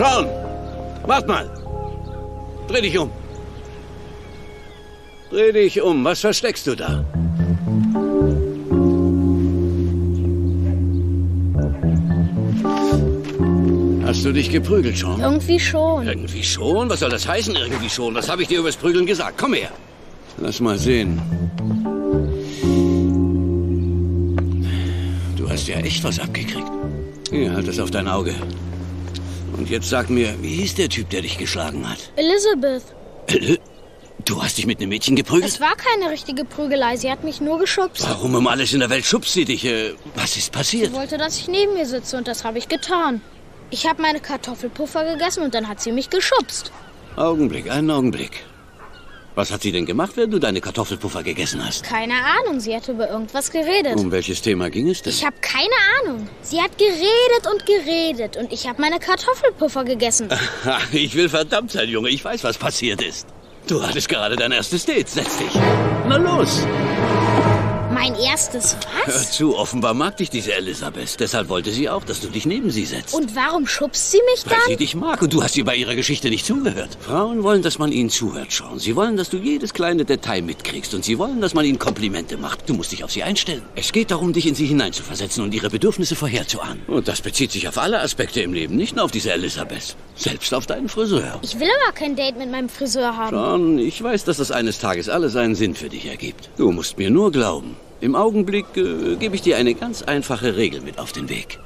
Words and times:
Sean! 0.00 0.26
Wart 1.04 1.28
mal! 1.28 1.46
Dreh 2.68 2.80
dich 2.80 2.96
um! 2.98 3.10
Dreh 5.28 5.52
dich 5.52 5.82
um. 5.82 6.02
Was 6.06 6.20
versteckst 6.20 6.66
du 6.66 6.74
da? 6.74 7.04
Hast 14.06 14.24
du 14.24 14.32
dich 14.32 14.50
geprügelt 14.50 14.96
schon? 14.96 15.20
Irgendwie 15.20 15.60
schon. 15.60 16.08
Irgendwie 16.08 16.44
schon? 16.44 16.88
Was 16.88 17.00
soll 17.00 17.10
das 17.10 17.28
heißen, 17.28 17.54
irgendwie 17.54 17.90
schon? 17.90 18.14
Was 18.14 18.30
habe 18.30 18.40
ich 18.40 18.48
dir 18.48 18.60
übers 18.60 18.76
Prügeln 18.76 19.04
gesagt? 19.04 19.36
Komm 19.36 19.52
her. 19.52 19.70
Lass 20.38 20.60
mal 20.60 20.78
sehen. 20.78 21.20
Du 25.36 25.46
hast 25.50 25.68
ja 25.68 25.76
echt 25.80 26.02
was 26.02 26.18
abgekriegt. 26.18 26.72
Hier, 27.30 27.52
halt 27.52 27.68
das 27.68 27.78
auf 27.78 27.90
dein 27.90 28.08
Auge. 28.08 28.34
Und 29.60 29.68
jetzt 29.68 29.90
sag 29.90 30.08
mir, 30.08 30.42
wie 30.42 30.54
hieß 30.54 30.76
der 30.76 30.88
Typ, 30.88 31.10
der 31.10 31.20
dich 31.20 31.36
geschlagen 31.36 31.86
hat? 31.86 31.98
Elizabeth. 32.16 32.82
Du 34.24 34.42
hast 34.42 34.56
dich 34.56 34.64
mit 34.64 34.78
einem 34.80 34.88
Mädchen 34.88 35.16
geprügelt? 35.16 35.52
Es 35.52 35.60
war 35.60 35.76
keine 35.76 36.10
richtige 36.10 36.46
Prügelei. 36.46 36.96
Sie 36.96 37.10
hat 37.10 37.24
mich 37.24 37.42
nur 37.42 37.58
geschubst. 37.58 38.02
Warum 38.08 38.34
um 38.34 38.46
alles 38.46 38.72
in 38.72 38.80
der 38.80 38.88
Welt 38.88 39.04
schubst 39.04 39.34
sie 39.34 39.44
dich? 39.44 39.66
Äh, 39.66 39.92
Was 40.14 40.38
ist 40.38 40.50
passiert? 40.50 40.86
Sie 40.86 40.92
wollte, 40.94 41.18
dass 41.18 41.36
ich 41.36 41.46
neben 41.46 41.76
ihr 41.76 41.84
sitze 41.84 42.16
und 42.16 42.26
das 42.26 42.42
habe 42.42 42.56
ich 42.56 42.68
getan. 42.68 43.20
Ich 43.68 43.86
habe 43.86 44.00
meine 44.00 44.20
Kartoffelpuffer 44.20 45.04
gegessen 45.12 45.42
und 45.42 45.54
dann 45.54 45.68
hat 45.68 45.82
sie 45.82 45.92
mich 45.92 46.08
geschubst. 46.08 46.72
Augenblick, 47.16 47.70
einen 47.70 47.90
Augenblick. 47.90 48.42
Was 49.36 49.52
hat 49.52 49.62
sie 49.62 49.70
denn 49.70 49.86
gemacht, 49.86 50.12
wenn 50.16 50.30
du 50.30 50.38
deine 50.38 50.60
Kartoffelpuffer 50.60 51.22
gegessen 51.22 51.64
hast? 51.64 51.84
Keine 51.84 52.14
Ahnung, 52.14 52.58
sie 52.58 52.74
hat 52.74 52.88
über 52.88 53.08
irgendwas 53.08 53.50
geredet. 53.50 53.96
Um 53.96 54.10
welches 54.10 54.42
Thema 54.42 54.70
ging 54.70 54.88
es 54.88 55.02
denn? 55.02 55.12
Ich 55.12 55.24
habe 55.24 55.36
keine 55.40 55.68
Ahnung. 56.02 56.28
Sie 56.42 56.60
hat 56.60 56.76
geredet 56.76 57.46
und 57.52 57.64
geredet 57.64 58.36
und 58.36 58.52
ich 58.52 58.68
habe 58.68 58.80
meine 58.80 58.98
Kartoffelpuffer 58.98 59.84
gegessen. 59.84 60.28
Ich 60.92 61.14
will 61.14 61.28
verdammt 61.28 61.70
sein, 61.70 61.88
Junge. 61.88 62.08
Ich 62.10 62.24
weiß, 62.24 62.42
was 62.44 62.58
passiert 62.58 63.02
ist. 63.02 63.26
Du 63.68 63.82
hattest 63.82 64.08
gerade 64.08 64.36
dein 64.36 64.52
erstes 64.52 64.84
Date. 64.84 65.08
Setz 65.08 65.38
dich. 65.38 65.52
Na 66.08 66.16
los. 66.16 66.66
Mein 68.00 68.14
erstes 68.14 68.76
Hör 69.04 69.14
was? 69.14 69.32
zu, 69.32 69.54
offenbar 69.58 69.92
mag 69.92 70.16
dich 70.16 70.30
diese 70.30 70.54
Elisabeth. 70.54 71.20
Deshalb 71.20 71.50
wollte 71.50 71.70
sie 71.70 71.90
auch, 71.90 72.02
dass 72.02 72.20
du 72.22 72.28
dich 72.28 72.46
neben 72.46 72.70
sie 72.70 72.86
setzt. 72.86 73.12
Und 73.12 73.36
warum 73.36 73.66
schubst 73.66 74.10
sie 74.10 74.20
mich 74.32 74.46
Weil 74.46 74.56
sie 74.64 74.70
dann? 74.70 74.78
dich 74.78 74.94
mag 74.94 75.20
und 75.20 75.34
du 75.34 75.42
hast 75.42 75.54
ihr 75.58 75.66
bei 75.66 75.76
ihrer 75.76 75.94
Geschichte 75.94 76.30
nicht 76.30 76.46
zugehört. 76.46 76.96
Frauen 76.98 77.42
wollen, 77.42 77.60
dass 77.60 77.78
man 77.78 77.92
ihnen 77.92 78.08
zuhört, 78.08 78.54
schauen. 78.54 78.78
Sie 78.78 78.96
wollen, 78.96 79.18
dass 79.18 79.28
du 79.28 79.36
jedes 79.36 79.74
kleine 79.74 80.06
Detail 80.06 80.40
mitkriegst 80.40 80.94
und 80.94 81.04
sie 81.04 81.18
wollen, 81.18 81.42
dass 81.42 81.52
man 81.52 81.66
ihnen 81.66 81.78
Komplimente 81.78 82.38
macht. 82.38 82.66
Du 82.70 82.72
musst 82.72 82.90
dich 82.90 83.04
auf 83.04 83.12
sie 83.12 83.22
einstellen. 83.22 83.60
Es 83.74 83.92
geht 83.92 84.10
darum, 84.10 84.32
dich 84.32 84.46
in 84.46 84.54
sie 84.54 84.64
hineinzuversetzen 84.64 85.44
und 85.44 85.52
ihre 85.52 85.68
Bedürfnisse 85.68 86.16
vorherzuahnen. 86.16 86.80
Und 86.86 87.06
das 87.06 87.20
bezieht 87.20 87.52
sich 87.52 87.68
auf 87.68 87.76
alle 87.76 88.00
Aspekte 88.00 88.40
im 88.40 88.54
Leben, 88.54 88.76
nicht 88.76 88.96
nur 88.96 89.04
auf 89.04 89.10
diese 89.10 89.30
Elisabeth. 89.30 89.94
Selbst 90.16 90.54
auf 90.54 90.64
deinen 90.64 90.88
Friseur. 90.88 91.38
Ich 91.42 91.60
will 91.60 91.68
aber 91.84 91.92
kein 91.92 92.16
Date 92.16 92.38
mit 92.38 92.50
meinem 92.50 92.70
Friseur 92.70 93.14
haben. 93.18 93.36
John, 93.36 93.78
ich 93.78 94.02
weiß, 94.02 94.24
dass 94.24 94.38
das 94.38 94.50
eines 94.50 94.78
Tages 94.78 95.10
alles 95.10 95.36
einen 95.36 95.54
Sinn 95.54 95.74
für 95.74 95.90
dich 95.90 96.06
ergibt. 96.06 96.48
Du 96.56 96.72
musst 96.72 96.96
mir 96.96 97.10
nur 97.10 97.30
glauben. 97.30 97.76
Im 98.00 98.14
Augenblick 98.14 98.66
äh, 98.76 99.16
gebe 99.16 99.34
ich 99.36 99.42
dir 99.42 99.56
eine 99.56 99.74
ganz 99.74 100.02
einfache 100.02 100.56
Regel 100.56 100.80
mit 100.80 100.98
auf 100.98 101.12
den 101.12 101.28
Weg. 101.28 101.58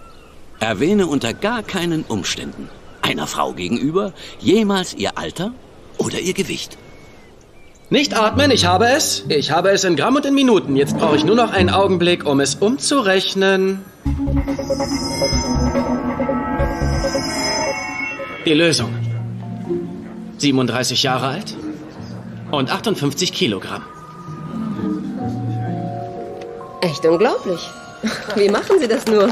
Erwähne 0.58 1.06
unter 1.06 1.32
gar 1.32 1.62
keinen 1.62 2.02
Umständen 2.04 2.68
einer 3.02 3.26
Frau 3.26 3.52
gegenüber 3.52 4.12
jemals 4.40 4.94
ihr 4.94 5.16
Alter 5.18 5.52
oder 5.98 6.18
ihr 6.18 6.32
Gewicht. 6.32 6.78
Nicht 7.90 8.16
atmen, 8.16 8.50
ich 8.50 8.64
habe 8.64 8.86
es. 8.86 9.24
Ich 9.28 9.50
habe 9.50 9.70
es 9.70 9.84
in 9.84 9.94
Gramm 9.94 10.16
und 10.16 10.26
in 10.26 10.34
Minuten. 10.34 10.74
Jetzt 10.74 10.96
brauche 10.96 11.16
ich 11.16 11.24
nur 11.24 11.36
noch 11.36 11.52
einen 11.52 11.70
Augenblick, 11.70 12.26
um 12.26 12.40
es 12.40 12.56
umzurechnen. 12.56 13.84
Die 18.46 18.54
Lösung. 18.54 18.92
37 20.38 21.02
Jahre 21.02 21.28
alt 21.28 21.56
und 22.50 22.72
58 22.72 23.32
Kilogramm. 23.32 23.82
Echt 26.84 27.04
unglaublich. 27.06 27.60
Wie 28.36 28.48
machen 28.48 28.78
Sie 28.78 28.88
das 28.88 29.06
nur? 29.06 29.28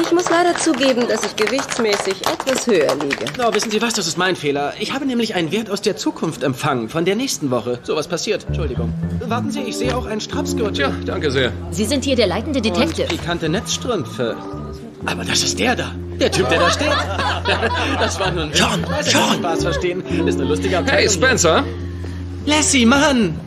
Ich 0.00 0.12
muss 0.12 0.30
leider 0.30 0.54
zugeben, 0.56 1.06
dass 1.08 1.24
ich 1.24 1.34
gewichtsmäßig 1.36 2.14
etwas 2.26 2.66
höher 2.66 2.94
liege. 3.02 3.24
Oh, 3.44 3.52
wissen 3.52 3.70
Sie 3.70 3.82
was, 3.82 3.92
das 3.94 4.06
ist 4.06 4.16
mein 4.16 4.36
Fehler. 4.36 4.72
Ich 4.78 4.92
habe 4.94 5.04
nämlich 5.04 5.34
einen 5.34 5.50
Wert 5.52 5.68
aus 5.68 5.82
der 5.82 5.96
Zukunft 5.96 6.42
empfangen, 6.42 6.88
von 6.88 7.04
der 7.04 7.16
nächsten 7.16 7.50
Woche. 7.50 7.80
So 7.82 7.96
was 7.96 8.06
passiert. 8.08 8.46
Entschuldigung. 8.46 8.94
Warten 9.26 9.50
Sie, 9.50 9.60
ich 9.60 9.76
sehe 9.76 9.94
auch 9.96 10.06
einen 10.06 10.20
Strapsgürtel. 10.20 10.72
Tja, 10.72 10.92
danke 11.04 11.30
sehr. 11.30 11.52
Sie 11.70 11.84
sind 11.84 12.04
hier 12.04 12.16
der 12.16 12.28
leitende 12.28 12.60
Und 12.60 12.66
Detective. 12.66 13.08
pikante 13.08 13.48
Netzstrümpfe. 13.48 14.36
Aber 15.06 15.24
das 15.24 15.42
ist 15.42 15.58
der 15.58 15.74
da. 15.76 15.92
Der 16.20 16.30
Typ, 16.30 16.48
der 16.48 16.60
da 16.60 16.70
steht. 16.70 16.88
Das 17.98 18.18
war 18.20 18.30
nur 18.30 18.44
ein 18.44 18.52
John, 18.54 18.84
Ich 19.04 19.12
John. 19.12 19.34
Spaß 19.38 19.62
verstehen. 19.64 20.02
Ist 20.26 20.38
eine 20.38 20.48
lustige 20.48 20.78
Abteilung. 20.78 21.00
Hey, 21.00 21.10
Spencer. 21.10 21.64
Lassie, 22.46 22.86
Mann! 22.86 23.38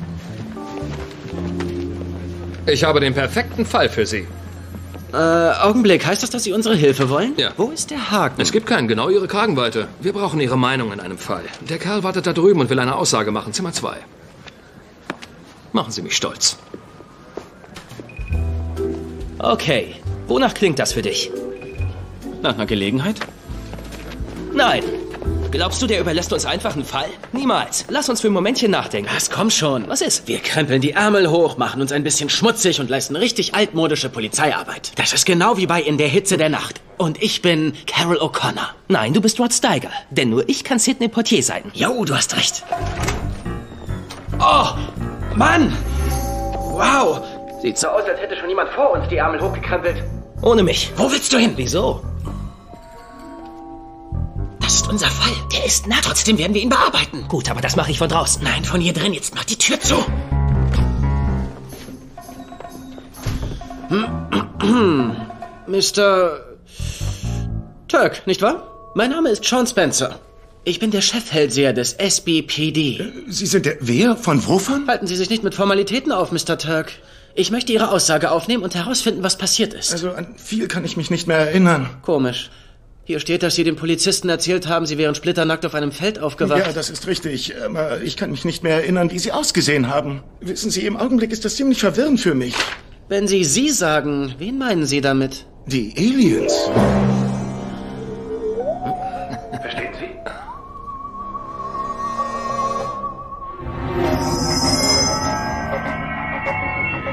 Ich 2.66 2.84
habe 2.84 3.00
den 3.00 3.14
perfekten 3.14 3.66
Fall 3.66 3.90
für 3.90 4.06
Sie. 4.06 4.26
Äh, 5.14 5.18
Augenblick. 5.18 6.06
Heißt 6.06 6.24
das, 6.24 6.30
dass 6.32 6.44
Sie 6.44 6.54
unsere 6.54 6.76
Hilfe 6.76 7.10
wollen? 7.10 7.34
Ja. 7.38 7.52
Wo 7.58 7.70
ist 7.70 7.92
der 7.92 8.10
Haken? 8.10 8.42
Es 8.42 8.52
gibt 8.52 8.66
keinen, 8.66 8.88
genau 8.88 9.10
Ihre 9.10 9.28
Kragenweite. 9.28 9.88
Wir 10.02 10.14
brauchen 10.14 10.40
Ihre 10.40 10.58
Meinung 10.58 10.92
in 10.92 11.00
einem 11.00 11.18
Fall. 11.18 11.44
Der 11.70 11.78
Kerl 11.78 12.04
wartet 12.04 12.26
da 12.26 12.34
drüben 12.34 12.62
und 12.62 12.70
will 12.70 12.80
eine 12.80 12.96
Aussage 12.96 13.32
machen. 13.32 13.54
Zimmer 13.54 13.74
2. 13.74 13.98
Machen 15.72 15.92
Sie 15.92 16.02
mich 16.02 16.16
stolz. 16.16 16.58
Okay. 19.40 19.96
Wonach 20.28 20.54
klingt 20.54 20.80
das 20.80 20.94
für 20.94 21.02
dich? 21.02 21.32
Nach 22.42 22.54
einer 22.54 22.66
Gelegenheit? 22.66 23.20
Nein. 24.54 24.84
Glaubst 25.54 25.84
du, 25.84 25.86
der 25.86 26.00
überlässt 26.00 26.34
uns 26.34 26.48
einfach 26.48 26.74
einen 26.74 26.84
Fall? 26.84 27.06
Niemals. 27.32 27.86
Lass 27.88 28.10
uns 28.10 28.22
für 28.22 28.28
ein 28.28 28.34
Momentchen 28.34 28.72
nachdenken. 28.72 29.08
Was, 29.14 29.30
komm 29.30 29.52
schon. 29.52 29.88
Was 29.88 30.02
ist? 30.02 30.28
Wir 30.28 30.40
krempeln 30.40 30.82
die 30.82 30.94
Ärmel 30.94 31.30
hoch, 31.30 31.58
machen 31.58 31.80
uns 31.80 31.92
ein 31.92 32.02
bisschen 32.02 32.32
schmutzig 32.32 32.80
und 32.80 32.90
leisten 32.90 33.16
richtig 33.16 33.54
altmodische 33.54 34.10
Polizeiarbeit. 34.10 34.94
Das 34.96 35.14
ist 35.14 35.28
genau 35.28 35.56
wie 35.58 35.68
bei 35.68 35.80
In 35.80 36.00
der 36.00 36.08
Hitze 36.08 36.38
der 36.38 36.50
Nacht. 36.50 36.82
Und 36.98 37.22
ich 37.22 37.44
bin 37.44 37.74
Carol 37.86 38.18
O'Connor. 38.18 38.70
Nein, 38.88 39.14
du 39.14 39.22
bist 39.22 39.40
Rod 39.40 39.54
Steiger. 39.54 39.92
Denn 40.10 40.32
nur 40.32 40.50
ich 40.50 40.64
kann 40.64 40.80
Sidney 40.80 41.08
Portier 41.08 41.44
sein. 41.44 41.62
Jo, 41.76 42.04
du 42.04 42.16
hast 42.16 42.36
recht. 42.36 42.64
Oh, 44.40 44.70
Mann! 45.36 45.72
Wow! 46.72 47.22
Sieht 47.62 47.78
so 47.78 47.90
aus, 47.90 48.06
als 48.06 48.20
hätte 48.20 48.36
schon 48.38 48.50
jemand 48.50 48.72
vor 48.72 48.90
uns 48.90 49.08
die 49.08 49.18
Ärmel 49.18 49.40
hochgekrempelt. 49.40 50.04
Ohne 50.42 50.64
mich. 50.64 50.92
Wo 50.96 51.12
willst 51.12 51.32
du 51.32 51.38
hin? 51.38 51.54
Wieso? 51.58 52.02
Das 54.64 54.76
ist 54.76 54.88
unser 54.88 55.08
Fall. 55.08 55.34
Der 55.52 55.66
ist 55.66 55.88
nackt. 55.88 56.06
Trotzdem 56.06 56.38
werden 56.38 56.54
wir 56.54 56.62
ihn 56.62 56.70
bearbeiten. 56.70 57.28
Gut, 57.28 57.52
aber 57.52 57.60
das 57.60 57.76
mache 57.76 57.92
ich 57.92 57.98
von 57.98 58.08
draußen. 58.08 58.42
Nein, 58.42 58.64
von 58.64 58.80
hier 58.80 58.94
drin. 58.94 59.12
Jetzt 59.14 59.36
mach 59.36 59.44
die 59.44 59.58
Tür 59.58 59.78
zu. 59.82 59.96
Mr. 65.68 66.40
Turk, 67.90 68.26
nicht 68.26 68.42
wahr? 68.42 68.92
Mein 68.96 69.10
Name 69.10 69.30
ist 69.30 69.44
Sean 69.44 69.68
Spencer. 69.68 70.20
Ich 70.64 70.80
bin 70.80 70.92
der 70.92 71.02
Chefhellseher 71.02 71.74
des 71.74 71.94
SBPD. 71.94 73.12
Sie 73.28 73.46
sind 73.46 73.66
der 73.66 73.76
wer? 73.82 74.16
Von 74.16 74.48
wovon? 74.48 74.88
Halten 74.88 75.08
Sie 75.08 75.18
sich 75.18 75.30
nicht 75.30 75.44
mit 75.44 75.56
Formalitäten 75.56 76.14
auf, 76.14 76.32
Mr. 76.32 76.58
Turk. 76.58 76.94
Ich 77.36 77.52
möchte 77.52 77.74
Ihre 77.74 77.92
Aussage 77.92 78.32
aufnehmen 78.32 78.64
und 78.64 78.76
herausfinden, 78.76 79.24
was 79.24 79.38
passiert 79.38 79.74
ist. 79.74 79.92
Also 79.92 80.12
an 80.12 80.36
viel 80.38 80.70
kann 80.70 80.86
ich 80.86 80.96
mich 80.96 81.10
nicht 81.10 81.28
mehr 81.28 81.40
erinnern. 81.40 81.90
Komisch. 82.02 82.50
Hier 83.06 83.20
steht, 83.20 83.44
dass 83.44 83.56
Sie 83.56 83.66
dem 83.66 83.76
Polizisten 83.76 84.30
erzählt 84.30 84.70
haben, 84.70 84.86
Sie 84.86 84.98
wären 84.98 85.14
splitternackt 85.14 85.66
auf 85.66 85.76
einem 85.76 85.92
Feld 85.92 86.20
aufgewacht. 86.20 86.60
Ja, 86.60 86.72
das 86.72 86.90
ist 86.90 87.06
richtig. 87.06 87.54
Aber 87.62 88.02
ich 88.02 88.16
kann 88.16 88.32
mich 88.32 88.46
nicht 88.46 88.64
mehr 88.64 88.76
erinnern, 88.76 89.12
wie 89.12 89.20
Sie 89.20 89.34
ausgesehen 89.34 89.90
haben. 89.90 90.24
Wissen 90.40 90.72
Sie, 90.72 90.86
im 90.86 90.96
Augenblick 90.96 91.34
ist 91.34 91.44
das 91.44 91.58
ziemlich 91.58 91.80
verwirrend 91.80 92.22
für 92.22 92.34
mich. 92.34 92.56
Wenn 93.10 93.28
Sie 93.28 93.44
Sie 93.44 93.72
sagen, 93.72 94.36
wen 94.38 94.58
meinen 94.58 94.86
Sie 94.86 95.02
damit? 95.02 95.46
Die 95.66 95.94
Aliens. 95.98 96.54
Verstehen 99.62 99.94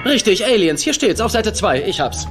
Sie? 0.05 0.09
Richtig, 0.09 0.47
Aliens. 0.47 0.83
Hier 0.83 0.95
steht's, 0.95 1.21
auf 1.21 1.33
Seite 1.33 1.53
2. 1.53 1.83
Ich 1.83 1.99
hab's. 1.99 2.29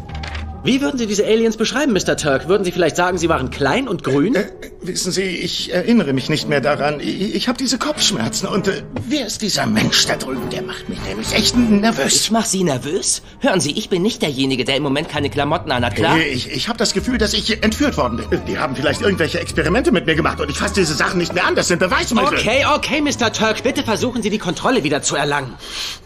Wie 0.63 0.81
würden 0.81 0.97
Sie 0.97 1.07
diese 1.07 1.25
Aliens 1.25 1.55
beschreiben, 1.55 1.93
Mr. 1.93 2.17
Turk? 2.17 2.49
Würden 2.49 2.63
Sie 2.65 2.71
vielleicht 2.71 2.97
sagen, 2.97 3.17
sie 3.17 3.29
waren 3.29 3.49
klein 3.49 3.87
und 3.87 4.03
grün? 4.03 4.35
Äh, 4.35 4.45
wissen 4.81 5.11
Sie, 5.11 5.21
ich 5.23 5.71
erinnere 5.73 6.11
mich 6.11 6.29
nicht 6.29 6.49
mehr 6.49 6.59
daran. 6.59 6.99
Ich, 6.99 7.33
ich 7.35 7.47
habe 7.47 7.57
diese 7.57 7.77
Kopfschmerzen 7.77 8.47
und 8.47 8.67
äh, 8.67 8.83
wer 9.07 9.25
ist 9.25 9.41
dieser 9.41 9.65
Mensch 9.65 10.05
da 10.05 10.17
drüben? 10.17 10.49
Der 10.49 10.61
macht 10.63 10.89
mich 10.89 10.99
nämlich 11.07 11.33
echt 11.33 11.55
nervös. 11.55 12.13
Ich 12.13 12.31
mach 12.31 12.45
Sie 12.45 12.63
nervös? 12.65 13.21
Hören 13.39 13.61
Sie, 13.61 13.71
ich 13.71 13.89
bin 13.89 14.01
nicht 14.01 14.21
derjenige, 14.21 14.65
der 14.65 14.75
im 14.75 14.83
Moment 14.83 15.07
keine 15.07 15.29
Klamotten 15.29 15.71
anhat, 15.71 15.95
klar? 15.95 16.17
Äh, 16.17 16.27
Ich, 16.29 16.51
ich 16.51 16.67
habe 16.67 16.77
das 16.77 16.93
Gefühl, 16.93 17.17
dass 17.17 17.33
ich 17.33 17.63
entführt 17.63 17.95
worden 17.95 18.21
bin. 18.29 18.41
Die 18.45 18.57
haben 18.59 18.75
vielleicht 18.75 19.01
irgendwelche 19.01 19.39
Experimente 19.39 19.91
mit 19.93 20.05
mir 20.05 20.15
gemacht 20.15 20.41
und 20.41 20.49
ich 20.51 20.57
fasse 20.57 20.73
diese 20.75 20.93
Sachen 20.93 21.19
nicht 21.19 21.33
mehr 21.33 21.47
an. 21.47 21.55
Das 21.55 21.69
sind 21.69 21.79
Beweismittel. 21.79 22.37
Okay, 22.37 22.65
okay, 22.75 23.01
Mr. 23.01 23.31
Turk. 23.31 23.63
Bitte 23.63 23.83
versuchen 23.83 24.21
Sie, 24.21 24.29
die 24.29 24.39
Kontrolle 24.39 24.83
wieder 24.83 25.01
zu 25.01 25.15
erlangen. 25.15 25.53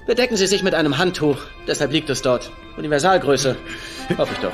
Bedecken 0.06 0.38
Sie 0.38 0.45
sich 0.45 0.61
mit 0.61 0.75
einem 0.75 0.97
Handtuch. 0.99 1.38
Deshalb 1.67 1.91
liegt 1.91 2.09
es 2.11 2.21
dort. 2.21 2.51
Universalgröße. 2.77 3.55
Hoffe 4.17 4.33
ich 4.33 4.39
doch. 4.39 4.53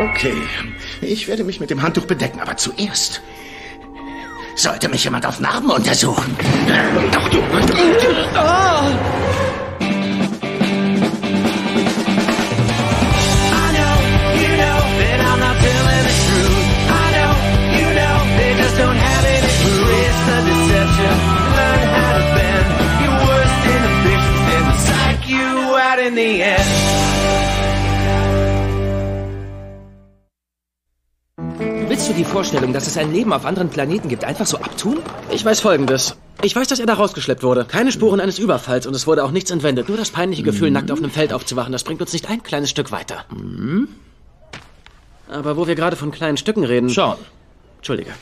Okay, 0.00 0.34
ich 1.00 1.26
werde 1.26 1.42
mich 1.42 1.58
mit 1.58 1.70
dem 1.70 1.82
Handtuch 1.82 2.04
bedecken, 2.04 2.40
aber 2.40 2.56
zuerst 2.56 3.20
sollte 4.54 4.88
mich 4.88 5.04
jemand 5.04 5.26
auf 5.26 5.40
Narben 5.40 5.70
untersuchen. 5.70 6.36
Doch 7.12 7.28
du. 7.28 7.42
Willst 31.88 32.08
du 32.08 32.14
die 32.14 32.24
Vorstellung, 32.24 32.72
dass 32.72 32.86
es 32.86 32.96
ein 32.96 33.12
Leben 33.12 33.32
auf 33.32 33.44
anderen 33.44 33.68
Planeten 33.68 34.08
gibt, 34.08 34.24
einfach 34.24 34.46
so 34.46 34.56
abtun? 34.56 35.00
Ich 35.30 35.44
weiß 35.44 35.60
Folgendes. 35.60 36.16
Ich 36.42 36.56
weiß, 36.56 36.68
dass 36.68 36.80
er 36.80 36.86
da 36.86 36.94
rausgeschleppt 36.94 37.42
wurde. 37.42 37.66
Keine 37.66 37.92
Spuren 37.92 38.20
eines 38.20 38.38
Überfalls 38.38 38.86
und 38.86 38.94
es 38.94 39.06
wurde 39.06 39.22
auch 39.22 39.32
nichts 39.32 39.50
entwendet. 39.50 39.88
Nur 39.88 39.98
das 39.98 40.10
peinliche 40.10 40.42
Gefühl, 40.42 40.70
nackt 40.70 40.90
auf 40.90 40.98
einem 40.98 41.10
Feld 41.10 41.32
aufzuwachen, 41.32 41.72
das 41.72 41.84
bringt 41.84 42.00
uns 42.00 42.14
nicht 42.14 42.30
ein 42.30 42.42
kleines 42.42 42.70
Stück 42.70 42.90
weiter. 42.90 43.26
Aber 45.28 45.58
wo 45.58 45.66
wir 45.66 45.74
gerade 45.74 45.96
von 45.96 46.10
kleinen 46.10 46.38
Stücken 46.38 46.64
reden... 46.64 46.88
Sean, 46.88 47.18
Entschuldige. 47.76 48.12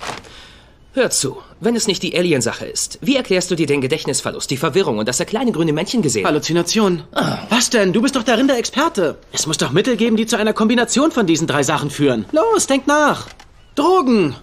Hör 0.97 1.11
zu. 1.11 1.37
Wenn 1.61 1.77
es 1.77 1.87
nicht 1.87 2.03
die 2.03 2.17
Alien-Sache 2.19 2.67
ist, 2.67 2.99
wie 3.03 3.17
erklärst 3.17 3.51
du 3.51 3.55
dir 3.55 3.67
den 3.67 3.81
Gedächtnisverlust, 3.81 4.51
die 4.51 4.57
Verwirrung 4.57 4.99
und 4.99 5.07
dass 5.09 5.21
er 5.21 5.27
kleine 5.27 5.53
grüne 5.53 5.73
Männchen 5.73 6.03
gesehen 6.03 6.25
hat? 6.25 6.33
Halluzination. 6.33 7.03
Was 7.51 7.71
denn? 7.71 7.93
Du 7.93 8.03
bist 8.03 8.17
doch 8.17 8.23
darin 8.23 8.49
der 8.49 8.59
Experte. 8.59 9.19
Es 9.33 9.47
muss 9.47 9.59
doch 9.59 9.71
Mittel 9.71 9.97
geben, 9.97 10.17
die 10.17 10.27
zu 10.27 10.37
einer 10.37 10.53
Kombination 10.53 11.13
von 11.13 11.27
diesen 11.27 11.47
drei 11.47 11.63
Sachen 11.63 11.91
führen. 11.91 12.25
Los, 12.33 12.67
denk 12.67 12.87
nach. 12.87 13.29
Drogen. 13.75 14.35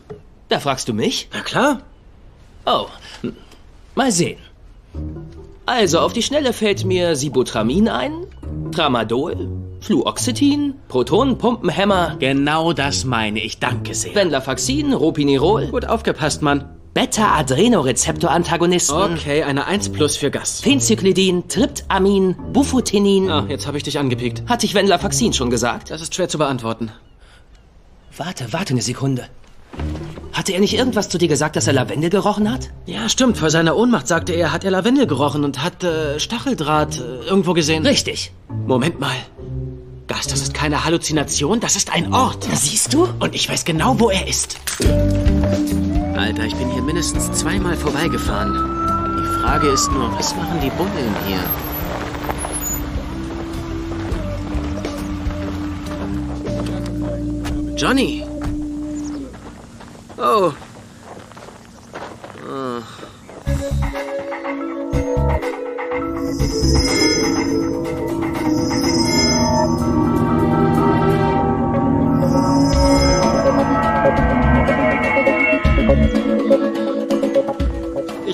Da 0.49 0.59
fragst 0.59 0.87
du 0.87 0.93
mich? 0.93 1.27
Na 1.33 1.41
klar. 1.41 1.81
Oh, 2.65 2.85
mal 3.95 4.11
sehen. 4.11 4.39
Also, 5.65 5.99
auf 5.99 6.13
die 6.13 6.21
Schnelle 6.21 6.53
fällt 6.53 6.85
mir 6.85 7.15
Sibutramin 7.15 7.89
ein, 7.89 8.27
Tramadol, 8.71 9.49
Fluoxetin, 9.83 10.75
Protonenpumpenhämmer, 10.87 12.15
Genau 12.17 12.71
das 12.71 13.03
meine 13.03 13.43
ich. 13.43 13.59
Danke 13.59 13.93
sehr. 13.93 14.15
Venlafaxin, 14.15 14.93
Ropinirol, 14.93 15.67
Gut 15.67 15.85
aufgepasst, 15.85 16.41
Mann. 16.41 16.69
Beta-Adrenorezeptor-Antagonisten, 16.93 19.13
Okay, 19.13 19.43
eine 19.43 19.67
1 19.67 19.89
plus 19.89 20.15
für 20.15 20.31
Gas. 20.31 20.61
Phencyclidin, 20.61 21.49
Triptamin, 21.49 22.37
Bufotinin. 22.53 23.29
Ah, 23.29 23.45
jetzt 23.49 23.67
habe 23.67 23.75
ich 23.77 23.83
dich 23.83 23.99
angepiekt. 23.99 24.43
Hatte 24.47 24.65
ich 24.65 24.73
Venlafaxin 24.73 25.33
schon 25.33 25.49
gesagt? 25.49 25.91
Das 25.91 26.01
ist 26.01 26.15
schwer 26.15 26.29
zu 26.29 26.37
beantworten. 26.37 26.89
Warte, 28.15 28.53
warte 28.53 28.73
eine 28.73 28.81
Sekunde. 28.81 29.25
Hatte 30.31 30.53
er 30.53 30.59
nicht 30.59 30.77
irgendwas 30.77 31.09
zu 31.09 31.17
dir 31.17 31.27
gesagt, 31.27 31.55
dass 31.55 31.67
er 31.67 31.73
Lavendel 31.73 32.09
gerochen 32.09 32.51
hat? 32.51 32.69
Ja, 32.85 33.09
stimmt. 33.09 33.37
Vor 33.37 33.49
seiner 33.49 33.75
Ohnmacht 33.75 34.07
sagte 34.07 34.33
er, 34.33 34.51
hat 34.53 34.63
er 34.63 34.71
Lavendel 34.71 35.07
gerochen 35.07 35.43
und 35.43 35.63
hat 35.63 35.83
äh, 35.83 36.19
Stacheldraht 36.19 36.99
äh, 36.99 37.27
irgendwo 37.27 37.53
gesehen. 37.53 37.85
Richtig. 37.85 38.31
Moment 38.65 38.99
mal. 38.99 39.15
Gas, 40.07 40.27
das 40.27 40.41
ist 40.41 40.53
keine 40.53 40.83
Halluzination, 40.83 41.59
das 41.59 41.75
ist 41.75 41.93
ein 41.93 42.13
Ort. 42.13 42.45
Siehst 42.53 42.93
du? 42.93 43.07
Und 43.19 43.35
ich 43.35 43.49
weiß 43.49 43.63
genau, 43.63 43.99
wo 43.99 44.09
er 44.09 44.27
ist. 44.27 44.57
Alter, 46.15 46.43
ich 46.45 46.55
bin 46.55 46.69
hier 46.71 46.81
mindestens 46.81 47.31
zweimal 47.31 47.77
vorbeigefahren. 47.77 48.53
Die 49.17 49.41
Frage 49.41 49.67
ist 49.69 49.89
nur, 49.91 50.11
was 50.17 50.35
machen 50.35 50.59
die 50.61 50.69
Bullen 50.71 51.15
hier? 51.25 51.39
Johnny! 57.77 58.25
Oh. 60.17 60.51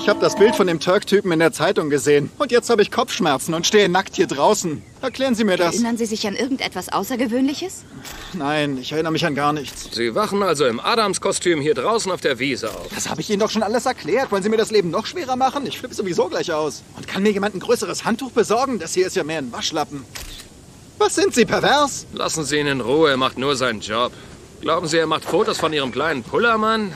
Ich 0.02 0.08
habe 0.08 0.18
das 0.18 0.34
Bild 0.34 0.56
von 0.56 0.66
dem 0.66 0.80
Turk-Typen 0.80 1.30
in 1.30 1.40
der 1.40 1.52
Zeitung 1.52 1.90
gesehen. 1.90 2.30
Und 2.38 2.50
jetzt 2.50 2.70
habe 2.70 2.80
ich 2.80 2.90
Kopfschmerzen 2.90 3.52
und 3.52 3.66
stehe 3.66 3.86
nackt 3.90 4.16
hier 4.16 4.26
draußen. 4.26 4.82
Erklären 5.02 5.34
Sie 5.34 5.44
mir 5.44 5.58
das. 5.58 5.74
Erinnern 5.74 5.98
Sie 5.98 6.06
sich 6.06 6.26
an 6.26 6.34
irgendetwas 6.34 6.88
Außergewöhnliches? 6.88 7.84
Nein, 8.32 8.78
ich 8.78 8.92
erinnere 8.92 9.12
mich 9.12 9.26
an 9.26 9.34
gar 9.34 9.52
nichts. 9.52 9.88
Sie 9.92 10.14
wachen 10.14 10.42
also 10.42 10.64
im 10.64 10.80
Adams-Kostüm 10.80 11.60
hier 11.60 11.74
draußen 11.74 12.10
auf 12.10 12.22
der 12.22 12.38
Wiese 12.38 12.70
auf. 12.70 12.88
Das 12.94 13.10
habe 13.10 13.20
ich 13.20 13.28
Ihnen 13.28 13.40
doch 13.40 13.50
schon 13.50 13.62
alles 13.62 13.84
erklärt. 13.84 14.32
Wollen 14.32 14.42
Sie 14.42 14.48
mir 14.48 14.56
das 14.56 14.70
Leben 14.70 14.90
noch 14.90 15.04
schwerer 15.04 15.36
machen? 15.36 15.66
Ich 15.66 15.78
flippe 15.78 15.94
sowieso 15.94 16.28
gleich 16.28 16.50
aus. 16.50 16.82
Und 16.96 17.06
kann 17.06 17.22
mir 17.22 17.30
jemand 17.30 17.54
ein 17.54 17.60
größeres 17.60 18.06
Handtuch 18.06 18.30
besorgen? 18.30 18.78
Das 18.78 18.94
hier 18.94 19.06
ist 19.06 19.16
ja 19.16 19.22
mehr 19.22 19.38
ein 19.38 19.52
Waschlappen. 19.52 20.04
Was 20.96 21.14
sind 21.14 21.34
Sie, 21.34 21.44
pervers? 21.44 22.06
Lassen 22.14 22.44
Sie 22.44 22.56
ihn 22.58 22.66
in 22.66 22.80
Ruhe, 22.80 23.10
er 23.10 23.16
macht 23.18 23.36
nur 23.36 23.54
seinen 23.54 23.80
Job. 23.80 24.12
Glauben 24.62 24.88
Sie, 24.88 24.96
er 24.96 25.06
macht 25.06 25.26
Fotos 25.26 25.58
von 25.58 25.74
Ihrem 25.74 25.92
kleinen 25.92 26.22
Pullermann? 26.22 26.94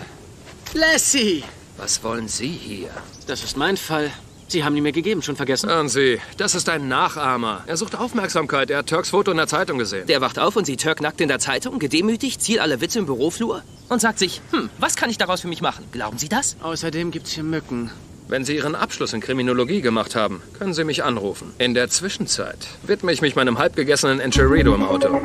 Lassie! 0.72 1.44
Was 1.76 2.02
wollen 2.04 2.28
Sie 2.28 2.48
hier? 2.48 2.90
Das 3.26 3.42
ist 3.42 3.56
mein 3.56 3.76
Fall. 3.76 4.10
Sie 4.46 4.62
haben 4.62 4.76
ihn 4.76 4.82
mir 4.82 4.92
gegeben, 4.92 5.22
schon 5.22 5.36
vergessen. 5.36 5.68
Hören 5.68 5.88
Sie, 5.88 6.20
das 6.36 6.54
ist 6.54 6.68
ein 6.68 6.86
Nachahmer. 6.86 7.64
Er 7.66 7.76
sucht 7.76 7.96
Aufmerksamkeit. 7.96 8.70
Er 8.70 8.78
hat 8.78 8.88
Turks 8.88 9.10
Foto 9.10 9.30
in 9.30 9.36
der 9.38 9.48
Zeitung 9.48 9.78
gesehen. 9.78 10.06
Der 10.06 10.20
wacht 10.20 10.38
auf 10.38 10.54
und 10.54 10.66
sieht 10.66 10.82
Turk 10.82 11.00
nackt 11.00 11.20
in 11.20 11.28
der 11.28 11.38
Zeitung, 11.38 11.78
gedemütigt, 11.78 12.40
zieht 12.42 12.60
alle 12.60 12.80
Witze 12.80 13.00
im 13.00 13.06
Büroflur 13.06 13.62
und 13.88 14.00
sagt 14.00 14.18
sich, 14.18 14.40
hm, 14.50 14.70
was 14.78 14.96
kann 14.96 15.10
ich 15.10 15.18
daraus 15.18 15.40
für 15.40 15.48
mich 15.48 15.62
machen? 15.62 15.84
Glauben 15.92 16.18
Sie 16.18 16.28
das? 16.28 16.56
Außerdem 16.62 17.10
gibt's 17.10 17.32
hier 17.32 17.42
Mücken. 17.42 17.90
Wenn 18.28 18.44
Sie 18.44 18.56
Ihren 18.56 18.74
Abschluss 18.74 19.12
in 19.12 19.20
Kriminologie 19.20 19.80
gemacht 19.80 20.14
haben, 20.14 20.42
können 20.58 20.74
Sie 20.74 20.84
mich 20.84 21.02
anrufen. 21.04 21.52
In 21.58 21.74
der 21.74 21.88
Zwischenzeit 21.90 22.68
widme 22.82 23.12
ich 23.12 23.20
mich 23.20 23.34
meinem 23.34 23.58
halbgegessenen 23.58 24.20
Encherido 24.20 24.74
im 24.74 24.82
Auto. 24.82 25.20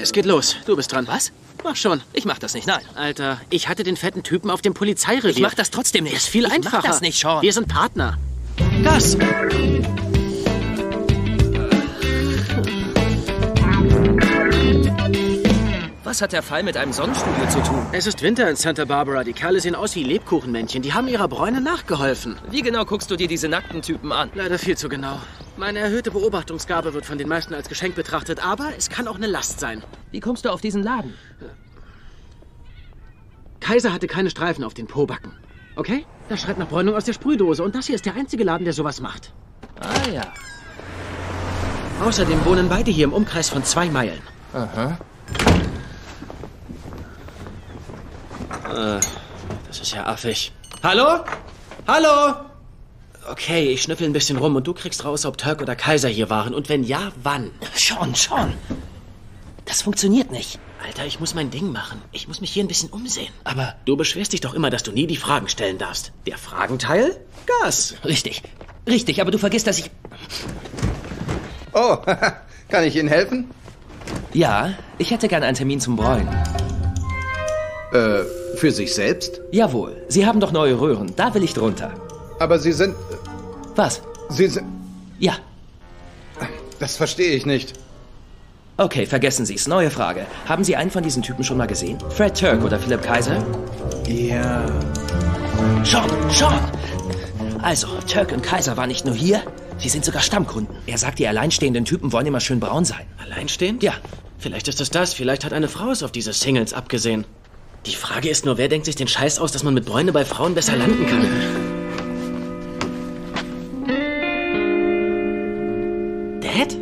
Es 0.00 0.12
geht 0.12 0.24
los. 0.26 0.56
Du 0.66 0.76
bist 0.76 0.92
dran. 0.92 1.06
Was? 1.06 1.32
Mach 1.64 1.76
schon. 1.76 2.02
Ich 2.12 2.24
mach 2.24 2.38
das 2.38 2.54
nicht, 2.54 2.66
nein. 2.66 2.82
Alter, 2.94 3.40
ich 3.50 3.68
hatte 3.68 3.84
den 3.84 3.96
fetten 3.96 4.22
Typen 4.22 4.50
auf 4.50 4.62
dem 4.62 4.74
Polizeirevier. 4.74 5.30
Ich 5.30 5.40
mach 5.40 5.54
das 5.54 5.70
trotzdem 5.70 6.04
nicht. 6.04 6.14
Ist 6.14 6.28
viel 6.28 6.46
ich 6.46 6.52
einfacher. 6.52 6.78
Mach 6.78 6.84
das 6.84 7.00
nicht, 7.00 7.20
Sean. 7.20 7.42
Wir 7.42 7.52
sind 7.52 7.68
Partner. 7.68 8.18
Gas! 8.82 9.16
Was 16.12 16.20
hat 16.20 16.34
der 16.34 16.42
Fall 16.42 16.62
mit 16.62 16.76
einem 16.76 16.92
Sonnenstudio 16.92 17.48
zu 17.48 17.62
tun? 17.62 17.86
Es 17.92 18.06
ist 18.06 18.20
Winter 18.20 18.50
in 18.50 18.54
Santa 18.54 18.84
Barbara. 18.84 19.24
Die 19.24 19.32
Kerle 19.32 19.60
sehen 19.60 19.74
aus 19.74 19.96
wie 19.96 20.04
Lebkuchenmännchen. 20.04 20.82
Die 20.82 20.92
haben 20.92 21.08
ihrer 21.08 21.26
Bräune 21.26 21.62
nachgeholfen. 21.62 22.36
Wie 22.50 22.60
genau 22.60 22.84
guckst 22.84 23.10
du 23.10 23.16
dir 23.16 23.28
diese 23.28 23.48
nackten 23.48 23.80
Typen 23.80 24.12
an? 24.12 24.30
Leider 24.34 24.58
viel 24.58 24.76
zu 24.76 24.90
genau. 24.90 25.18
Meine 25.56 25.78
erhöhte 25.78 26.10
Beobachtungsgabe 26.10 26.92
wird 26.92 27.06
von 27.06 27.16
den 27.16 27.28
meisten 27.28 27.54
als 27.54 27.66
Geschenk 27.70 27.94
betrachtet, 27.94 28.44
aber 28.44 28.72
es 28.76 28.90
kann 28.90 29.08
auch 29.08 29.16
eine 29.16 29.26
Last 29.26 29.58
sein. 29.58 29.82
Wie 30.10 30.20
kommst 30.20 30.44
du 30.44 30.50
auf 30.50 30.60
diesen 30.60 30.82
Laden? 30.82 31.14
Kaiser 33.60 33.94
hatte 33.94 34.06
keine 34.06 34.28
Streifen 34.28 34.64
auf 34.64 34.74
den 34.74 34.88
Pobacken. 34.88 35.32
Okay? 35.76 36.04
Das 36.28 36.42
schreit 36.42 36.58
nach 36.58 36.68
Bräunung 36.68 36.94
aus 36.94 37.06
der 37.06 37.14
Sprühdose 37.14 37.64
und 37.64 37.74
das 37.74 37.86
hier 37.86 37.94
ist 37.94 38.04
der 38.04 38.16
einzige 38.16 38.44
Laden, 38.44 38.64
der 38.64 38.74
sowas 38.74 39.00
macht. 39.00 39.32
Ah 39.80 40.10
ja. 40.12 40.30
Außerdem 42.04 42.44
wohnen 42.44 42.68
beide 42.68 42.90
hier 42.90 43.04
im 43.04 43.14
Umkreis 43.14 43.48
von 43.48 43.64
zwei 43.64 43.88
Meilen. 43.88 44.20
Aha. 44.52 44.98
Äh, 48.72 49.00
das 49.68 49.80
ist 49.80 49.92
ja 49.92 50.06
affig. 50.06 50.52
Hallo? 50.82 51.24
Hallo? 51.86 52.34
Okay, 53.30 53.70
ich 53.70 53.82
schnüffel 53.82 54.06
ein 54.06 54.12
bisschen 54.12 54.38
rum 54.38 54.56
und 54.56 54.66
du 54.66 54.72
kriegst 54.74 55.04
raus, 55.04 55.26
ob 55.26 55.38
Turk 55.38 55.60
oder 55.62 55.76
Kaiser 55.76 56.08
hier 56.08 56.30
waren. 56.30 56.54
Und 56.54 56.68
wenn 56.68 56.82
ja, 56.82 57.12
wann? 57.22 57.50
Schon, 57.76 58.14
schon. 58.14 58.54
Das 59.64 59.82
funktioniert 59.82 60.32
nicht. 60.32 60.58
Alter, 60.84 61.06
ich 61.06 61.20
muss 61.20 61.34
mein 61.34 61.50
Ding 61.50 61.70
machen. 61.70 62.02
Ich 62.10 62.26
muss 62.26 62.40
mich 62.40 62.50
hier 62.50 62.64
ein 62.64 62.68
bisschen 62.68 62.90
umsehen. 62.90 63.32
Aber 63.44 63.74
Du 63.84 63.96
beschwerst 63.96 64.32
dich 64.32 64.40
doch 64.40 64.54
immer, 64.54 64.70
dass 64.70 64.82
du 64.82 64.90
nie 64.90 65.06
die 65.06 65.16
Fragen 65.16 65.48
stellen 65.48 65.78
darfst. 65.78 66.12
Der 66.26 66.36
Fragenteil? 66.38 67.16
Gas. 67.62 67.94
richtig. 68.04 68.42
Richtig, 68.88 69.20
aber 69.20 69.30
du 69.30 69.38
vergisst, 69.38 69.68
dass 69.68 69.78
ich. 69.78 69.90
Oh, 71.72 71.98
kann 72.68 72.84
ich 72.84 72.96
Ihnen 72.96 73.08
helfen? 73.08 73.50
Ja, 74.32 74.74
ich 74.98 75.10
hätte 75.12 75.28
gern 75.28 75.44
einen 75.44 75.56
Termin 75.56 75.80
zum 75.80 75.94
Bräuen. 75.94 76.28
Äh, 77.92 78.22
für 78.62 78.70
sich 78.70 78.94
selbst? 78.94 79.40
Jawohl. 79.50 80.04
Sie 80.06 80.24
haben 80.24 80.38
doch 80.38 80.52
neue 80.52 80.80
Röhren. 80.80 81.12
Da 81.16 81.34
will 81.34 81.42
ich 81.42 81.52
drunter. 81.52 81.90
Aber 82.38 82.60
Sie 82.60 82.70
sind. 82.70 82.94
Was? 83.74 84.00
Sie 84.28 84.46
sind. 84.46 84.68
Ja. 85.18 85.34
Das 86.78 86.94
verstehe 86.94 87.32
ich 87.34 87.44
nicht. 87.44 87.72
Okay, 88.76 89.04
vergessen 89.06 89.46
Sie's. 89.46 89.66
Neue 89.66 89.90
Frage. 89.90 90.26
Haben 90.46 90.62
Sie 90.62 90.76
einen 90.76 90.92
von 90.92 91.02
diesen 91.02 91.24
Typen 91.24 91.42
schon 91.42 91.56
mal 91.56 91.66
gesehen? 91.66 91.98
Fred 92.10 92.38
Turk 92.38 92.62
oder 92.62 92.78
Philip 92.78 93.02
Kaiser? 93.02 93.44
Ja. 94.06 94.64
Schon, 95.84 96.08
schon. 96.30 96.54
Also, 97.62 97.88
Turk 98.12 98.30
und 98.30 98.44
Kaiser 98.44 98.76
waren 98.76 98.88
nicht 98.88 99.04
nur 99.04 99.16
hier, 99.16 99.42
Sie 99.78 99.88
sind 99.88 100.04
sogar 100.04 100.22
Stammkunden. 100.22 100.76
Er 100.86 100.98
sagt, 100.98 101.18
die 101.18 101.26
alleinstehenden 101.26 101.84
Typen 101.84 102.12
wollen 102.12 102.26
immer 102.26 102.38
schön 102.38 102.60
braun 102.60 102.84
sein. 102.84 103.06
Alleinstehend? 103.24 103.82
Ja. 103.82 103.94
Vielleicht 104.38 104.68
ist 104.68 104.80
es 104.80 104.90
das. 104.90 105.14
Vielleicht 105.14 105.44
hat 105.44 105.52
eine 105.52 105.68
Frau 105.68 105.90
es 105.90 106.04
auf 106.04 106.12
diese 106.12 106.32
Singles 106.32 106.72
abgesehen. 106.74 107.24
Die 107.86 107.96
Frage 107.96 108.28
ist 108.28 108.44
nur, 108.44 108.58
wer 108.58 108.68
denkt 108.68 108.86
sich 108.86 108.94
den 108.94 109.08
Scheiß 109.08 109.40
aus, 109.40 109.50
dass 109.50 109.64
man 109.64 109.74
mit 109.74 109.84
Bräune 109.84 110.12
bei 110.12 110.24
Frauen 110.24 110.54
besser 110.54 110.76
landen 110.76 111.04
kann? 111.04 111.26
Dad? 116.40 116.76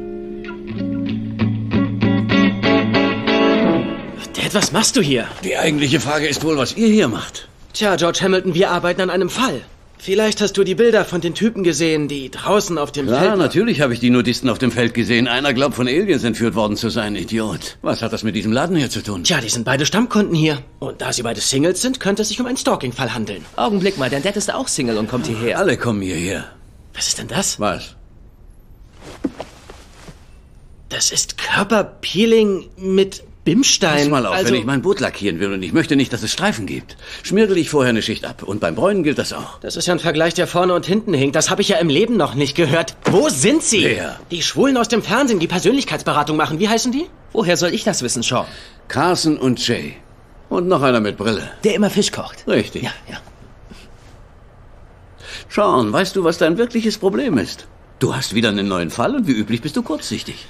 Dad, 4.34 4.54
was 4.54 4.72
machst 4.72 4.96
du 4.96 5.00
hier? 5.00 5.26
Die 5.42 5.56
eigentliche 5.56 6.00
Frage 6.00 6.26
ist 6.26 6.44
wohl, 6.44 6.58
was 6.58 6.76
ihr 6.76 6.88
hier 6.88 7.08
macht. 7.08 7.48
Tja, 7.72 7.96
George 7.96 8.18
Hamilton, 8.20 8.52
wir 8.52 8.70
arbeiten 8.70 9.00
an 9.00 9.08
einem 9.08 9.30
Fall. 9.30 9.62
Vielleicht 10.02 10.40
hast 10.40 10.56
du 10.56 10.64
die 10.64 10.74
Bilder 10.74 11.04
von 11.04 11.20
den 11.20 11.34
Typen 11.34 11.62
gesehen, 11.62 12.08
die 12.08 12.30
draußen 12.30 12.78
auf 12.78 12.90
dem 12.90 13.06
Ja, 13.06 13.18
Feld... 13.18 13.36
natürlich 13.36 13.82
habe 13.82 13.92
ich 13.92 14.00
die 14.00 14.08
Nudisten 14.08 14.48
auf 14.48 14.56
dem 14.58 14.72
Feld 14.72 14.94
gesehen. 14.94 15.28
Einer 15.28 15.52
glaubt, 15.52 15.74
von 15.74 15.86
Aliens 15.86 16.24
entführt 16.24 16.54
worden 16.54 16.78
zu 16.78 16.88
sein. 16.88 17.16
Idiot. 17.16 17.76
Was 17.82 18.00
hat 18.00 18.10
das 18.14 18.22
mit 18.22 18.34
diesem 18.34 18.50
Laden 18.50 18.76
hier 18.76 18.88
zu 18.88 19.02
tun? 19.02 19.24
Tja, 19.24 19.42
die 19.42 19.50
sind 19.50 19.64
beide 19.64 19.84
Stammkunden 19.84 20.34
hier. 20.34 20.62
Und 20.78 21.02
da 21.02 21.12
sie 21.12 21.22
beide 21.22 21.42
Singles 21.42 21.82
sind, 21.82 22.00
könnte 22.00 22.22
es 22.22 22.28
sich 22.28 22.40
um 22.40 22.46
einen 22.46 22.56
Stalking-Fall 22.56 23.12
handeln. 23.12 23.44
Augenblick 23.56 23.98
mal, 23.98 24.08
dein 24.08 24.22
Dad 24.22 24.38
ist 24.38 24.50
auch 24.54 24.68
Single 24.68 24.96
und 24.96 25.06
kommt 25.06 25.26
hierher. 25.26 25.58
Alle 25.58 25.76
kommen 25.76 26.00
hierher. 26.00 26.46
Was 26.94 27.08
ist 27.08 27.18
denn 27.18 27.28
das? 27.28 27.60
Was? 27.60 27.94
Das 30.88 31.10
ist 31.12 31.36
Körperpeeling 31.36 32.70
mit 32.78 33.22
Bimstein. 33.50 33.98
Pass 33.98 34.08
mal 34.08 34.26
auf, 34.26 34.34
also, 34.34 34.52
wenn 34.52 34.60
ich 34.60 34.64
mein 34.64 34.80
Boot 34.80 35.00
lackieren 35.00 35.40
will 35.40 35.52
und 35.52 35.60
ich 35.64 35.72
möchte 35.72 35.96
nicht, 35.96 36.12
dass 36.12 36.22
es 36.22 36.30
Streifen 36.30 36.66
gibt, 36.66 36.96
schmirgel 37.24 37.58
ich 37.58 37.68
vorher 37.68 37.90
eine 37.90 38.00
Schicht 38.00 38.24
ab. 38.24 38.44
Und 38.44 38.60
beim 38.60 38.76
Bräunen 38.76 39.02
gilt 39.02 39.18
das 39.18 39.32
auch. 39.32 39.58
Das 39.58 39.74
ist 39.74 39.86
ja 39.86 39.94
ein 39.94 39.98
Vergleich, 39.98 40.34
der 40.34 40.46
vorne 40.46 40.72
und 40.72 40.86
hinten 40.86 41.12
hinkt. 41.14 41.34
Das 41.34 41.50
habe 41.50 41.60
ich 41.60 41.68
ja 41.68 41.78
im 41.78 41.88
Leben 41.88 42.16
noch 42.16 42.34
nicht 42.34 42.54
gehört. 42.54 42.94
Wo 43.06 43.28
sind 43.28 43.64
sie? 43.64 43.84
Wer? 43.84 44.20
Die 44.30 44.42
Schwulen 44.42 44.76
aus 44.76 44.86
dem 44.86 45.02
Fernsehen, 45.02 45.40
die 45.40 45.48
Persönlichkeitsberatung 45.48 46.36
machen. 46.36 46.60
Wie 46.60 46.68
heißen 46.68 46.92
die? 46.92 47.06
Woher 47.32 47.56
soll 47.56 47.74
ich 47.74 47.82
das 47.82 48.02
wissen, 48.02 48.22
Sean? 48.22 48.46
Carson 48.86 49.36
und 49.36 49.66
Jay. 49.66 49.94
Und 50.48 50.68
noch 50.68 50.82
einer 50.82 51.00
mit 51.00 51.16
Brille. 51.16 51.50
Der 51.64 51.74
immer 51.74 51.90
Fisch 51.90 52.12
kocht. 52.12 52.46
Richtig. 52.46 52.84
Ja, 52.84 52.92
ja. 53.10 53.18
Sean, 55.48 55.92
weißt 55.92 56.14
du, 56.14 56.22
was 56.22 56.38
dein 56.38 56.56
wirkliches 56.56 56.98
Problem 56.98 57.36
ist? 57.36 57.66
Du 57.98 58.14
hast 58.14 58.32
wieder 58.32 58.50
einen 58.50 58.68
neuen 58.68 58.90
Fall 58.90 59.16
und 59.16 59.26
wie 59.26 59.32
üblich 59.32 59.60
bist 59.60 59.76
du 59.76 59.82
kurzsichtig. 59.82 60.46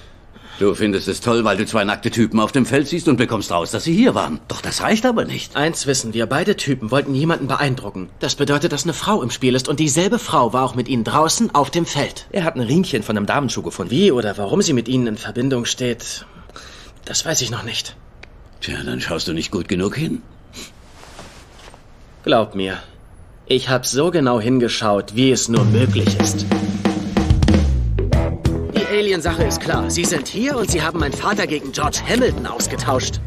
Du 0.60 0.74
findest 0.74 1.08
es 1.08 1.22
toll, 1.22 1.42
weil 1.42 1.56
du 1.56 1.64
zwei 1.64 1.84
nackte 1.84 2.10
Typen 2.10 2.38
auf 2.38 2.52
dem 2.52 2.66
Feld 2.66 2.86
siehst 2.86 3.08
und 3.08 3.16
bekommst 3.16 3.50
raus, 3.50 3.70
dass 3.70 3.84
sie 3.84 3.94
hier 3.94 4.14
waren. 4.14 4.40
Doch 4.46 4.60
das 4.60 4.82
reicht 4.82 5.06
aber 5.06 5.24
nicht. 5.24 5.56
Eins 5.56 5.86
wissen 5.86 6.12
wir, 6.12 6.26
beide 6.26 6.54
Typen 6.54 6.90
wollten 6.90 7.14
jemanden 7.14 7.46
beeindrucken. 7.46 8.10
Das 8.18 8.34
bedeutet, 8.34 8.70
dass 8.70 8.84
eine 8.84 8.92
Frau 8.92 9.22
im 9.22 9.30
Spiel 9.30 9.54
ist 9.54 9.70
und 9.70 9.80
dieselbe 9.80 10.18
Frau 10.18 10.52
war 10.52 10.66
auch 10.66 10.74
mit 10.74 10.86
ihnen 10.86 11.02
draußen 11.02 11.54
auf 11.54 11.70
dem 11.70 11.86
Feld. 11.86 12.26
Er 12.30 12.44
hat 12.44 12.56
ein 12.56 12.60
Riemchen 12.60 13.02
von 13.02 13.16
einem 13.16 13.24
Damenschuh 13.24 13.62
gefunden. 13.62 13.90
Wie 13.90 14.12
oder 14.12 14.36
warum 14.36 14.60
sie 14.60 14.74
mit 14.74 14.86
ihnen 14.86 15.06
in 15.06 15.16
Verbindung 15.16 15.64
steht, 15.64 16.26
das 17.06 17.24
weiß 17.24 17.40
ich 17.40 17.50
noch 17.50 17.62
nicht. 17.62 17.96
Tja, 18.60 18.82
dann 18.84 19.00
schaust 19.00 19.28
du 19.28 19.32
nicht 19.32 19.50
gut 19.50 19.66
genug 19.66 19.96
hin. 19.96 20.20
Glaub 22.22 22.54
mir, 22.54 22.82
ich 23.46 23.70
habe 23.70 23.86
so 23.86 24.10
genau 24.10 24.38
hingeschaut, 24.38 25.14
wie 25.14 25.30
es 25.30 25.48
nur 25.48 25.64
möglich 25.64 26.20
ist. 26.20 26.44
Die 29.20 29.26
Alien-Sache 29.26 29.48
ist 29.48 29.60
klar. 29.60 29.90
Sie 29.90 30.06
sind 30.06 30.28
hier 30.28 30.56
und 30.56 30.70
sie 30.70 30.80
haben 30.80 30.98
meinen 30.98 31.12
Vater 31.12 31.46
gegen 31.46 31.72
George 31.72 31.98
Hamilton 32.08 32.46
ausgetauscht. 32.46 33.20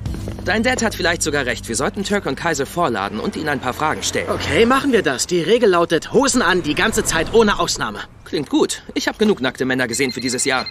Dein 0.43 0.63
Dad 0.63 0.81
hat 0.81 0.95
vielleicht 0.95 1.21
sogar 1.21 1.45
recht. 1.45 1.67
Wir 1.67 1.75
sollten 1.75 2.03
Turk 2.03 2.25
und 2.25 2.35
Kaiser 2.35 2.65
vorladen 2.65 3.19
und 3.19 3.35
ihnen 3.35 3.47
ein 3.49 3.59
paar 3.59 3.75
Fragen 3.75 4.01
stellen. 4.01 4.27
Okay, 4.27 4.65
machen 4.65 4.91
wir 4.91 5.03
das. 5.03 5.27
Die 5.27 5.41
Regel 5.41 5.69
lautet 5.69 6.11
Hosen 6.11 6.41
an, 6.41 6.63
die 6.63 6.73
ganze 6.73 7.03
Zeit 7.03 7.31
ohne 7.35 7.59
Ausnahme. 7.59 7.99
Klingt 8.25 8.49
gut. 8.49 8.81
Ich 8.95 9.07
habe 9.07 9.19
genug 9.19 9.39
nackte 9.39 9.65
Männer 9.65 9.87
gesehen 9.87 10.11
für 10.11 10.19
dieses 10.19 10.45
Jahr. 10.45 10.65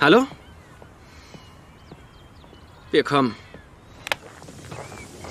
Hallo? 0.00 0.28
Wir 2.92 3.02
kommen. 3.02 3.34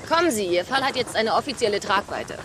Kommen 0.10 0.30
Sie, 0.30 0.48
Ihr 0.48 0.66
Fall 0.66 0.84
hat 0.84 0.98
jetzt 0.98 1.16
eine 1.16 1.36
offizielle 1.36 1.80
Tragweite. 1.80 2.38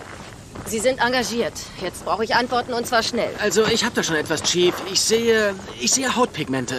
Sie 0.67 0.79
sind 0.79 1.01
engagiert. 1.01 1.55
Jetzt 1.81 2.05
brauche 2.05 2.25
ich 2.25 2.35
Antworten 2.35 2.73
und 2.73 2.87
zwar 2.87 3.03
schnell. 3.03 3.31
Also, 3.41 3.65
ich 3.67 3.85
habe 3.85 3.95
da 3.95 4.03
schon 4.03 4.17
etwas, 4.17 4.43
Chief. 4.43 4.75
Ich 4.93 5.01
sehe. 5.01 5.55
Ich 5.81 5.93
sehe 5.93 6.15
Hautpigmente. 6.15 6.77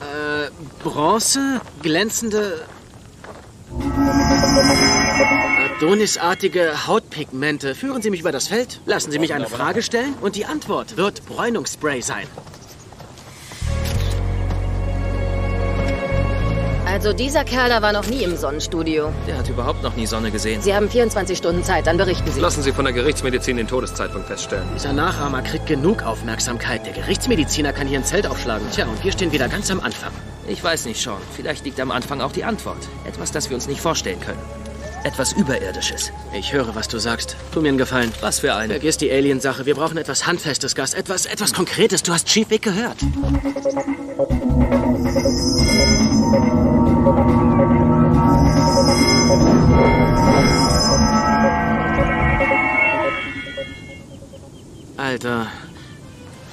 Äh, 0.00 0.50
Bronze, 0.82 1.60
glänzende. 1.82 2.66
Adonisartige 5.82 6.86
Hautpigmente. 6.86 7.74
Führen 7.74 8.02
Sie 8.02 8.10
mich 8.10 8.20
über 8.20 8.32
das 8.32 8.48
Feld, 8.48 8.80
lassen 8.86 9.10
Sie 9.10 9.18
mich 9.18 9.34
eine 9.34 9.46
Frage 9.48 9.82
stellen 9.82 10.14
und 10.20 10.36
die 10.36 10.46
Antwort 10.46 10.96
wird 10.96 11.24
Bräunungsspray 11.26 12.02
sein. 12.02 12.26
Also, 16.92 17.14
dieser 17.14 17.42
Kerl 17.44 17.70
da 17.70 17.80
war 17.80 17.94
noch 17.94 18.06
nie 18.06 18.22
im 18.22 18.36
Sonnenstudio. 18.36 19.10
Der 19.26 19.38
hat 19.38 19.48
überhaupt 19.48 19.82
noch 19.82 19.96
nie 19.96 20.04
Sonne 20.04 20.30
gesehen. 20.30 20.60
Sie 20.60 20.74
haben 20.74 20.90
24 20.90 21.38
Stunden 21.38 21.64
Zeit, 21.64 21.86
dann 21.86 21.96
berichten 21.96 22.30
Sie. 22.30 22.38
Lassen 22.38 22.62
Sie 22.62 22.70
von 22.70 22.84
der 22.84 22.92
Gerichtsmedizin 22.92 23.56
den 23.56 23.66
Todeszeitpunkt 23.66 24.28
feststellen. 24.28 24.68
Dieser 24.74 24.92
Nachahmer 24.92 25.40
kriegt 25.40 25.66
genug 25.66 26.02
Aufmerksamkeit. 26.02 26.84
Der 26.84 26.92
Gerichtsmediziner 26.92 27.72
kann 27.72 27.86
hier 27.86 27.98
ein 27.98 28.04
Zelt 28.04 28.26
aufschlagen. 28.26 28.66
Tja, 28.74 28.84
und 28.84 29.02
wir 29.02 29.10
stehen 29.10 29.32
wieder 29.32 29.48
ganz 29.48 29.70
am 29.70 29.80
Anfang. 29.80 30.12
Ich 30.46 30.62
weiß 30.62 30.84
nicht, 30.84 31.00
Sean. 31.00 31.16
Vielleicht 31.34 31.64
liegt 31.64 31.80
am 31.80 31.90
Anfang 31.90 32.20
auch 32.20 32.32
die 32.32 32.44
Antwort. 32.44 32.86
Etwas, 33.06 33.32
das 33.32 33.48
wir 33.48 33.54
uns 33.54 33.68
nicht 33.68 33.80
vorstellen 33.80 34.20
können. 34.20 34.40
Etwas 35.02 35.32
Überirdisches. 35.32 36.12
Ich 36.34 36.52
höre, 36.52 36.74
was 36.74 36.88
du 36.88 36.98
sagst. 36.98 37.36
Tu 37.54 37.62
mir 37.62 37.70
einen 37.70 37.78
Gefallen. 37.78 38.12
Was 38.20 38.40
für 38.40 38.54
ein... 38.54 38.68
Vergiss 38.68 38.98
die 38.98 39.10
Alien-Sache. 39.10 39.64
Wir 39.64 39.76
brauchen 39.76 39.96
etwas 39.96 40.26
Handfestes, 40.26 40.74
Gas. 40.74 40.92
Etwas, 40.92 41.24
etwas 41.24 41.54
Konkretes. 41.54 42.02
Du 42.02 42.12
hast 42.12 42.26
Chief 42.28 42.50
Vic 42.50 42.60
gehört. 42.60 42.98
Alter, 54.96 55.48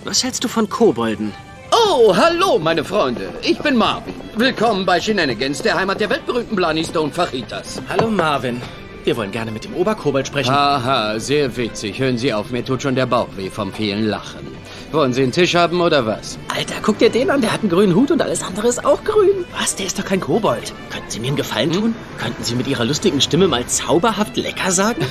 was 0.05 0.23
hältst 0.23 0.43
du 0.43 0.47
von 0.47 0.67
Kobolden? 0.67 1.33
Oh, 1.71 2.15
hallo, 2.15 2.57
meine 2.57 2.83
Freunde. 2.83 3.29
Ich 3.43 3.59
bin 3.59 3.75
Marvin. 3.75 4.15
Willkommen 4.37 4.87
bei 4.87 4.99
Shenanigans, 4.99 5.61
der 5.61 5.75
Heimat 5.75 5.99
der 5.99 6.09
weltberühmten 6.09 6.55
Blani 6.55 6.83
Stone 6.83 7.11
Fajitas. 7.11 7.79
Hallo, 7.87 8.09
Marvin. 8.09 8.59
Wir 9.03 9.15
wollen 9.17 9.31
gerne 9.31 9.51
mit 9.51 9.65
dem 9.65 9.75
Oberkobold 9.75 10.25
sprechen. 10.25 10.51
Haha, 10.51 11.19
sehr 11.19 11.55
witzig. 11.57 11.99
Hören 11.99 12.17
Sie 12.17 12.33
auf, 12.33 12.49
mir 12.49 12.65
tut 12.65 12.81
schon 12.81 12.95
der 12.95 13.05
Bauch 13.05 13.29
weh 13.35 13.51
vom 13.51 13.71
vielen 13.71 14.07
Lachen. 14.07 14.58
Wollen 14.91 15.13
Sie 15.13 15.22
einen 15.22 15.31
Tisch 15.31 15.55
haben 15.55 15.81
oder 15.81 16.05
was? 16.05 16.39
Alter, 16.48 16.75
guck 16.81 16.98
dir 16.98 17.10
den 17.10 17.29
an. 17.29 17.41
Der 17.41 17.53
hat 17.53 17.62
einen 17.62 17.69
grünen 17.69 17.93
Hut 17.93 18.10
und 18.12 18.22
alles 18.22 18.41
andere 18.41 18.67
ist 18.67 18.84
auch 18.84 19.03
grün. 19.03 19.46
Was? 19.58 19.75
Der 19.75 19.86
ist 19.86 20.00
doch 20.00 20.05
kein 20.05 20.19
Kobold. 20.19 20.74
Könnten 20.89 21.10
Sie 21.10 21.19
mir 21.19 21.27
einen 21.27 21.36
Gefallen 21.36 21.72
tun? 21.72 21.96
Könnten 22.17 22.43
Sie 22.43 22.55
mit 22.55 22.67
Ihrer 22.67 22.86
lustigen 22.86 23.22
Stimme 23.22 23.48
mal 23.48 23.65
zauberhaft 23.67 24.36
lecker 24.36 24.72
sagen? 24.72 25.05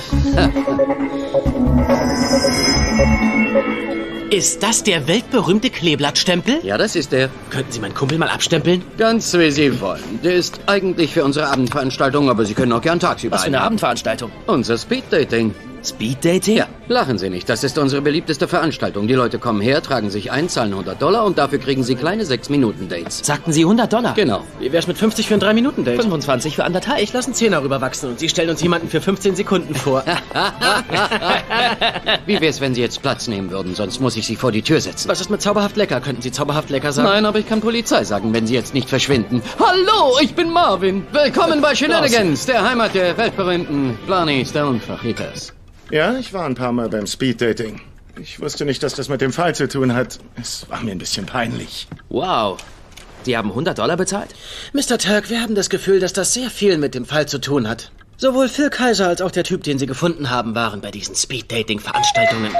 Ist 4.31 4.61
das 4.61 4.83
der 4.83 5.07
weltberühmte 5.07 5.71
Kleeblattstempel? 5.71 6.59
Ja, 6.61 6.77
das 6.77 6.95
ist 6.95 7.11
der. 7.11 7.29
Könnten 7.49 7.71
Sie 7.71 7.79
meinen 7.79 7.95
Kumpel 7.95 8.19
mal 8.19 8.29
abstempeln? 8.29 8.83
Ganz 8.97 9.33
wie 9.33 9.49
Sie 9.49 9.81
wollen. 9.81 10.19
Der 10.23 10.35
ist 10.35 10.59
eigentlich 10.67 11.13
für 11.13 11.23
unsere 11.23 11.47
Abendveranstaltung, 11.47 12.29
aber 12.29 12.45
Sie 12.45 12.53
können 12.53 12.71
auch 12.73 12.81
gern 12.81 12.99
tagsüber 12.99 13.35
Was 13.37 13.41
für 13.41 13.47
eine. 13.47 13.61
Abendveranstaltung? 13.61 14.29
Unser 14.45 14.77
Speeddating. 14.77 15.55
Speeddating? 15.83 16.57
Ja, 16.57 16.67
lachen 16.89 17.17
Sie 17.17 17.29
nicht. 17.29 17.49
Das 17.49 17.63
ist 17.63 17.77
unsere 17.77 18.01
beliebteste 18.01 18.47
Veranstaltung. 18.47 19.07
Die 19.07 19.13
Leute 19.13 19.39
kommen 19.39 19.61
her, 19.61 19.81
tragen 19.81 20.09
sich 20.09 20.31
ein, 20.31 20.49
zahlen 20.49 20.73
100 20.73 21.01
Dollar 21.01 21.25
und 21.25 21.37
dafür 21.37 21.59
kriegen 21.59 21.83
sie 21.83 21.95
kleine 21.95 22.23
6-Minuten-Dates. 22.23 23.21
Sagten 23.23 23.53
Sie 23.53 23.61
100 23.61 23.93
Dollar? 23.93 24.13
Genau. 24.15 24.43
Wie 24.59 24.71
wär's 24.71 24.87
mit 24.87 24.97
50 24.97 25.27
für 25.27 25.35
ein 25.35 25.41
3-Minuten-Date? 25.41 25.95
25 25.95 26.55
für 26.55 26.63
anderthalb. 26.63 27.01
Ich 27.01 27.13
lasse 27.13 27.27
einen 27.27 27.35
Zehner 27.35 27.63
rüberwachsen 27.63 28.09
und 28.09 28.19
Sie 28.19 28.29
stellen 28.29 28.49
uns 28.49 28.61
jemanden 28.61 28.89
für 28.89 29.01
15 29.01 29.35
Sekunden 29.35 29.75
vor. 29.75 30.03
Wie 32.25 32.41
wär's, 32.41 32.61
wenn 32.61 32.73
Sie 32.73 32.81
jetzt 32.81 33.01
Platz 33.01 33.27
nehmen 33.27 33.51
würden? 33.51 33.75
Sonst 33.75 33.99
muss 33.99 34.15
ich 34.15 34.25
Sie 34.25 34.35
vor 34.35 34.51
die 34.51 34.61
Tür 34.61 34.81
setzen. 34.81 35.09
Was 35.09 35.21
ist 35.21 35.29
mit 35.29 35.41
zauberhaft 35.41 35.77
lecker? 35.77 36.01
Könnten 36.01 36.21
Sie 36.21 36.31
zauberhaft 36.31 36.69
lecker 36.69 36.91
sagen? 36.91 37.07
Nein, 37.07 37.25
aber 37.25 37.39
ich 37.39 37.47
kann 37.47 37.61
Polizei 37.61 38.03
sagen, 38.03 38.33
wenn 38.33 38.47
Sie 38.47 38.55
jetzt 38.55 38.73
nicht 38.73 38.89
verschwinden. 38.89 39.41
Hallo, 39.59 40.17
ich 40.21 40.33
bin 40.33 40.51
Marvin. 40.51 41.05
Willkommen 41.11 41.61
bei 41.61 41.75
Shenanigans, 41.75 42.45
der 42.45 42.67
Heimat 42.67 42.95
der 42.95 43.17
weltberühmten 43.17 43.97
Blarney 44.05 44.45
Stone 44.45 44.79
Fajitas. 44.79 45.53
Ja, 45.91 46.17
ich 46.17 46.33
war 46.33 46.45
ein 46.45 46.55
paar 46.55 46.71
Mal 46.71 46.87
beim 46.89 47.07
Speeddating. 47.07 47.81
Ich 48.19 48.39
wusste 48.39 48.65
nicht, 48.65 48.83
dass 48.83 48.93
das 48.93 49.09
mit 49.09 49.21
dem 49.21 49.33
Fall 49.33 49.55
zu 49.55 49.67
tun 49.67 49.93
hat. 49.93 50.19
Es 50.39 50.69
war 50.69 50.81
mir 50.81 50.91
ein 50.91 50.97
bisschen 50.99 51.25
peinlich. 51.25 51.87
Wow. 52.09 52.59
Die 53.25 53.35
haben 53.35 53.49
100 53.49 53.77
Dollar 53.77 53.97
bezahlt? 53.97 54.29
Mr. 54.73 54.97
Turk, 54.97 55.29
wir 55.29 55.41
haben 55.41 55.55
das 55.55 55.69
Gefühl, 55.69 55.99
dass 55.99 56.13
das 56.13 56.33
sehr 56.33 56.49
viel 56.49 56.77
mit 56.77 56.95
dem 56.95 57.05
Fall 57.05 57.27
zu 57.27 57.39
tun 57.39 57.67
hat. 57.67 57.91
Sowohl 58.17 58.49
Phil 58.49 58.69
Kaiser 58.69 59.07
als 59.07 59.21
auch 59.21 59.31
der 59.31 59.43
Typ, 59.43 59.63
den 59.63 59.79
Sie 59.79 59.85
gefunden 59.87 60.29
haben, 60.29 60.53
waren 60.53 60.81
bei 60.81 60.91
diesen 60.91 61.15
Speed-Dating-Veranstaltungen. 61.15 62.51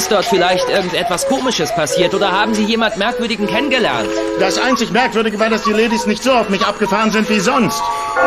Ist 0.00 0.10
dort 0.10 0.24
vielleicht 0.24 0.66
irgendetwas 0.70 1.26
Komisches 1.26 1.74
passiert 1.74 2.14
oder 2.14 2.32
haben 2.32 2.54
Sie 2.54 2.64
jemand 2.64 2.96
Merkwürdigen 2.96 3.46
kennengelernt? 3.46 4.08
Das 4.38 4.56
einzig 4.58 4.90
Merkwürdige 4.92 5.38
war, 5.38 5.50
dass 5.50 5.64
die 5.64 5.74
Ladies 5.74 6.06
nicht 6.06 6.22
so 6.22 6.32
auf 6.32 6.48
mich 6.48 6.64
abgefahren 6.64 7.10
sind 7.10 7.28
wie 7.28 7.38
sonst. 7.38 7.78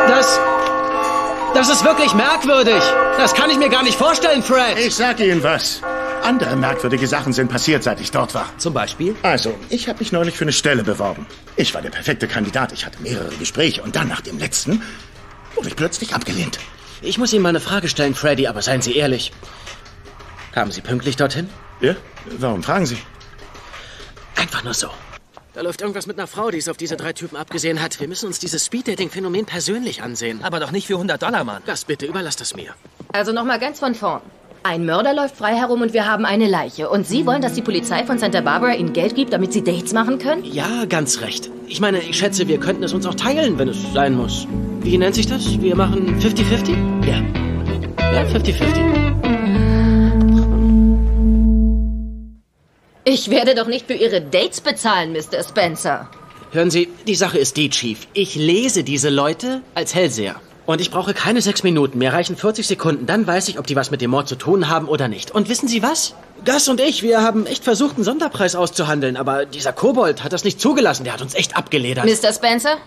Das. 0.08 0.40
Das 1.56 1.70
ist 1.70 1.84
wirklich 1.84 2.14
merkwürdig. 2.14 2.84
Das 3.18 3.34
kann 3.34 3.50
ich 3.50 3.58
mir 3.58 3.70
gar 3.70 3.82
nicht 3.82 3.98
vorstellen, 3.98 4.44
Fred. 4.44 4.78
Ich 4.78 4.94
sag 4.94 5.20
Ihnen 5.20 5.42
was. 5.42 5.82
Andere 6.22 6.56
merkwürdige 6.56 7.08
Sachen 7.08 7.34
sind 7.34 7.48
passiert, 7.48 7.82
seit 7.82 8.00
ich 8.00 8.12
dort 8.12 8.36
war. 8.36 8.46
Zum 8.60 8.76
Beispiel? 8.76 9.16
Also, 9.24 9.56
ich 9.70 9.90
habe 9.90 9.98
mich 9.98 10.12
neulich 10.12 10.38
für 10.38 10.44
eine 10.44 10.54
Stelle 10.54 10.84
beworben. 10.84 11.26
Ich 11.56 11.74
war 11.74 11.82
der 11.82 11.90
perfekte 11.90 12.28
Kandidat. 12.28 12.72
Ich 12.72 12.86
hatte 12.86 13.02
mehrere 13.02 13.34
Gespräche 13.40 13.82
und 13.82 13.96
dann 13.96 14.10
nach 14.10 14.22
dem 14.22 14.38
letzten 14.38 14.84
wurde 15.56 15.70
ich 15.70 15.76
plötzlich 15.76 16.14
abgelehnt. 16.14 16.60
Ich 17.02 17.18
muss 17.18 17.34
Ihnen 17.34 17.42
mal 17.42 17.50
eine 17.50 17.60
Frage 17.60 17.90
stellen, 17.90 18.14
Freddy, 18.14 18.46
aber 18.46 18.62
seien 18.62 18.84
Sie 18.84 18.96
ehrlich. 18.96 19.32
Kamen 20.52 20.72
Sie 20.72 20.82
pünktlich 20.82 21.16
dorthin? 21.16 21.50
Ja? 21.84 21.96
Warum 22.40 22.64
fragen 22.64 22.86
Sie? 22.86 22.98
Einfach 24.38 24.64
nur 24.64 24.74
so. 24.74 24.88
Da 25.54 25.62
läuft 25.62 25.82
irgendwas 25.82 26.08
mit 26.08 26.18
einer 26.18 26.28
Frau, 26.28 26.50
die 26.50 26.58
es 26.58 26.70
auf 26.70 26.78
diese 26.78 26.96
drei 26.96 27.14
Typen 27.14 27.36
abgesehen 27.36 27.82
hat. 27.82 28.00
Wir 28.00 28.08
müssen 28.08 28.26
uns 28.26 28.40
dieses 28.40 28.66
Speeddating-Phänomen 28.66 29.46
persönlich 29.46 30.02
ansehen. 30.02 30.40
Aber 30.44 30.60
doch 30.60 30.72
nicht 30.72 30.88
für 30.88 30.96
100 30.96 31.22
Dollar, 31.22 31.44
Mann. 31.44 31.62
Das 31.66 31.84
bitte, 31.86 32.06
überlass 32.06 32.38
das 32.38 32.56
mir. 32.56 32.74
Also 33.12 33.34
nochmal 33.34 33.60
ganz 33.60 33.80
von 33.80 33.94
vorn. 33.94 34.22
Ein 34.64 34.86
Mörder 34.86 35.14
läuft 35.14 35.36
frei 35.36 35.56
herum 35.56 35.82
und 35.82 35.94
wir 35.94 36.08
haben 36.08 36.26
eine 36.26 36.48
Leiche. 36.48 36.90
Und 36.90 37.06
Sie 37.06 37.26
wollen, 37.26 37.42
dass 37.42 37.54
die 37.54 37.62
Polizei 37.62 38.06
von 38.06 38.18
Santa 38.18 38.40
Barbara 38.40 38.74
Ihnen 38.76 38.94
Geld 38.94 39.14
gibt, 39.14 39.34
damit 39.34 39.52
Sie 39.52 39.62
Dates 39.62 39.92
machen 39.92 40.20
können? 40.20 40.46
Ja, 40.46 40.86
ganz 40.86 41.20
recht. 41.20 41.52
Ich 41.68 41.82
meine, 41.82 42.00
ich 42.00 42.18
schätze, 42.18 42.48
wir 42.48 42.60
könnten 42.62 42.84
es 42.84 42.94
uns 42.94 43.06
auch 43.06 43.16
teilen, 43.16 43.60
wenn 43.60 43.68
es 43.68 43.78
sein 43.94 44.16
muss. 44.16 44.48
Wie 44.80 44.98
nennt 44.98 45.16
sich 45.16 45.28
das? 45.28 45.62
Wir 45.62 45.76
machen 45.76 46.18
50-50? 46.22 47.06
Ja. 47.06 47.22
Ja, 48.14 48.24
50-50. 48.24 49.43
Ich 53.06 53.30
werde 53.30 53.54
doch 53.54 53.68
nicht 53.68 53.88
für 53.88 53.94
Ihre 53.94 54.22
Dates 54.22 54.62
bezahlen, 54.62 55.12
Mr. 55.12 55.44
Spencer. 55.44 56.10
Hören 56.52 56.72
Sie, 56.72 56.88
die 57.06 57.16
Sache 57.16 57.38
ist 57.38 57.58
die, 57.58 57.70
Chief. 57.70 58.08
Ich 58.14 58.36
lese 58.36 58.84
diese 58.84 59.10
Leute 59.10 59.62
als 59.76 59.94
Hellseher. 59.94 60.36
Und 60.66 60.80
ich 60.80 60.90
brauche 60.92 61.14
keine 61.14 61.42
sechs 61.42 61.64
Minuten, 61.64 61.98
mir 61.98 62.14
reichen 62.14 62.38
40 62.38 62.66
Sekunden. 62.66 63.06
Dann 63.06 63.28
weiß 63.28 63.50
ich, 63.50 63.60
ob 63.60 63.68
die 63.68 63.76
was 63.76 63.92
mit 63.92 64.00
dem 64.00 64.12
Mord 64.12 64.30
zu 64.30 64.36
tun 64.36 64.70
haben 64.70 64.88
oder 64.88 65.10
nicht. 65.10 65.32
Und 65.32 65.50
wissen 65.50 65.68
Sie 65.68 65.84
was? 65.84 66.16
Gus 66.46 66.70
und 66.70 66.80
ich, 66.80 67.04
wir 67.04 67.22
haben 67.22 67.46
echt 67.46 67.66
versucht, 67.66 67.96
einen 67.96 68.06
Sonderpreis 68.06 68.56
auszuhandeln, 68.56 69.18
aber 69.18 69.46
dieser 69.46 69.74
Kobold 69.74 70.24
hat 70.24 70.32
das 70.32 70.46
nicht 70.46 70.62
zugelassen. 70.62 71.04
Der 71.04 71.12
hat 71.12 71.22
uns 71.22 71.34
echt 71.34 71.58
abgeledert. 71.58 72.06
Mr. 72.06 72.32
Spencer, 72.32 72.78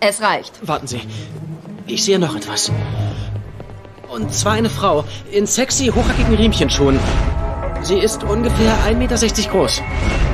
es 0.00 0.20
reicht. 0.20 0.52
Warten 0.66 0.86
Sie. 0.86 1.00
Ich 1.86 2.04
sehe 2.04 2.18
noch 2.18 2.36
etwas. 2.36 2.70
Und 4.08 4.34
zwar 4.34 4.52
eine 4.52 4.68
Frau 4.68 5.04
in 5.30 5.46
sexy, 5.46 5.86
hochhackigen 5.86 6.34
Riemchenschuhen. 6.34 6.98
Sie 7.84 7.98
ist 7.98 8.24
ungefähr 8.24 8.74
1,60 8.86 8.94
Meter 8.96 9.50
groß. 9.50 9.82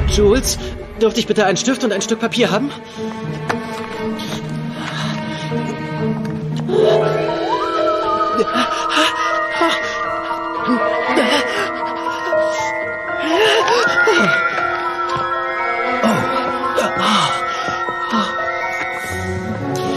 Jules, 0.06 0.56
dürfte 1.02 1.18
ich 1.18 1.26
bitte 1.26 1.46
einen 1.46 1.56
Stift 1.56 1.82
und 1.82 1.92
ein 1.92 2.00
Stück 2.00 2.20
Papier 2.20 2.52
haben? 2.52 2.70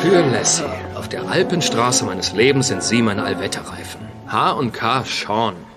Für 0.02 0.22
Lassie. 0.32 0.64
Auf 0.96 1.08
der 1.08 1.30
Alpenstraße 1.30 2.04
meines 2.04 2.34
Lebens 2.34 2.70
sind 2.70 2.82
Sie 2.82 3.04
meine 3.04 3.24
Allwetterreifen. 3.24 4.02
H 4.28 4.54
und 4.54 4.74
K 4.74 5.04
Sean. 5.06 5.73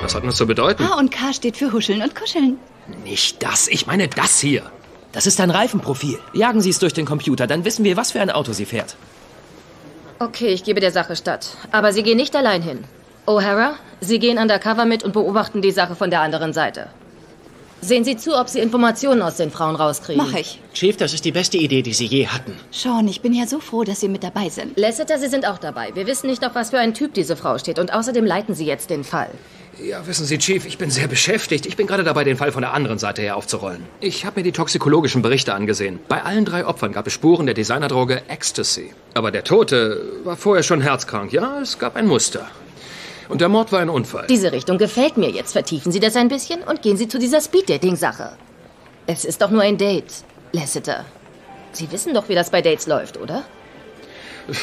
Was 0.00 0.14
hat 0.14 0.24
das 0.24 0.36
zu 0.36 0.46
bedeuten? 0.46 0.88
H 0.88 0.98
und 0.98 1.10
K 1.10 1.32
steht 1.32 1.56
für 1.56 1.72
Huscheln 1.72 2.02
und 2.02 2.14
Kuscheln. 2.14 2.58
Nicht 3.04 3.42
das, 3.42 3.66
ich 3.68 3.86
meine 3.86 4.08
das 4.08 4.38
hier. 4.40 4.62
Das 5.12 5.26
ist 5.26 5.40
ein 5.40 5.50
Reifenprofil. 5.50 6.18
Jagen 6.34 6.60
Sie 6.60 6.70
es 6.70 6.78
durch 6.78 6.92
den 6.92 7.06
Computer, 7.06 7.46
dann 7.46 7.64
wissen 7.64 7.84
wir, 7.84 7.96
was 7.96 8.12
für 8.12 8.20
ein 8.20 8.30
Auto 8.30 8.52
sie 8.52 8.66
fährt. 8.66 8.96
Okay, 10.18 10.48
ich 10.48 10.64
gebe 10.64 10.80
der 10.80 10.92
Sache 10.92 11.16
statt. 11.16 11.56
Aber 11.72 11.92
Sie 11.92 12.02
gehen 12.02 12.16
nicht 12.16 12.36
allein 12.36 12.62
hin. 12.62 12.84
O'Hara, 13.26 13.74
Sie 14.00 14.18
gehen 14.18 14.38
undercover 14.38 14.84
mit 14.84 15.02
und 15.02 15.12
beobachten 15.12 15.62
die 15.62 15.72
Sache 15.72 15.96
von 15.96 16.10
der 16.10 16.20
anderen 16.20 16.52
Seite. 16.52 16.88
Sehen 17.82 18.04
Sie 18.04 18.16
zu, 18.16 18.38
ob 18.38 18.48
Sie 18.48 18.60
Informationen 18.60 19.20
aus 19.20 19.36
den 19.36 19.50
Frauen 19.50 19.76
rauskriegen. 19.76 20.22
Mach 20.24 20.34
ich. 20.38 20.60
Chief, 20.72 20.96
das 20.96 21.12
ist 21.12 21.24
die 21.24 21.32
beste 21.32 21.58
Idee, 21.58 21.82
die 21.82 21.92
Sie 21.92 22.06
je 22.06 22.26
hatten. 22.26 22.54
Sean, 22.70 23.06
ich 23.06 23.20
bin 23.20 23.34
ja 23.34 23.46
so 23.46 23.60
froh, 23.60 23.84
dass 23.84 24.00
Sie 24.00 24.08
mit 24.08 24.24
dabei 24.24 24.48
sind. 24.48 24.78
Lasseter, 24.78 25.18
Sie 25.18 25.28
sind 25.28 25.46
auch 25.46 25.58
dabei. 25.58 25.94
Wir 25.94 26.06
wissen 26.06 26.28
nicht, 26.28 26.44
auf 26.44 26.54
was 26.54 26.70
für 26.70 26.78
einen 26.78 26.94
Typ 26.94 27.12
diese 27.14 27.36
Frau 27.36 27.58
steht. 27.58 27.78
Und 27.78 27.92
außerdem 27.92 28.24
leiten 28.24 28.54
Sie 28.54 28.64
jetzt 28.64 28.88
den 28.88 29.04
Fall. 29.04 29.30
Ja, 29.82 30.06
wissen 30.06 30.24
Sie, 30.24 30.38
Chief, 30.38 30.64
ich 30.64 30.78
bin 30.78 30.90
sehr 30.90 31.06
beschäftigt. 31.06 31.66
Ich 31.66 31.76
bin 31.76 31.86
gerade 31.86 32.02
dabei, 32.02 32.24
den 32.24 32.36
Fall 32.36 32.50
von 32.50 32.62
der 32.62 32.72
anderen 32.72 32.98
Seite 32.98 33.20
her 33.20 33.36
aufzurollen. 33.36 33.84
Ich 34.00 34.24
habe 34.24 34.40
mir 34.40 34.44
die 34.44 34.52
toxikologischen 34.52 35.20
Berichte 35.20 35.52
angesehen. 35.54 35.98
Bei 36.08 36.22
allen 36.22 36.46
drei 36.46 36.66
Opfern 36.66 36.92
gab 36.92 37.06
es 37.06 37.12
Spuren 37.12 37.44
der 37.44 37.54
Designerdroge 37.54 38.22
Ecstasy. 38.28 38.92
Aber 39.12 39.30
der 39.30 39.44
Tote 39.44 40.02
war 40.24 40.36
vorher 40.36 40.62
schon 40.62 40.80
herzkrank. 40.80 41.32
Ja, 41.32 41.60
es 41.60 41.78
gab 41.78 41.94
ein 41.96 42.06
Muster. 42.06 42.46
Und 43.28 43.40
der 43.40 43.48
Mord 43.48 43.70
war 43.72 43.80
ein 43.80 43.90
Unfall. 43.90 44.26
Diese 44.28 44.52
Richtung 44.52 44.78
gefällt 44.78 45.18
mir. 45.18 45.28
Jetzt 45.30 45.52
vertiefen 45.52 45.92
Sie 45.92 46.00
das 46.00 46.16
ein 46.16 46.28
bisschen 46.28 46.62
und 46.62 46.80
gehen 46.80 46.96
Sie 46.96 47.08
zu 47.08 47.18
dieser 47.18 47.40
Speed-Dating-Sache. 47.40 48.32
Es 49.06 49.24
ist 49.24 49.42
doch 49.42 49.50
nur 49.50 49.62
ein 49.62 49.76
Date, 49.76 50.12
Lasseter. 50.52 51.04
Sie 51.72 51.90
wissen 51.92 52.14
doch, 52.14 52.28
wie 52.28 52.34
das 52.34 52.50
bei 52.50 52.62
Dates 52.62 52.86
läuft, 52.86 53.18
oder? 53.18 53.44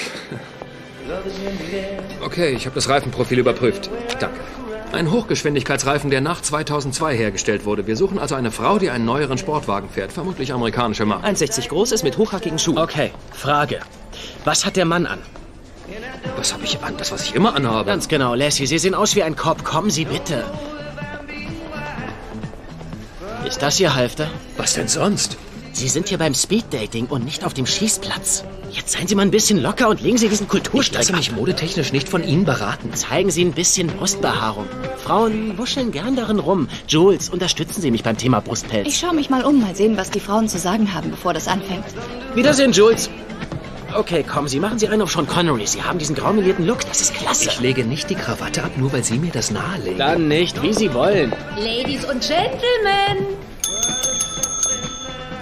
Okay, 2.23 2.54
ich 2.54 2.65
habe 2.65 2.76
das 2.76 2.88
Reifenprofil 2.88 3.39
überprüft. 3.39 3.89
Danke. 4.19 4.39
Ein 4.93 5.10
Hochgeschwindigkeitsreifen, 5.10 6.12
der 6.12 6.21
nach 6.21 6.41
2002 6.41 7.17
hergestellt 7.17 7.65
wurde. 7.65 7.88
Wir 7.88 7.95
suchen 7.95 8.19
also 8.19 8.36
eine 8.36 8.51
Frau, 8.51 8.77
die 8.77 8.91
einen 8.91 9.06
neueren 9.06 9.39
Sportwagen 9.39 9.89
fährt. 9.89 10.13
Vermutlich 10.13 10.53
amerikanische 10.53 11.03
Marke. 11.06 11.27
1,60 11.27 11.69
groß 11.69 11.91
ist 11.93 12.03
mit 12.03 12.17
hochhackigen 12.19 12.60
Schuhen. 12.60 12.77
Okay, 12.77 13.10
Frage. 13.32 13.79
Was 14.45 14.65
hat 14.65 14.75
der 14.75 14.86
Mann 14.86 15.08
an? 15.08 15.17
Was 16.38 16.53
habe 16.53 16.63
ich 16.63 16.79
an? 16.84 16.93
Das, 16.97 17.12
was 17.12 17.23
ich 17.23 17.34
immer 17.34 17.56
anhabe. 17.56 17.88
Ganz 17.88 18.08
genau, 18.08 18.36
Lassie. 18.36 18.67
Sie 18.67 18.77
sehen 18.77 18.93
aus 18.93 19.15
wie 19.15 19.23
ein 19.23 19.36
Cop. 19.36 19.63
Kommen 19.63 19.89
Sie 19.89 20.06
bitte. 20.06 20.43
Ist 23.47 23.63
das 23.63 23.79
Ihr 23.79 23.95
Halfter? 23.95 24.29
Was 24.58 24.75
denn 24.75 24.88
sonst? 24.88 25.38
Sie 25.71 25.89
sind 25.89 26.10
hier 26.10 26.19
beim 26.19 26.36
Speeddating 26.36 27.08
und 27.08 27.25
nicht 27.25 27.45
auf 27.45 27.56
dem 27.56 27.65
Schießplatz. 27.65 28.43
Jetzt 28.73 28.89
seien 28.93 29.07
Sie 29.07 29.13
mal 29.13 29.21
ein 29.21 29.29
bisschen 29.29 29.62
locker 29.62 29.88
und 29.88 30.01
legen 30.01 30.17
Sie 30.17 30.27
diesen 30.29 30.45
Ich 30.45 30.49
Kulturstreik 30.49 30.97
lasse 31.01 31.13
ab. 31.13 31.19
mich 31.19 31.31
modetechnisch 31.31 31.93
nicht 31.93 32.09
von 32.09 32.23
Ihnen 32.23 32.43
beraten. 32.43 32.91
Zeigen 32.93 33.29
Sie 33.29 33.45
ein 33.45 33.51
bisschen 33.51 33.86
Brustbehaarung. 33.86 34.65
Frauen 34.97 35.59
wuscheln 35.59 35.91
gern 35.91 36.15
darin 36.15 36.39
rum. 36.39 36.67
Jules, 36.88 37.29
unterstützen 37.29 37.81
Sie 37.81 37.91
mich 37.91 38.01
beim 38.01 38.17
Thema 38.17 38.39
Brustpelz. 38.41 38.88
Ich 38.88 38.97
schaue 38.97 39.13
mich 39.13 39.29
mal 39.29 39.43
um, 39.45 39.62
mal 39.62 39.75
sehen, 39.75 39.95
was 39.95 40.09
die 40.09 40.19
Frauen 40.19 40.47
zu 40.49 40.57
sagen 40.57 40.91
haben, 40.91 41.12
bevor 41.12 41.33
das 41.36 41.47
anfängt. 41.47 41.86
Wiedersehen, 42.33 42.71
Jules. 42.71 43.12
Okay, 43.95 44.23
kommen 44.23 44.47
Sie, 44.47 44.59
machen 44.59 44.79
Sie 44.79 44.88
einen 44.88 45.03
auf 45.03 45.12
Sean 45.12 45.27
Connery. 45.27 45.67
Sie 45.67 45.83
haben 45.83 45.99
diesen 45.99 46.15
graumelierten 46.15 46.65
Look, 46.65 46.79
das 46.88 46.99
ist 47.01 47.13
klasse. 47.13 47.49
Ich 47.49 47.59
lege 47.59 47.83
nicht 47.83 48.09
die 48.09 48.15
Krawatte 48.15 48.63
ab, 48.63 48.71
nur 48.75 48.91
weil 48.91 49.03
Sie 49.03 49.19
mir 49.19 49.31
das 49.31 49.51
nahelegen. 49.51 49.99
Dann 49.99 50.27
nicht, 50.27 50.63
wie 50.63 50.73
Sie 50.73 50.91
wollen. 50.95 51.31
Ladies 51.57 52.03
und 52.05 52.21
Gentlemen. 52.21 53.27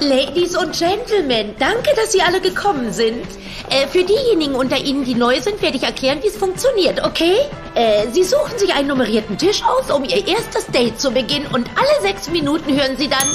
Ladies 0.01 0.57
und 0.57 0.75
Gentlemen, 0.75 1.53
danke, 1.59 1.91
dass 1.95 2.11
Sie 2.11 2.23
alle 2.23 2.41
gekommen 2.41 2.91
sind. 2.91 3.23
Äh, 3.69 3.85
für 3.85 4.03
diejenigen 4.03 4.55
unter 4.55 4.77
Ihnen, 4.77 5.05
die 5.05 5.13
neu 5.13 5.39
sind, 5.39 5.61
werde 5.61 5.77
ich 5.77 5.83
erklären, 5.83 6.17
wie 6.23 6.27
es 6.27 6.37
funktioniert, 6.37 7.05
okay? 7.05 7.35
Äh, 7.75 8.07
Sie 8.11 8.23
suchen 8.23 8.57
sich 8.57 8.73
einen 8.73 8.87
nummerierten 8.87 9.37
Tisch 9.37 9.61
aus, 9.63 9.91
um 9.91 10.03
Ihr 10.03 10.27
erstes 10.27 10.65
Date 10.67 10.99
zu 10.99 11.11
beginnen 11.11 11.45
und 11.53 11.69
alle 11.77 12.01
sechs 12.01 12.29
Minuten 12.29 12.75
hören 12.75 12.97
Sie 12.97 13.09
dann... 13.09 13.27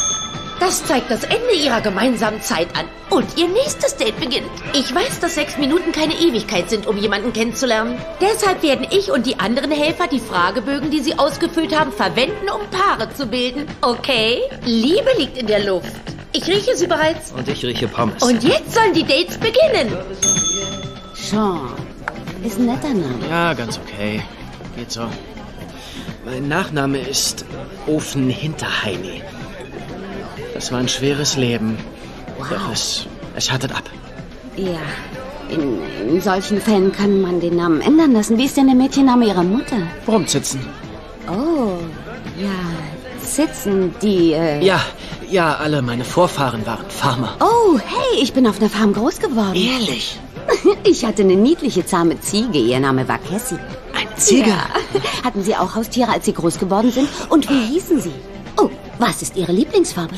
Das 0.58 0.84
zeigt 0.84 1.10
das 1.10 1.24
Ende 1.24 1.52
Ihrer 1.54 1.80
gemeinsamen 1.80 2.40
Zeit 2.40 2.68
an. 2.76 2.86
Und 3.10 3.36
Ihr 3.36 3.46
nächstes 3.48 3.96
Date 3.96 4.18
beginnt. 4.18 4.50
Ich 4.72 4.94
weiß, 4.94 5.20
dass 5.20 5.34
sechs 5.34 5.58
Minuten 5.58 5.92
keine 5.92 6.14
Ewigkeit 6.14 6.70
sind, 6.70 6.86
um 6.86 6.96
jemanden 6.96 7.32
kennenzulernen. 7.32 7.98
Deshalb 8.20 8.62
werden 8.62 8.86
ich 8.90 9.10
und 9.10 9.26
die 9.26 9.38
anderen 9.38 9.70
Helfer 9.70 10.06
die 10.06 10.18
Fragebögen, 10.18 10.90
die 10.90 11.00
Sie 11.00 11.18
ausgefüllt 11.18 11.78
haben, 11.78 11.92
verwenden, 11.92 12.48
um 12.48 12.62
Paare 12.70 13.12
zu 13.14 13.26
bilden. 13.26 13.66
Okay? 13.82 14.40
Liebe 14.64 15.10
liegt 15.18 15.36
in 15.36 15.46
der 15.46 15.64
Luft. 15.64 15.92
Ich 16.32 16.46
rieche 16.46 16.76
sie 16.76 16.86
bereits. 16.86 17.32
Und 17.32 17.48
ich 17.48 17.64
rieche 17.64 17.88
Pommes. 17.88 18.22
Und 18.22 18.42
jetzt 18.42 18.74
sollen 18.74 18.92
die 18.92 19.04
Dates 19.04 19.38
beginnen. 19.38 19.96
Sean. 21.14 21.70
Ist 22.44 22.58
ein 22.58 22.66
netter 22.66 22.88
Name. 22.88 23.28
Ja, 23.28 23.54
ganz 23.54 23.78
okay. 23.78 24.22
Geht 24.76 24.92
so. 24.92 25.06
Mein 26.24 26.48
Nachname 26.48 26.98
ist 26.98 27.44
Ofen 27.86 28.28
Hinterheini. 28.28 29.22
Das 30.56 30.72
war 30.72 30.78
ein 30.78 30.88
schweres 30.88 31.36
Leben. 31.36 31.76
Doch 32.38 32.72
es, 32.72 33.06
es 33.34 33.52
härtet 33.52 33.72
ab. 33.72 33.82
Ja. 34.56 34.80
In, 35.50 35.80
in 36.08 36.20
solchen 36.22 36.62
Fällen 36.62 36.92
kann 36.92 37.20
man 37.20 37.40
den 37.40 37.56
Namen 37.56 37.82
ändern 37.82 38.12
lassen. 38.12 38.38
Wie 38.38 38.46
ist 38.46 38.56
denn 38.56 38.66
der 38.66 38.74
Mädchenname 38.74 39.26
Ihrer 39.26 39.42
Mutter? 39.42 39.76
Rumzitzen. 40.08 40.60
Oh, 41.28 41.76
ja. 42.40 42.48
Sitzen, 43.22 43.94
die, 44.00 44.32
äh... 44.32 44.64
Ja, 44.64 44.80
ja, 45.28 45.56
alle 45.56 45.82
meine 45.82 46.04
Vorfahren 46.04 46.64
waren 46.64 46.88
Farmer. 46.88 47.36
Oh, 47.40 47.78
hey, 47.78 48.22
ich 48.22 48.32
bin 48.32 48.46
auf 48.46 48.58
einer 48.58 48.70
Farm 48.70 48.94
groß 48.94 49.20
geworden. 49.20 49.56
Ehrlich? 49.56 50.18
Ich 50.84 51.04
hatte 51.04 51.22
eine 51.22 51.36
niedliche, 51.36 51.84
zahme 51.84 52.18
Ziege. 52.20 52.58
Ihr 52.58 52.80
Name 52.80 53.06
war 53.08 53.18
Cassie. 53.18 53.58
Eine 53.92 54.14
Ziege? 54.16 54.50
Ja. 54.50 54.68
Hatten 55.24 55.42
Sie 55.42 55.54
auch 55.54 55.74
Haustiere, 55.74 56.12
als 56.12 56.24
Sie 56.24 56.32
groß 56.32 56.58
geworden 56.58 56.92
sind? 56.92 57.08
Und 57.28 57.50
wie 57.50 57.74
hießen 57.74 58.00
Sie? 58.00 58.12
Was 58.98 59.22
ist 59.22 59.36
Ihre 59.36 59.52
Lieblingsfarbe? 59.52 60.14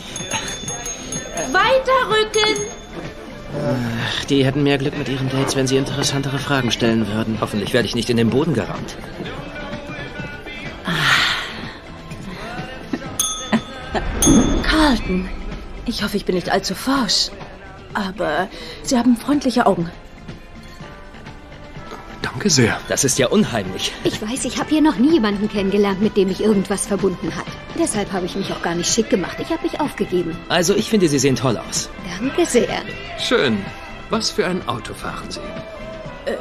Weiter 1.52 1.98
rücken. 2.08 2.62
Ach, 4.04 4.24
die 4.24 4.44
hätten 4.44 4.62
mehr 4.62 4.78
Glück 4.78 4.96
mit 4.98 5.08
ihren 5.08 5.28
Dates, 5.30 5.56
wenn 5.56 5.66
sie 5.66 5.76
interessantere 5.76 6.38
Fragen 6.38 6.70
stellen 6.70 7.08
würden. 7.08 7.38
Hoffentlich 7.40 7.72
werde 7.72 7.88
ich 7.88 7.94
nicht 7.94 8.10
in 8.10 8.16
den 8.16 8.30
Boden 8.30 8.54
gerammt. 8.54 8.96
Carlton, 14.62 15.28
ich 15.86 16.02
hoffe, 16.02 16.16
ich 16.16 16.24
bin 16.24 16.34
nicht 16.34 16.50
allzu 16.50 16.74
forsch. 16.74 17.30
Aber 17.94 18.48
Sie 18.82 18.96
haben 18.96 19.16
freundliche 19.16 19.66
Augen. 19.66 19.90
Danke 22.38 22.50
sehr. 22.50 22.80
Das 22.86 23.02
ist 23.02 23.18
ja 23.18 23.26
unheimlich. 23.26 23.92
Ich 24.04 24.22
weiß, 24.22 24.44
ich 24.44 24.60
habe 24.60 24.70
hier 24.70 24.80
noch 24.80 24.96
nie 24.96 25.14
jemanden 25.14 25.48
kennengelernt, 25.48 26.00
mit 26.00 26.16
dem 26.16 26.28
mich 26.28 26.40
irgendwas 26.40 26.86
verbunden 26.86 27.34
hat. 27.34 27.46
Deshalb 27.76 28.12
habe 28.12 28.26
ich 28.26 28.36
mich 28.36 28.52
auch 28.52 28.62
gar 28.62 28.76
nicht 28.76 28.94
schick 28.94 29.10
gemacht. 29.10 29.38
Ich 29.40 29.50
habe 29.50 29.64
mich 29.64 29.80
aufgegeben. 29.80 30.38
Also, 30.48 30.72
ich 30.76 30.88
finde, 30.88 31.08
Sie 31.08 31.18
sehen 31.18 31.34
toll 31.34 31.56
aus. 31.56 31.90
Danke 32.16 32.46
sehr. 32.46 32.68
Schön. 33.18 33.58
Was 34.10 34.30
für 34.30 34.46
ein 34.46 34.68
Auto 34.68 34.94
fahren 34.94 35.28
Sie? 35.28 35.40
Äh, 36.26 36.36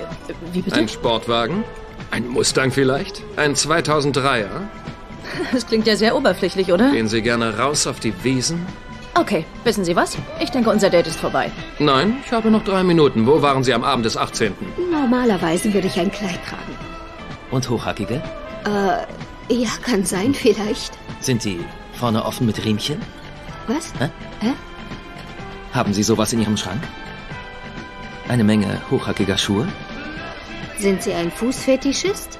wie 0.53 0.61
bitte? 0.61 0.75
Ein 0.75 0.87
Sportwagen? 0.87 1.63
Ein 2.11 2.27
Mustang 2.27 2.69
vielleicht? 2.69 3.23
Ein 3.35 3.55
2003er? 3.55 4.45
Das 5.51 5.65
klingt 5.65 5.87
ja 5.87 5.95
sehr 5.95 6.15
oberflächlich, 6.15 6.71
oder? 6.71 6.91
Gehen 6.91 7.07
Sie 7.07 7.23
gerne 7.23 7.57
raus 7.57 7.87
auf 7.87 7.99
die 7.99 8.13
Wiesen? 8.23 8.65
Okay, 9.19 9.45
wissen 9.63 9.83
Sie 9.83 9.95
was? 9.95 10.15
Ich 10.39 10.51
denke, 10.51 10.69
unser 10.69 10.91
Date 10.91 11.07
ist 11.07 11.19
vorbei. 11.19 11.51
Nein, 11.79 12.17
ich 12.23 12.31
habe 12.31 12.51
noch 12.51 12.63
drei 12.63 12.83
Minuten. 12.83 13.25
Wo 13.25 13.41
waren 13.41 13.63
Sie 13.63 13.73
am 13.73 13.83
Abend 13.83 14.05
des 14.05 14.15
18.? 14.15 14.53
Normalerweise 14.91 15.73
würde 15.73 15.87
ich 15.87 15.99
ein 15.99 16.11
Kleid 16.11 16.39
tragen. 16.47 16.77
Und 17.49 17.67
hochhackige? 17.67 18.21
Äh, 18.65 19.53
ja, 19.53 19.69
kann 19.81 20.05
sein, 20.05 20.35
vielleicht. 20.35 20.91
Sind 21.19 21.43
die 21.43 21.59
vorne 21.93 22.23
offen 22.23 22.45
mit 22.45 22.63
Riemchen? 22.63 23.01
Was? 23.67 23.91
Hä? 23.99 24.09
Hä? 24.41 24.53
Haben 25.73 25.93
Sie 25.93 26.03
sowas 26.03 26.31
in 26.33 26.41
Ihrem 26.41 26.57
Schrank? 26.57 26.81
Eine 28.27 28.43
Menge 28.43 28.81
hochhackiger 28.91 29.37
Schuhe? 29.37 29.67
Sind 30.79 31.01
Sie 31.01 31.13
ein 31.13 31.31
Fußfetischist? 31.31 32.37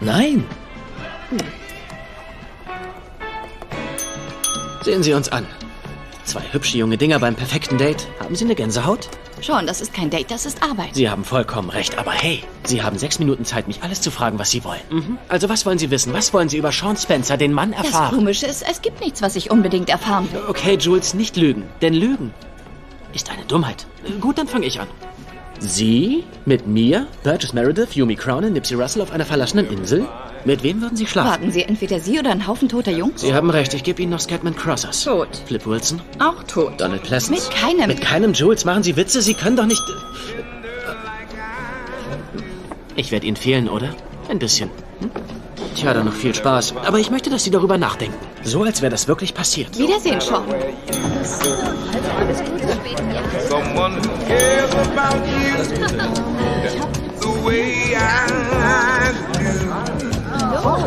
Nein. 0.00 0.44
Sehen 4.82 5.02
Sie 5.02 5.12
uns 5.12 5.28
an. 5.28 5.46
Zwei 6.28 6.42
hübsche 6.52 6.76
junge 6.76 6.98
Dinger 6.98 7.18
beim 7.20 7.34
perfekten 7.34 7.78
Date. 7.78 8.06
Haben 8.20 8.34
Sie 8.36 8.44
eine 8.44 8.54
Gänsehaut? 8.54 9.08
Schon, 9.40 9.66
das 9.66 9.80
ist 9.80 9.94
kein 9.94 10.10
Date, 10.10 10.30
das 10.30 10.44
ist 10.44 10.62
Arbeit. 10.62 10.90
Sie 10.92 11.08
haben 11.08 11.24
vollkommen 11.24 11.70
recht, 11.70 11.96
aber 11.96 12.10
hey, 12.10 12.42
Sie 12.64 12.82
haben 12.82 12.98
sechs 12.98 13.18
Minuten 13.18 13.46
Zeit, 13.46 13.66
mich 13.66 13.82
alles 13.82 14.02
zu 14.02 14.10
fragen, 14.10 14.38
was 14.38 14.50
Sie 14.50 14.62
wollen. 14.62 15.18
Also 15.28 15.48
was 15.48 15.64
wollen 15.64 15.78
Sie 15.78 15.90
wissen? 15.90 16.12
Was 16.12 16.34
wollen 16.34 16.50
Sie 16.50 16.58
über 16.58 16.70
Sean 16.70 16.98
Spencer, 16.98 17.38
den 17.38 17.54
Mann, 17.54 17.70
Das 17.72 17.86
erfahren? 17.86 18.14
Komische 18.16 18.44
ist, 18.44 18.62
es 18.70 18.82
gibt 18.82 19.00
nichts, 19.00 19.22
was 19.22 19.36
ich 19.36 19.50
unbedingt 19.50 19.88
erfahren 19.88 20.28
will. 20.30 20.42
Okay, 20.48 20.76
Jules, 20.78 21.14
nicht 21.14 21.38
lügen. 21.38 21.62
Denn 21.80 21.94
Lügen 21.94 22.34
ist 23.14 23.30
eine 23.30 23.46
Dummheit. 23.46 23.86
Gut, 24.20 24.36
dann 24.36 24.48
fange 24.48 24.66
ich 24.66 24.78
an. 24.78 24.86
Sie 25.60 26.24
mit 26.46 26.66
mir, 26.66 27.06
Burgess 27.24 27.52
Meredith, 27.52 27.94
Yumi 27.94 28.14
Cronin, 28.16 28.52
Nipsey 28.52 28.76
Russell 28.76 29.02
auf 29.02 29.10
einer 29.12 29.24
verlassenen 29.24 29.68
Insel? 29.70 30.06
Mit 30.44 30.62
wem 30.62 30.80
würden 30.80 30.96
Sie 30.96 31.06
schlafen? 31.06 31.30
Warten 31.30 31.50
Sie, 31.50 31.62
entweder 31.62 31.98
Sie 32.00 32.18
oder 32.18 32.30
ein 32.30 32.46
Haufen 32.46 32.68
toter 32.68 32.92
Jungs? 32.92 33.20
Sie 33.22 33.34
haben 33.34 33.50
recht, 33.50 33.74
ich 33.74 33.82
gebe 33.82 34.00
Ihnen 34.00 34.12
noch 34.12 34.20
Scatman 34.20 34.54
Crossers. 34.54 35.02
Tot. 35.04 35.28
Flip 35.46 35.66
Wilson, 35.66 36.00
Auch 36.20 36.42
tot. 36.44 36.80
Donald 36.80 37.02
Pleasance. 37.02 37.32
Mit 37.32 37.50
keinem. 37.50 37.88
Mit 37.88 38.00
keinem 38.00 38.32
Jules. 38.32 38.64
Machen 38.64 38.82
Sie 38.82 38.96
Witze? 38.96 39.20
Sie 39.20 39.34
können 39.34 39.56
doch 39.56 39.66
nicht... 39.66 39.82
Ich 42.94 43.10
werde 43.12 43.26
Ihnen 43.26 43.36
fehlen, 43.36 43.68
oder? 43.68 43.90
Ein 44.28 44.38
bisschen. 44.38 44.70
Hm? 45.00 45.10
Tja, 45.76 45.94
dann 45.94 46.06
noch 46.06 46.12
viel 46.12 46.34
Spaß. 46.34 46.74
Aber 46.84 46.98
ich 46.98 47.10
möchte, 47.10 47.30
dass 47.30 47.44
Sie 47.44 47.50
darüber 47.50 47.78
nachdenken. 47.78 48.16
So, 48.48 48.62
als 48.62 48.80
wäre 48.80 48.90
das 48.90 49.06
wirklich 49.06 49.34
passiert. 49.34 49.76
Wiedersehen, 49.76 50.22
Sean. 50.22 50.44
Someone 53.46 53.96
who 53.96 54.08
cares 54.26 54.74
about 54.74 55.20
you 55.28 55.52
the 57.20 57.28
way 57.44 57.94
I 57.94 59.12
do. 59.34 59.68
Oh, 60.64 60.80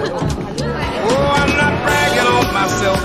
I'm 1.38 1.52
not 1.56 1.74
bragging 1.84 2.28
on 2.28 2.52
myself, 2.52 3.00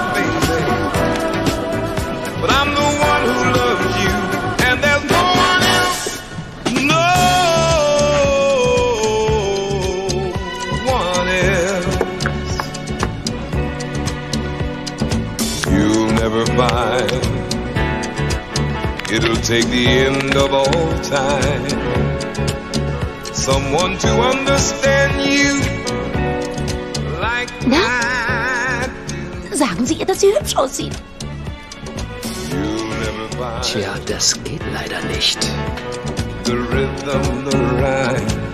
find 16.68 17.46
It'll 19.08 19.36
take 19.36 19.66
the 19.66 19.86
end 19.86 20.34
of 20.34 20.52
all 20.52 20.98
time. 21.00 21.66
Someone 23.32 23.96
to 23.98 24.08
understand 24.32 25.12
you 25.22 25.60
like 27.20 27.50
Na? 27.66 28.88
Sagen 29.52 29.86
Sie 29.86 29.94
ihr, 29.94 30.06
dass 30.06 30.20
sie 30.20 30.32
hübsch 30.34 30.56
aussieht. 30.56 30.92
Tja, 33.62 33.94
das 34.06 34.42
geht 34.42 34.62
leider 34.72 35.00
nicht. 35.14 35.38
The 36.44 36.52
rhythm, 36.52 37.48
the 37.48 37.56
rhyme. 37.56 38.45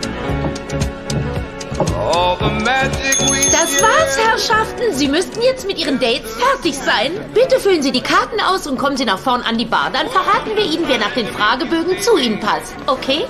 Das 2.64 3.82
war's, 3.82 4.16
Herrschaften. 4.18 4.92
Sie 4.92 5.08
müssten 5.08 5.40
jetzt 5.42 5.66
mit 5.66 5.78
Ihren 5.78 5.98
Dates 5.98 6.34
fertig 6.36 6.74
sein. 6.76 7.12
Bitte 7.34 7.58
füllen 7.60 7.82
Sie 7.82 7.92
die 7.92 8.00
Karten 8.00 8.40
aus 8.40 8.66
und 8.66 8.78
kommen 8.78 8.96
Sie 8.96 9.04
nach 9.04 9.18
vorn 9.18 9.42
an 9.42 9.58
die 9.58 9.64
Bar. 9.64 9.90
Dann 9.92 10.08
verraten 10.08 10.50
wir 10.54 10.64
Ihnen, 10.64 10.84
wer 10.86 10.98
nach 10.98 11.12
den 11.12 11.26
Fragebögen 11.26 12.00
zu 12.00 12.16
Ihnen 12.18 12.40
passt. 12.40 12.74
Okay? 12.86 13.24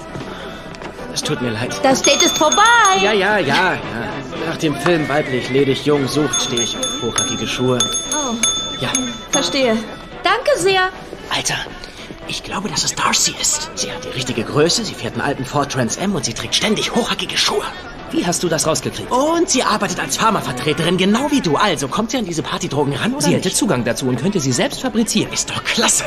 Es 1.15 1.23
tut 1.23 1.41
mir 1.43 1.51
leid. 1.51 1.73
Das 1.83 2.03
Date 2.03 2.23
ist 2.23 2.37
vorbei. 2.39 2.63
Ja, 3.03 3.13
ja, 3.13 3.39
ja, 3.39 3.75
ja. 3.75 3.79
Nach 4.49 4.57
dem 4.57 4.75
Film 4.77 5.09
weiblich, 5.09 5.49
ledig, 5.51 5.85
jung, 5.87 6.07
sucht, 6.09 6.41
stehe 6.43 6.63
ich 6.63 6.77
auf 6.77 7.03
hochhackige 7.03 7.47
Schuhe. 7.47 7.79
Oh, 8.15 8.35
Ja. 8.81 8.89
verstehe. 9.31 9.77
Danke 10.23 10.59
sehr. 10.59 10.89
Alter, 11.31 11.57
ich 12.29 12.43
glaube, 12.43 12.69
dass 12.69 12.85
es 12.85 12.95
Darcy 12.95 13.35
ist. 13.41 13.71
Sie 13.75 13.91
hat 13.93 14.05
die 14.05 14.09
richtige 14.11 14.43
Größe, 14.45 14.85
sie 14.85 14.95
fährt 14.95 15.15
einen 15.15 15.23
alten 15.23 15.45
Ford 15.45 15.71
Trans 15.73 15.97
M 15.97 16.15
und 16.15 16.25
sie 16.25 16.35
trägt 16.35 16.55
ständig 16.55 16.95
hochhackige 16.95 17.37
Schuhe. 17.37 17.65
Wie 18.13 18.27
hast 18.27 18.43
du 18.43 18.49
das 18.49 18.67
rausgekriegt? 18.67 19.11
Und 19.11 19.49
sie 19.49 19.63
arbeitet 19.63 19.99
als 20.01 20.17
Pharmavertreterin, 20.19 20.97
genau 20.99 21.31
wie 21.31 21.41
du. 21.41 21.57
Also, 21.57 21.89
kommt 21.89 22.11
sie 22.11 22.19
an 22.19 22.25
diese 22.27 22.43
Partydrogen 22.43 22.95
ran 22.95 23.13
oder 23.13 23.23
Sie 23.23 23.35
hätte 23.35 23.49
nicht? 23.49 23.57
Zugang 23.57 23.85
dazu 23.85 24.07
und 24.07 24.17
könnte 24.21 24.39
sie 24.41 24.53
selbst 24.53 24.81
fabrizieren. 24.83 25.33
Ist 25.33 25.51
doch 25.51 25.65
klasse. 25.65 26.05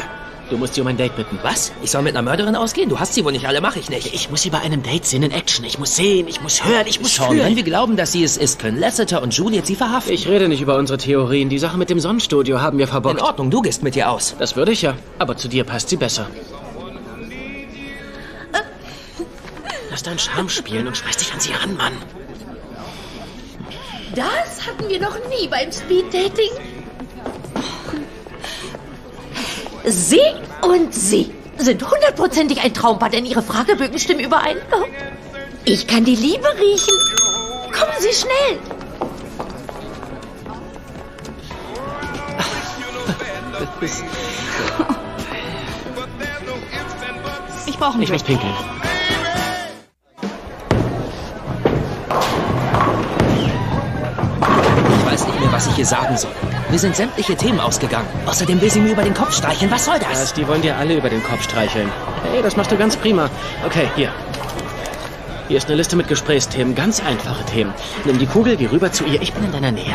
Du 0.51 0.57
musst 0.57 0.75
sie 0.75 0.81
um 0.81 0.85
ein 0.85 0.95
Date 0.97 1.15
bitten. 1.15 1.39
Was? 1.41 1.71
Ich 1.81 1.89
soll 1.89 2.03
mit 2.03 2.13
einer 2.15 2.21
Mörderin 2.21 2.55
ausgehen? 2.55 2.87
Du 2.87 2.99
hast 2.99 3.15
sie 3.15 3.25
wohl 3.25 3.31
nicht 3.31 3.47
alle, 3.47 3.61
mach 3.61 3.75
ich 3.77 3.89
nicht. 3.89 4.13
Ich 4.13 4.29
muss 4.29 4.43
sie 4.43 4.51
bei 4.51 4.59
einem 4.59 4.83
Date 4.83 5.03
sehen 5.03 5.23
in 5.23 5.31
Action. 5.31 5.65
Ich 5.65 5.79
muss 5.79 5.95
sehen, 5.95 6.27
ich 6.27 6.39
muss 6.39 6.63
hören, 6.63 6.85
ich 6.85 6.99
muss 7.01 7.15
Sean, 7.15 7.29
fühlen. 7.31 7.43
wenn 7.43 7.55
wir 7.55 7.63
glauben, 7.63 7.97
dass 7.97 8.11
sie 8.11 8.23
es 8.23 8.37
ist, 8.37 8.59
können 8.59 8.79
Lasseter 8.79 9.23
und 9.23 9.33
Juliet 9.33 9.65
sie 9.65 9.73
verhaften. 9.75 10.13
Ich 10.13 10.27
rede 10.27 10.47
nicht 10.47 10.61
über 10.61 10.77
unsere 10.77 10.99
Theorien. 10.99 11.49
Die 11.49 11.57
Sache 11.57 11.79
mit 11.79 11.89
dem 11.89 11.99
Sonnenstudio 11.99 12.61
haben 12.61 12.77
wir 12.77 12.87
verbockt. 12.87 13.17
In 13.17 13.23
Ordnung, 13.25 13.49
du 13.49 13.63
gehst 13.63 13.81
mit 13.81 13.95
ihr 13.95 14.07
aus. 14.11 14.35
Das 14.37 14.55
würde 14.55 14.71
ich 14.71 14.83
ja. 14.83 14.93
Aber 15.17 15.35
zu 15.35 15.47
dir 15.47 15.63
passt 15.63 15.89
sie 15.89 15.97
besser. 15.97 16.27
Lass 19.95 20.03
deinen 20.03 20.19
Charme 20.19 20.49
spielen 20.49 20.87
und 20.87 20.97
schmeiß 20.97 21.15
dich 21.15 21.33
an 21.33 21.39
sie 21.39 21.53
ran, 21.53 21.77
Mann. 21.77 21.93
Das 24.13 24.67
hatten 24.67 24.89
wir 24.89 24.99
noch 24.99 25.17
nie 25.29 25.47
beim 25.47 25.71
Speeddating. 25.71 26.49
Sie 29.85 30.19
und 30.63 30.93
Sie 30.93 31.33
sind 31.55 31.89
hundertprozentig 31.89 32.61
ein 32.61 32.73
Traumpaar, 32.73 33.09
denn 33.09 33.25
Ihre 33.25 33.41
Fragebögen 33.41 33.97
stimmen 33.97 34.19
überein. 34.19 34.57
Ich 35.63 35.87
kann 35.87 36.03
die 36.03 36.17
Liebe 36.17 36.45
riechen. 36.59 36.93
Kommen 37.71 37.93
Sie 37.99 38.13
schnell. 38.13 38.59
Ich 47.65 47.77
brauche 47.77 47.93
einen 47.93 48.03
Ich 48.03 48.11
muss 48.11 48.23
pinkeln. 48.23 48.53
Weiß 55.15 55.27
nicht 55.27 55.39
mehr, 55.39 55.51
was 55.51 55.67
ich 55.67 55.77
ihr 55.77 55.85
sagen 55.85 56.17
soll. 56.17 56.31
Mir 56.69 56.79
sind 56.79 56.95
sämtliche 56.95 57.35
Themen 57.35 57.59
ausgegangen. 57.61 58.07
Außerdem 58.25 58.59
will 58.59 58.69
sie 58.69 58.81
mir 58.81 58.91
über 58.91 59.03
den 59.03 59.13
Kopf 59.13 59.33
streicheln. 59.33 59.71
Was 59.71 59.85
soll 59.85 59.97
das? 59.97 60.21
Was, 60.21 60.33
die 60.33 60.45
wollen 60.45 60.61
dir 60.61 60.75
alle 60.75 60.97
über 60.97 61.09
den 61.09 61.23
Kopf 61.23 61.43
streicheln. 61.43 61.89
Hey, 62.29 62.41
das 62.41 62.57
machst 62.57 62.71
du 62.71 62.77
ganz 62.77 62.97
prima. 62.97 63.29
Okay, 63.65 63.87
hier. 63.95 64.09
Hier 65.47 65.57
ist 65.57 65.67
eine 65.67 65.75
Liste 65.75 65.95
mit 65.95 66.09
Gesprächsthemen, 66.09 66.75
ganz 66.75 67.01
einfache 67.01 67.45
Themen. 67.45 67.73
Nimm 68.03 68.17
die 68.17 68.25
Kugel, 68.25 68.57
geh 68.57 68.65
rüber 68.65 68.91
zu 68.91 69.05
ihr, 69.05 69.21
ich 69.21 69.31
bin 69.31 69.45
in 69.45 69.51
deiner 69.53 69.71
Nähe. 69.71 69.93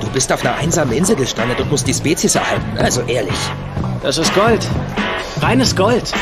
Du 0.00 0.08
bist 0.10 0.32
auf 0.32 0.44
einer 0.44 0.54
einsamen 0.54 0.94
Insel 0.94 1.16
gestrandet 1.16 1.58
und 1.58 1.70
musst 1.70 1.88
die 1.88 1.94
Spezies 1.94 2.36
erhalten. 2.36 2.78
Also 2.78 3.00
ehrlich. 3.02 3.38
Das 4.02 4.18
ist 4.18 4.32
Gold. 4.34 4.64
Reines 5.40 5.74
Gold. 5.74 6.12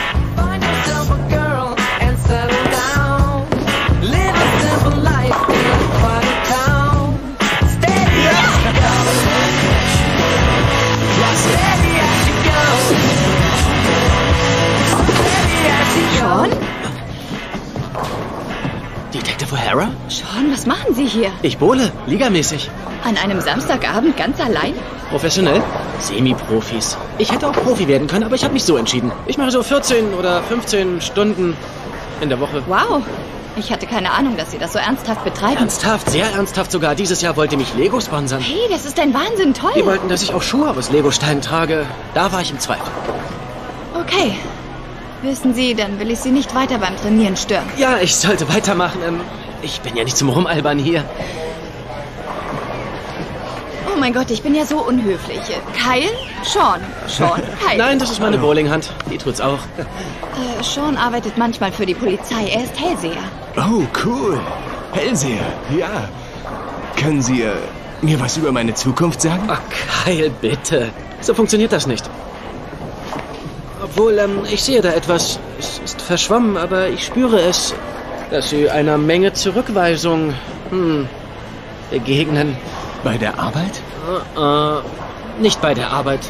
Sie 20.11 21.05
hier? 21.05 21.31
Ich 21.43 21.59
bohle, 21.59 21.93
ligamäßig. 22.07 22.71
An 23.05 23.17
einem 23.17 23.41
Samstagabend 23.41 24.17
ganz 24.17 24.41
allein? 24.41 24.75
Professionell? 25.11 25.63
Semi-Profis. 26.01 26.97
Ich 27.19 27.33
hätte 27.33 27.49
auch 27.49 27.53
Profi 27.53 27.89
werden 27.89 28.09
können, 28.09 28.25
aber 28.25 28.35
ich 28.35 28.45
habe 28.45 28.55
mich 28.55 28.65
so 28.65 28.77
entschieden. 28.77 29.13
Ich 29.27 29.39
mache 29.39 29.51
so 29.51 29.63
14 29.63 30.15
oder 30.15 30.43
15 30.43 31.01
Stunden 31.01 31.57
in 32.21 32.29
der 32.29 32.41
Woche. 32.41 32.63
Wow. 32.67 33.03
Ich 33.57 33.73
hatte 33.73 33.87
keine 33.87 34.13
Ahnung, 34.13 34.37
dass 34.37 34.53
Sie 34.53 34.59
das 34.59 34.73
so 34.73 34.79
ernsthaft 34.79 35.25
betreiben. 35.25 35.57
Ernsthaft, 35.57 36.11
sehr 36.11 36.27
ernsthaft 36.31 36.71
sogar. 36.71 36.95
Dieses 36.95 37.23
Jahr 37.23 37.37
wollte 37.37 37.57
mich 37.57 37.75
Lego 37.75 38.01
sponsern. 38.01 38.41
Hey, 38.41 38.69
das 38.71 38.85
ist 38.87 39.01
ein 39.01 39.13
Wahnsinn, 39.13 39.53
toll. 39.53 39.73
Die 39.77 39.85
wollten, 39.85 40.09
dass 40.09 40.23
ich 40.23 40.33
auch 40.33 40.43
Schuhe 40.43 40.71
aus 40.71 40.91
Legosteinen 40.91 41.43
trage. 41.43 41.85
Da 42.15 42.31
war 42.31 42.41
ich 42.41 42.51
im 42.51 42.61
Zweifel. 42.61 42.87
Okay. 44.01 44.37
Wissen 45.23 45.55
Sie, 45.55 45.75
dann 45.75 45.99
will 45.99 46.11
ich 46.13 46.21
Sie 46.21 46.31
nicht 46.31 46.55
weiter 46.55 46.79
beim 46.79 46.97
Trainieren 46.97 47.37
stören. 47.37 47.69
Ja, 47.77 47.99
ich 48.01 48.15
sollte 48.15 48.49
weitermachen. 48.49 49.01
Ähm, 49.05 49.21
ich 49.63 49.81
bin 49.81 49.97
ja 49.97 50.05
nicht 50.05 50.17
zum 50.17 50.29
Rumalbern 50.29 50.79
hier. 50.79 51.05
Oh 53.93 53.99
mein 53.99 54.13
Gott, 54.13 54.31
ich 54.31 54.43
bin 54.43 54.55
ja 54.55 54.65
so 54.65 54.79
unhöflich. 54.79 55.41
Kyle? 55.73 56.09
Sean. 56.45 56.81
Sean, 57.09 57.43
Kyle. 57.67 57.79
Nein, 57.79 57.99
das 57.99 58.11
ist 58.11 58.21
meine 58.21 58.39
Bowlinghand. 58.39 58.93
Die 59.11 59.19
tut's 59.19 59.41
auch. 59.41 59.59
Äh, 59.59 60.63
Sean 60.63 60.97
arbeitet 60.97 61.37
manchmal 61.37 61.73
für 61.73 61.85
die 61.85 61.95
Polizei. 61.95 62.49
Er 62.49 62.65
ist 62.65 62.79
Hellseher. 62.79 63.23
Oh, 63.57 63.83
cool. 64.05 64.41
Hellseher, 64.93 65.47
ja. 65.77 66.09
Können 66.97 67.23
Sie 67.23 67.43
äh, 67.43 67.53
mir 68.03 68.21
was 68.21 68.37
über 68.37 68.53
meine 68.53 68.75
Zukunft 68.75 69.21
sagen? 69.21 69.49
Ach, 69.49 69.61
Kyle, 70.05 70.31
bitte. 70.31 70.91
So 71.21 71.35
funktioniert 71.35 71.73
das 71.73 71.87
nicht. 71.87 72.09
Obwohl, 73.83 74.19
ähm, 74.19 74.43
ich 74.51 74.63
sehe 74.63 74.81
da 74.81 74.91
etwas. 74.93 75.41
Es 75.59 75.81
ist 75.85 76.01
verschwommen, 76.03 76.57
aber 76.57 76.89
ich 76.89 77.05
spüre 77.05 77.41
es, 77.41 77.75
dass 78.31 78.51
Sie 78.51 78.69
einer 78.71 78.99
Menge 78.99 79.33
Zurückweisung, 79.33 80.35
hm, 80.71 81.09
begegnen. 81.91 82.57
Bei 83.05 83.17
der 83.17 83.39
Arbeit? 83.39 83.81
Äh, 84.37 84.41
äh, 84.41 84.83
nicht 85.41 85.61
bei 85.61 85.75
der 85.75 85.91
Arbeit. 85.91 86.21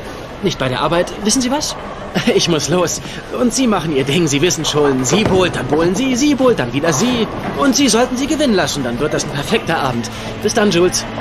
Nicht 0.43 0.59
bei 0.59 0.69
der 0.69 0.81
Arbeit. 0.81 1.13
Wissen 1.25 1.43
Sie 1.43 1.51
was? 1.51 1.77
Ich 2.35 2.49
muss 2.49 2.69
los. 2.69 3.01
Und 3.39 3.53
Sie 3.53 3.67
machen 3.67 3.95
Ihr 3.95 4.05
Ding. 4.05 4.27
Sie 4.29 4.41
wissen 4.41 4.65
schon. 4.65 5.05
Sie 5.05 5.25
bohlt, 5.25 5.57
dann 5.57 5.67
bohlen 5.67 5.95
Sie. 5.95 6.17
Sie 6.17 6.35
bohlt, 6.35 6.59
dann 6.59 6.73
wieder 6.73 6.93
Sie. 6.93 7.27
Und 7.59 7.77
Sie 7.77 7.89
sollten 7.89 8.17
Sie 8.17 8.27
gewinnen 8.27 8.55
lassen. 8.55 8.83
Dann 8.83 8.99
wird 8.99 9.13
das 9.13 9.25
ein 9.25 9.31
perfekter 9.31 9.79
Abend. 9.79 10.11
Bis 10.43 10.55
dann, 10.55 10.71
Jules. 10.71 11.05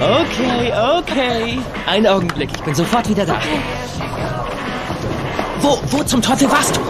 Okay, 0.00 0.72
okay. 0.98 1.58
Ein 1.86 2.06
Augenblick, 2.06 2.50
ich 2.54 2.62
bin 2.62 2.74
sofort 2.74 3.08
wieder 3.08 3.24
da. 3.24 3.38
Wo, 5.60 5.78
wo 5.90 6.02
zum 6.02 6.20
Teufel 6.20 6.50
warst 6.50 6.76
du? 6.76 6.80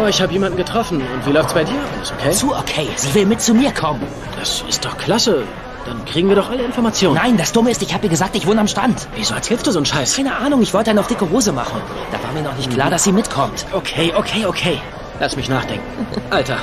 Oh, 0.00 0.06
ich 0.06 0.22
habe 0.22 0.32
jemanden 0.32 0.56
getroffen. 0.56 1.00
Und 1.00 1.26
wie 1.26 1.32
läuft's 1.32 1.54
bei 1.54 1.64
dir? 1.64 1.74
Alles 1.96 2.12
okay? 2.12 2.30
Zu 2.30 2.54
okay. 2.54 2.88
Sie 2.96 3.14
will 3.14 3.26
mit 3.26 3.40
zu 3.40 3.52
mir 3.52 3.72
kommen. 3.72 4.02
Das 4.38 4.64
ist 4.68 4.84
doch 4.84 4.96
klasse. 4.96 5.44
Dann 5.86 6.04
kriegen 6.04 6.28
wir 6.28 6.36
doch 6.36 6.50
alle 6.50 6.62
Informationen. 6.62 7.14
Nein, 7.14 7.36
das 7.36 7.52
Dumme 7.52 7.70
ist, 7.70 7.82
ich 7.82 7.94
habe 7.94 8.04
ihr 8.04 8.10
gesagt, 8.10 8.36
ich 8.36 8.46
wohne 8.46 8.60
am 8.60 8.68
Strand. 8.68 9.08
Wieso 9.16 9.34
erzählst 9.34 9.66
du 9.66 9.70
so 9.72 9.78
einen 9.78 9.86
Scheiß? 9.86 10.16
Keine 10.16 10.36
Ahnung, 10.36 10.62
ich 10.62 10.74
wollte 10.74 10.90
eine 10.90 11.00
auf 11.00 11.06
dicke 11.06 11.28
Hose 11.30 11.50
machen. 11.50 11.80
Da 12.12 12.22
war 12.22 12.32
mir 12.32 12.42
noch 12.42 12.56
nicht 12.56 12.70
klar, 12.70 12.90
dass 12.90 13.04
sie 13.04 13.12
mitkommt. 13.12 13.66
Okay, 13.72 14.12
okay, 14.14 14.44
okay. 14.46 14.80
Lass 15.18 15.34
mich 15.34 15.48
nachdenken. 15.48 16.06
Alter, 16.30 16.58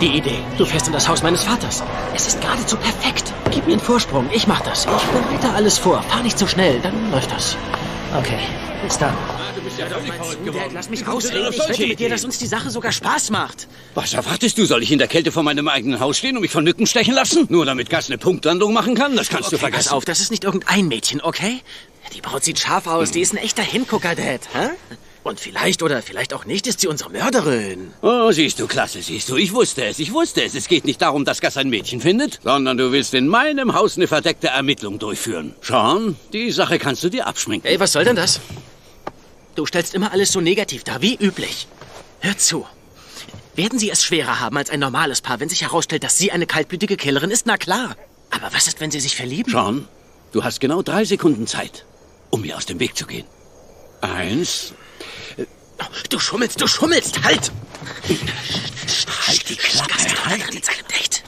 die 0.00 0.18
Idee. 0.18 0.38
Du 0.58 0.64
fährst 0.64 0.86
in 0.86 0.92
das 0.92 1.08
Haus 1.08 1.22
meines 1.22 1.42
Vaters. 1.42 1.82
Es 2.14 2.28
ist 2.28 2.40
geradezu 2.40 2.76
perfekt. 2.76 3.32
Gib 3.50 3.66
mir 3.66 3.72
einen 3.72 3.80
Vorsprung. 3.80 4.28
Ich 4.32 4.46
mach 4.46 4.60
das. 4.60 4.84
Ich 4.84 4.90
bereite 4.90 5.56
alles 5.56 5.78
vor. 5.78 6.02
Fahr 6.02 6.22
nicht 6.22 6.38
so 6.38 6.46
schnell, 6.46 6.78
dann 6.80 7.10
läuft 7.10 7.32
das. 7.32 7.56
Okay, 8.16 8.38
bis 8.82 8.98
dann. 8.98 9.14
Lass 10.72 10.90
mich 10.90 11.06
ausreden. 11.06 11.52
Ich 11.52 11.68
wette 11.68 11.86
mit 11.86 11.98
dir, 11.98 12.08
dass 12.08 12.24
uns 12.24 12.38
die 12.38 12.46
Sache 12.46 12.70
sogar 12.70 12.92
Spaß 12.92 13.30
macht. 13.30 13.68
Was 13.94 14.14
erwartest 14.14 14.58
du? 14.58 14.64
Soll 14.66 14.82
ich 14.82 14.92
in 14.92 14.98
der 14.98 15.08
Kälte 15.08 15.32
vor 15.32 15.42
meinem 15.42 15.68
eigenen 15.68 16.00
Haus 16.00 16.18
stehen 16.18 16.36
und 16.36 16.42
mich 16.42 16.50
von 16.50 16.64
Mücken 16.64 16.86
stechen 16.86 17.14
lassen? 17.14 17.46
Nur 17.48 17.66
damit 17.66 17.90
Gas 17.90 18.08
eine 18.08 18.18
Punktlandung 18.18 18.72
machen 18.72 18.94
kann? 18.94 19.16
Das 19.16 19.28
kannst 19.28 19.48
okay, 19.48 19.56
du 19.56 19.60
vergessen. 19.60 19.88
Pass 19.88 19.92
auf, 19.92 20.04
das 20.04 20.20
ist 20.20 20.30
nicht 20.30 20.44
irgendein 20.44 20.88
Mädchen, 20.88 21.20
okay? 21.20 21.60
Die 22.14 22.20
Braut 22.20 22.42
sieht 22.42 22.58
scharf 22.58 22.86
aus. 22.86 23.10
Die 23.10 23.20
ist 23.20 23.32
ein 23.32 23.36
echter 23.36 23.62
Hingucker, 23.62 24.14
Dad. 24.14 24.40
Hä? 24.52 24.70
Und 25.30 25.38
vielleicht 25.38 25.84
oder 25.84 26.02
vielleicht 26.02 26.34
auch 26.34 26.44
nicht 26.44 26.66
ist 26.66 26.80
sie 26.80 26.88
unsere 26.88 27.08
Mörderin. 27.08 27.92
Oh, 28.02 28.32
siehst 28.32 28.58
du, 28.58 28.66
klasse, 28.66 29.00
siehst 29.00 29.28
du. 29.28 29.36
Ich 29.36 29.54
wusste 29.54 29.84
es, 29.84 30.00
ich 30.00 30.12
wusste 30.12 30.42
es. 30.42 30.56
Es 30.56 30.66
geht 30.66 30.84
nicht 30.84 31.00
darum, 31.00 31.24
dass 31.24 31.40
Gas 31.40 31.56
ein 31.56 31.70
Mädchen 31.70 32.00
findet, 32.00 32.40
sondern 32.42 32.76
du 32.76 32.90
willst 32.90 33.14
in 33.14 33.28
meinem 33.28 33.72
Haus 33.74 33.96
eine 33.96 34.08
verdeckte 34.08 34.48
Ermittlung 34.48 34.98
durchführen. 34.98 35.54
Sean, 35.62 36.16
die 36.32 36.50
Sache 36.50 36.80
kannst 36.80 37.04
du 37.04 37.10
dir 37.10 37.28
abschminken. 37.28 37.70
Ey, 37.70 37.78
was 37.78 37.92
soll 37.92 38.02
denn 38.02 38.16
das? 38.16 38.40
Du 39.54 39.66
stellst 39.66 39.94
immer 39.94 40.10
alles 40.10 40.32
so 40.32 40.40
negativ 40.40 40.82
dar, 40.82 41.00
wie 41.00 41.14
üblich. 41.14 41.68
Hör 42.18 42.36
zu. 42.36 42.66
Werden 43.54 43.78
Sie 43.78 43.88
es 43.88 44.02
schwerer 44.02 44.40
haben 44.40 44.56
als 44.56 44.70
ein 44.70 44.80
normales 44.80 45.20
Paar, 45.20 45.38
wenn 45.38 45.48
sich 45.48 45.62
herausstellt, 45.62 46.02
dass 46.02 46.18
sie 46.18 46.32
eine 46.32 46.46
kaltblütige 46.46 46.96
Killerin 46.96 47.30
ist? 47.30 47.46
Na 47.46 47.56
klar. 47.56 47.94
Aber 48.30 48.52
was 48.52 48.66
ist, 48.66 48.80
wenn 48.80 48.90
Sie 48.90 48.98
sich 48.98 49.14
verlieben? 49.14 49.52
Sean, 49.52 49.86
du 50.32 50.42
hast 50.42 50.58
genau 50.58 50.82
drei 50.82 51.04
Sekunden 51.04 51.46
Zeit, 51.46 51.84
um 52.30 52.40
mir 52.40 52.56
aus 52.56 52.66
dem 52.66 52.80
Weg 52.80 52.96
zu 52.96 53.06
gehen. 53.06 53.26
Eins. 54.00 54.74
Du 56.08 56.18
schummelst, 56.18 56.60
du 56.60 56.66
schummelst! 56.66 57.22
Halt! 57.24 57.52
Halt 59.26 59.48
die 59.48 59.56
Klappe, 59.56 59.94
halt! 60.24 60.42
An 60.42 60.62
seinem 60.62 60.86
Date. 60.88 61.22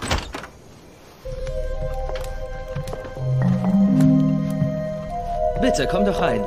Bitte, 5.61 5.89
komm 5.91 6.05
doch 6.05 6.21
rein. 6.21 6.43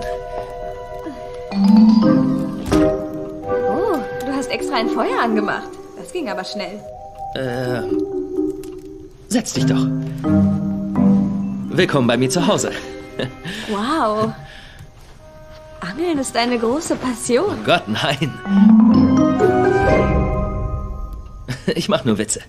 Oh, 3.44 3.98
du 4.26 4.34
hast 4.34 4.50
extra 4.50 4.76
ein 4.76 4.90
Feuer 4.90 5.20
angemacht. 5.22 5.70
Das 5.98 6.12
ging 6.12 6.30
aber 6.30 6.44
schnell. 6.44 6.80
Äh, 7.36 7.82
setz 9.30 9.54
dich 9.54 9.66
doch. 9.66 9.88
Willkommen 11.70 12.08
bei 12.08 12.18
mir 12.18 12.30
zu 12.30 12.46
Hause. 12.46 12.72
Wow. 13.70 14.34
Angeln 15.86 16.18
ist 16.18 16.36
eine 16.36 16.58
große 16.58 16.96
Passion. 16.96 17.64
Gott, 17.64 17.88
nein. 17.88 18.34
Ich 21.76 21.90
mach 21.90 22.04
nur 22.06 22.18
Witze. 22.18 22.42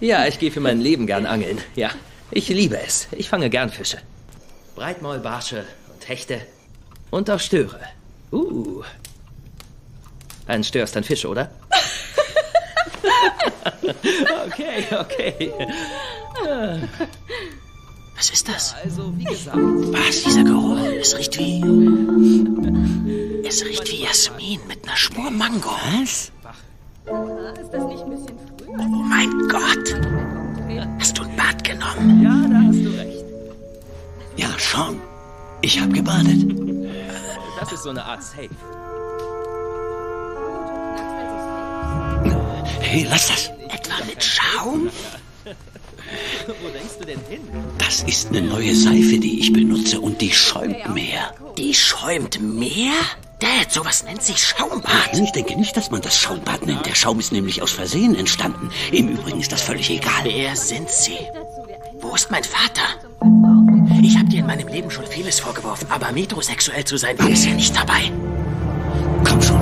Ja, 0.00 0.26
ich 0.26 0.38
gehe 0.38 0.50
für 0.50 0.60
mein 0.60 0.80
Leben 0.80 1.06
gern 1.06 1.24
angeln. 1.24 1.58
Ja, 1.74 1.90
ich 2.30 2.48
liebe 2.48 2.78
es. 2.78 3.08
Ich 3.12 3.30
fange 3.30 3.48
gern 3.48 3.70
Fische. 3.70 3.98
Breitmaulbarsche 4.76 5.64
und 5.92 6.08
Hechte. 6.08 6.40
Und 7.10 7.30
auch 7.30 7.40
Störe. 7.40 7.80
Uh. 8.30 8.82
Ein 10.46 10.62
Stör 10.62 10.84
ist 10.84 10.96
ein 10.96 11.04
Fisch, 11.04 11.24
oder? 11.24 11.50
okay, 14.46 14.84
okay. 14.90 15.52
Was 18.22 18.30
ist 18.30 18.48
das? 18.48 18.76
Also, 18.84 19.12
wie 19.18 19.24
gesagt. 19.24 19.56
Was, 19.56 20.22
dieser 20.22 20.44
Geruch? 20.44 20.78
Es 21.00 21.18
riecht 21.18 21.36
wie... 21.40 21.60
Es 23.44 23.64
riecht 23.64 23.90
wie 23.90 24.04
Jasmin 24.04 24.60
mit 24.68 24.86
einer 24.86 24.96
Spur 24.96 25.28
Mango. 25.28 25.70
Was? 25.98 26.30
Ist 26.30 26.30
das 27.72 27.84
nicht 27.84 28.00
ein 28.04 28.10
bisschen 28.10 28.38
früh? 28.38 28.68
Oh 28.68 29.02
mein 29.02 29.28
Gott! 29.48 29.96
Hast 31.00 31.18
du 31.18 31.24
ein 31.24 31.34
Bad 31.34 31.64
genommen? 31.64 32.22
Ja, 32.22 32.48
da 32.48 32.60
hast 32.68 32.84
du 32.84 32.90
recht. 32.96 33.24
Ja, 34.36 34.50
Sean, 34.56 35.00
ich 35.60 35.80
habe 35.80 35.92
gebadet. 35.92 36.46
Das 37.58 37.72
ist 37.72 37.82
so 37.82 37.90
eine 37.90 38.04
Art 38.04 38.22
Safe. 38.22 38.50
Hey, 42.82 43.04
lass 43.10 43.26
das. 43.26 43.50
Etwa 43.68 44.04
mit 44.06 44.22
Schaum? 44.22 44.90
Wo 46.46 46.68
denkst 46.68 46.98
du 46.98 47.04
denn 47.06 47.20
hin? 47.28 47.40
Das 47.78 48.02
ist 48.02 48.28
eine 48.28 48.42
neue 48.42 48.74
Seife, 48.74 49.18
die 49.18 49.40
ich 49.40 49.52
benutze 49.52 50.00
und 50.00 50.20
die 50.20 50.32
schäumt 50.32 50.94
mehr. 50.94 51.34
Die 51.58 51.74
schäumt 51.74 52.40
mehr? 52.40 52.92
Dad, 53.38 53.72
sowas 53.72 54.04
nennt 54.04 54.22
sich 54.22 54.38
Schaumbad. 54.38 55.12
Nein, 55.12 55.24
ich 55.24 55.32
denke 55.32 55.56
nicht, 55.56 55.76
dass 55.76 55.90
man 55.90 56.00
das 56.00 56.16
Schaumbad 56.16 56.64
nennt. 56.64 56.86
Der 56.86 56.94
Schaum 56.94 57.18
ist 57.18 57.32
nämlich 57.32 57.60
aus 57.60 57.72
Versehen 57.72 58.14
entstanden. 58.14 58.70
Im 58.92 59.08
Übrigen 59.08 59.40
ist 59.40 59.50
das 59.50 59.62
völlig 59.62 59.90
egal. 59.90 60.22
Wer 60.22 60.54
sind 60.54 60.88
Sie? 60.88 61.18
Wo 62.00 62.14
ist 62.14 62.30
mein 62.30 62.44
Vater? 62.44 62.82
Ich 64.02 64.16
habe 64.16 64.28
dir 64.28 64.40
in 64.40 64.46
meinem 64.46 64.68
Leben 64.68 64.90
schon 64.90 65.06
vieles 65.06 65.40
vorgeworfen, 65.40 65.88
aber 65.90 66.12
metrosexuell 66.12 66.84
zu 66.84 66.96
sein 66.96 67.18
war 67.18 67.26
bisher 67.26 67.54
nicht 67.54 67.74
dabei. 67.74 68.12
Komm 69.24 69.42
schon. 69.42 69.61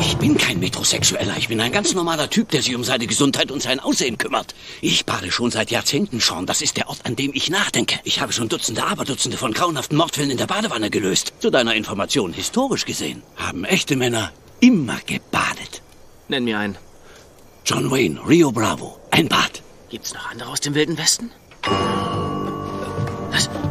Ich 0.00 0.16
bin 0.16 0.38
kein 0.38 0.60
Metrosexueller. 0.60 1.36
Ich 1.38 1.48
bin 1.48 1.60
ein 1.60 1.72
ganz 1.72 1.92
normaler 1.92 2.30
Typ, 2.30 2.50
der 2.50 2.62
sich 2.62 2.74
um 2.76 2.84
seine 2.84 3.06
Gesundheit 3.06 3.50
und 3.50 3.62
sein 3.62 3.80
Aussehen 3.80 4.16
kümmert. 4.16 4.54
Ich 4.80 5.04
bade 5.04 5.32
schon 5.32 5.50
seit 5.50 5.70
Jahrzehnten 5.70 6.20
schon. 6.20 6.46
Das 6.46 6.62
ist 6.62 6.76
der 6.76 6.88
Ort, 6.88 7.00
an 7.04 7.16
dem 7.16 7.32
ich 7.34 7.50
nachdenke. 7.50 7.98
Ich 8.04 8.20
habe 8.20 8.32
schon 8.32 8.48
Dutzende, 8.48 8.84
Aberdutzende 8.84 9.36
von 9.36 9.52
grauenhaften 9.52 9.96
Mordfällen 9.96 10.30
in 10.30 10.36
der 10.36 10.46
Badewanne 10.46 10.90
gelöst. 10.90 11.32
Zu 11.40 11.50
deiner 11.50 11.74
Information, 11.74 12.32
historisch 12.32 12.84
gesehen, 12.84 13.22
haben 13.36 13.64
echte 13.64 13.96
Männer 13.96 14.32
immer 14.60 14.98
gebadet. 15.04 15.82
Nenn 16.28 16.44
mir 16.44 16.58
einen. 16.58 16.78
John 17.64 17.90
Wayne, 17.90 18.20
Rio 18.26 18.52
Bravo, 18.52 18.98
ein 19.10 19.28
Bad. 19.28 19.62
Gibt's 19.90 20.14
noch 20.14 20.30
andere 20.30 20.50
aus 20.50 20.60
dem 20.60 20.74
Wilden 20.74 20.96
Westen? 20.96 21.30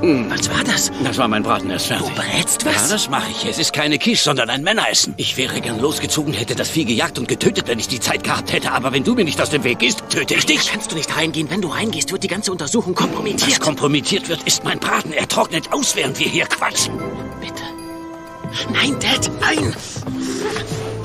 Was? 0.02 0.30
Was 0.30 0.50
war 0.50 0.64
das? 0.64 0.92
Das 1.04 1.18
war 1.18 1.28
mein 1.28 1.44
Braten, 1.44 1.70
er 1.70 1.78
ist 1.78 1.88
fertig. 1.88 2.08
Du 2.08 2.16
brätst 2.16 2.64
Ja, 2.64 2.70
was? 2.70 2.90
das 2.90 3.10
mache 3.10 3.30
ich. 3.32 3.50
Es 3.50 3.58
ist 3.58 3.74
keine 3.74 3.98
Quiche, 3.98 4.24
sondern 4.24 4.50
ein 4.50 4.62
Männeressen. 4.64 5.14
Ich 5.18 5.38
wäre 5.38 5.60
gern 5.62 5.80
losgezogen, 5.80 6.34
hätte 6.34 6.56
das 6.56 6.70
Vieh 6.70 6.86
gejagt 6.86 7.18
und 7.18 7.28
getötet, 7.28 7.68
wenn 7.68 7.80
ich 7.80 7.88
die 7.88 8.00
Zeit 8.00 8.24
gehabt 8.24 8.54
hätte. 8.54 8.72
Aber 8.72 8.92
wenn 8.94 9.04
du 9.04 9.16
mir 9.16 9.26
nicht 9.26 9.42
aus 9.42 9.50
dem 9.50 9.64
Weg 9.64 9.80
gehst, 9.80 10.04
töte 10.10 10.36
ich 10.36 10.46
dich. 10.46 10.66
Da 10.66 10.72
kannst 10.74 10.92
du 10.92 10.96
nicht 10.96 11.16
reingehen. 11.16 11.50
Wenn 11.50 11.62
du 11.62 11.70
reingehst, 11.70 12.12
wird 12.12 12.24
die 12.24 12.28
ganze 12.28 12.52
Untersuchung 12.52 12.94
kompromittiert. 12.96 13.50
Was 13.52 13.60
kompromittiert 13.60 14.30
wird, 14.30 14.44
ist 14.44 14.64
mein 14.64 14.80
Braten. 14.80 15.14
Er 15.14 15.28
trocknet 15.28 15.74
aus, 15.74 15.96
während 15.96 16.20
wir 16.20 16.28
hier 16.28 16.46
quatschen. 16.46 16.94
Nein, 18.72 18.96
Dad, 19.00 19.30
nein! 19.42 19.76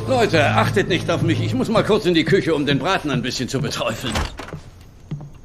Leute, 0.08 0.44
achtet 0.46 0.88
nicht 0.88 1.10
auf 1.10 1.22
mich. 1.22 1.40
Ich 1.40 1.54
muss 1.54 1.68
mal 1.68 1.84
kurz 1.84 2.04
in 2.06 2.14
die 2.14 2.24
Küche, 2.24 2.54
um 2.54 2.66
den 2.66 2.78
Braten 2.78 3.10
ein 3.10 3.22
bisschen 3.22 3.48
zu 3.48 3.60
beträufeln. 3.60 4.12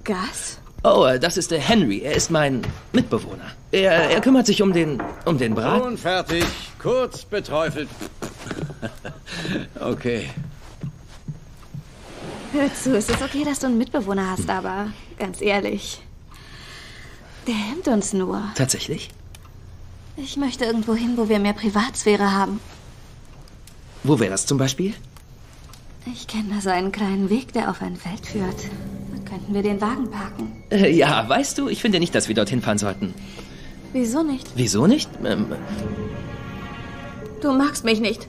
Gas? 0.04 0.60
Oh, 0.84 1.08
das 1.20 1.38
ist 1.38 1.52
der 1.52 1.60
Henry. 1.60 2.02
Er 2.02 2.14
ist 2.14 2.32
mein 2.32 2.62
Mitbewohner. 2.94 3.52
Er, 3.72 4.12
er 4.12 4.22
kümmert 4.22 4.46
sich 4.46 4.62
um 4.62 4.74
den, 4.74 5.02
um 5.26 5.38
den 5.38 5.56
Braten. 5.56 5.88
Und 5.88 6.00
fertig. 6.00 6.46
Kurz 6.80 7.26
beträufelt. 7.26 7.90
okay. 9.80 10.30
Hör 12.54 12.74
zu, 12.74 12.96
es 12.96 13.10
ist 13.10 13.22
okay, 13.22 13.44
dass 13.44 13.60
du 13.60 13.68
einen 13.68 13.78
Mitbewohner 13.78 14.32
hast, 14.32 14.50
aber 14.50 14.92
ganz 15.20 15.42
ehrlich, 15.42 16.02
der 17.46 17.56
hemmt 17.56 17.88
uns 17.88 18.14
nur. 18.14 18.42
Tatsächlich? 18.56 19.10
Ich 20.16 20.38
möchte 20.38 20.66
irgendwo 20.66 20.96
hin, 20.96 21.14
wo 21.18 21.30
wir 21.30 21.40
mehr 21.40 21.54
Privatsphäre 21.54 22.32
haben. 22.32 22.60
Wo 24.04 24.20
wäre 24.20 24.32
das 24.32 24.46
zum 24.46 24.58
Beispiel? 24.58 24.94
Ich 26.06 26.28
kenne 26.28 26.56
da 26.56 26.62
so 26.62 26.70
einen 26.70 26.92
kleinen 26.92 27.30
Weg, 27.30 27.52
der 27.54 27.70
auf 27.70 27.82
ein 27.82 27.98
Feld 27.98 28.26
führt. 28.26 28.56
Könnten 29.28 29.54
wir 29.54 29.62
den 29.64 29.82
Wagen 29.82 30.10
parken. 30.10 30.52
Äh, 30.70 30.92
ja, 30.92 31.28
weißt 31.28 31.58
du, 31.58 31.68
ich 31.68 31.82
finde 31.82 32.00
nicht, 32.00 32.16
dass 32.16 32.28
wir 32.28 32.36
dorthin 32.36 32.62
fahren 32.62 32.78
sollten. 32.78 33.14
Wieso 33.94 34.24
nicht? 34.24 34.48
Wieso 34.56 34.88
nicht? 34.88 35.10
Ähm, 35.26 35.48
Du 37.42 37.52
magst 37.52 37.84
mich 37.86 38.00
nicht. 38.00 38.28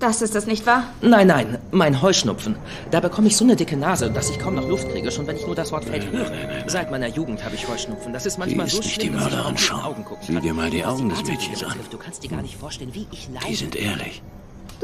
Das 0.00 0.20
ist 0.22 0.34
es, 0.34 0.46
nicht 0.46 0.66
wahr? 0.66 0.84
nein, 1.02 1.26
nein, 1.28 1.58
mein 1.70 2.02
Heuschnupfen. 2.02 2.56
Da 2.90 3.00
bekomme 3.00 3.28
ich 3.28 3.36
so 3.36 3.44
eine 3.44 3.54
dicke 3.56 3.76
Nase, 3.76 4.10
dass 4.10 4.28
ich 4.28 4.38
kaum 4.38 4.54
noch 4.56 4.68
Luft 4.68 4.90
kriege, 4.90 5.10
schon 5.10 5.26
wenn 5.26 5.36
ich 5.36 5.46
nur 5.46 5.54
das 5.54 5.72
Wort 5.72 5.84
Feld 5.84 6.10
höre. 6.10 6.30
Seit 6.66 6.90
meiner 6.90 7.06
Jugend 7.08 7.44
habe 7.44 7.54
ich 7.54 7.66
Heuschnupfen. 7.68 8.12
Das 8.12 8.26
ist 8.26 8.36
manchmal 8.38 8.66
Die 8.66 8.72
so 8.76 8.82
schlimm, 8.82 9.16
die. 9.16 9.72
Augen 9.72 10.04
gucken 10.04 10.18
Sieh 10.26 10.40
dir 10.40 10.52
mal 10.52 10.68
die 10.70 10.84
Augen 10.84 11.08
des 11.08 11.22
Mädchens 11.24 11.62
an. 11.62 11.76
Du 11.90 11.96
kannst 11.96 12.22
dir 12.22 12.28
gar 12.28 12.42
nicht 12.42 12.56
vorstellen, 12.56 12.90
wie 12.92 13.06
ich 13.12 13.28
leide. 13.32 13.46
Die 13.48 13.54
sind 13.54 13.76
ehrlich. 13.76 14.22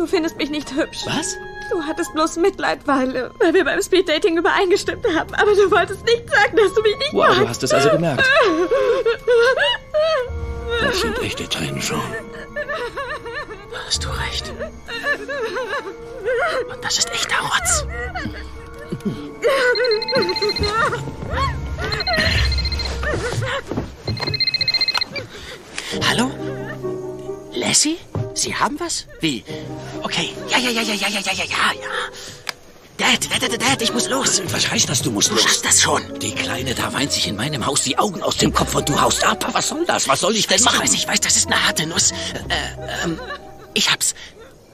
Du 0.01 0.07
findest 0.07 0.39
mich 0.39 0.49
nicht 0.49 0.75
hübsch. 0.75 1.01
Was? 1.05 1.37
Du 1.71 1.83
hattest 1.85 2.15
bloß 2.15 2.37
Mitleid, 2.37 2.79
weil, 2.87 3.31
weil 3.39 3.53
wir 3.53 3.67
beim 3.67 3.83
Speeddating 3.83 4.39
übereingestimmt 4.39 5.05
haben. 5.15 5.35
Aber 5.35 5.55
du 5.55 5.71
wolltest 5.71 6.03
nicht 6.07 6.27
sagen, 6.31 6.57
dass 6.57 6.73
du 6.73 6.81
mich 6.81 6.97
nicht 6.97 7.13
Wow, 7.13 7.27
magst. 7.27 7.41
du 7.43 7.49
hast 7.49 7.63
es 7.65 7.73
also 7.75 7.91
gemerkt. 7.91 8.25
Das 10.81 11.01
sind 11.03 11.19
echte 11.23 11.47
Tränen, 11.47 11.83
Sean. 11.83 12.01
Hast 13.87 14.03
du 14.03 14.09
recht. 14.09 14.51
Und 16.73 16.83
das 16.83 16.97
ist 16.97 17.11
echter 17.13 17.37
Rotz. 17.43 17.85
Hallo? 26.09 26.60
Lassie? 27.55 27.99
Sie 28.35 28.55
haben 28.55 28.79
was? 28.79 29.07
Wie? 29.21 29.45
Okay. 30.03 30.31
Ja, 30.49 30.59
ja, 30.59 30.71
ja, 30.71 30.83
ja, 30.83 30.95
ja, 30.95 31.09
ja, 31.09 31.21
ja, 31.21 31.33
ja, 31.33 31.45
ja. 31.45 31.53
Dad, 32.97 33.31
Dad, 33.31 33.43
Dad, 33.53 33.61
Dad, 33.63 33.83
ich 33.83 33.93
muss 33.93 34.09
los. 34.09 34.43
Was 34.51 34.71
heißt 34.71 34.89
das, 34.89 35.03
du 35.03 35.11
musst 35.11 35.31
Du 35.31 35.35
los? 35.35 35.43
schaffst 35.43 35.65
das 35.65 35.81
schon. 35.81 36.03
Die 36.21 36.33
Kleine 36.33 36.75
da 36.75 36.93
weint 36.93 37.13
sich 37.13 37.27
in 37.27 37.37
meinem 37.37 37.65
Haus 37.67 37.83
die 37.83 37.99
Augen 37.99 38.23
aus 38.23 38.37
dem 38.37 38.53
Kopf 38.53 38.75
und 38.75 38.89
du 38.89 39.01
haust 39.01 39.25
ab. 39.25 39.47
Was 39.53 39.69
soll 39.69 39.85
das? 39.87 40.07
Was 40.07 40.21
soll 40.21 40.37
ich 40.37 40.47
denn 40.47 40.59
Ich 40.59 40.65
machen? 40.65 40.81
weiß, 40.81 40.93
ich 40.95 41.09
weiß, 41.09 41.21
das 41.21 41.37
ist 41.37 41.47
eine 41.47 41.67
harte 41.67 41.87
Nuss. 41.87 42.13
Äh, 42.13 43.05
ähm, 43.05 43.19
ich 43.75 43.91
hab's. 43.91 44.15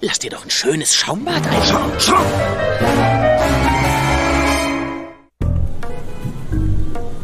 Lass 0.01 0.19
dir 0.19 0.31
doch 0.31 0.45
ein 0.45 0.51
schönes 0.51 0.95
Schaumbad 0.95 1.43
einschauen. 1.47 1.93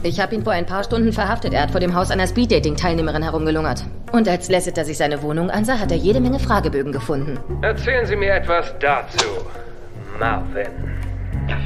Ich 0.04 0.18
habe 0.18 0.34
ihn 0.34 0.42
vor 0.42 0.52
ein 0.52 0.66
paar 0.66 0.82
Stunden 0.82 1.12
verhaftet. 1.12 1.54
Er 1.54 1.62
hat 1.62 1.70
vor 1.70 1.80
dem 1.80 1.94
Haus 1.94 2.10
einer 2.10 2.26
Speeddating-Teilnehmerin 2.26 3.22
herumgelungert. 3.22 3.84
Und 4.10 4.28
als 4.28 4.50
Lasseter 4.50 4.84
sich 4.84 4.98
seine 4.98 5.22
Wohnung 5.22 5.48
ansah, 5.48 5.78
hat 5.78 5.92
er 5.92 5.96
jede 5.96 6.20
Menge 6.20 6.40
Fragebögen 6.40 6.90
gefunden. 6.92 7.38
Erzählen 7.62 8.04
Sie 8.04 8.16
mir 8.16 8.34
etwas 8.34 8.74
dazu, 8.80 9.28
Marvin. 10.18 10.91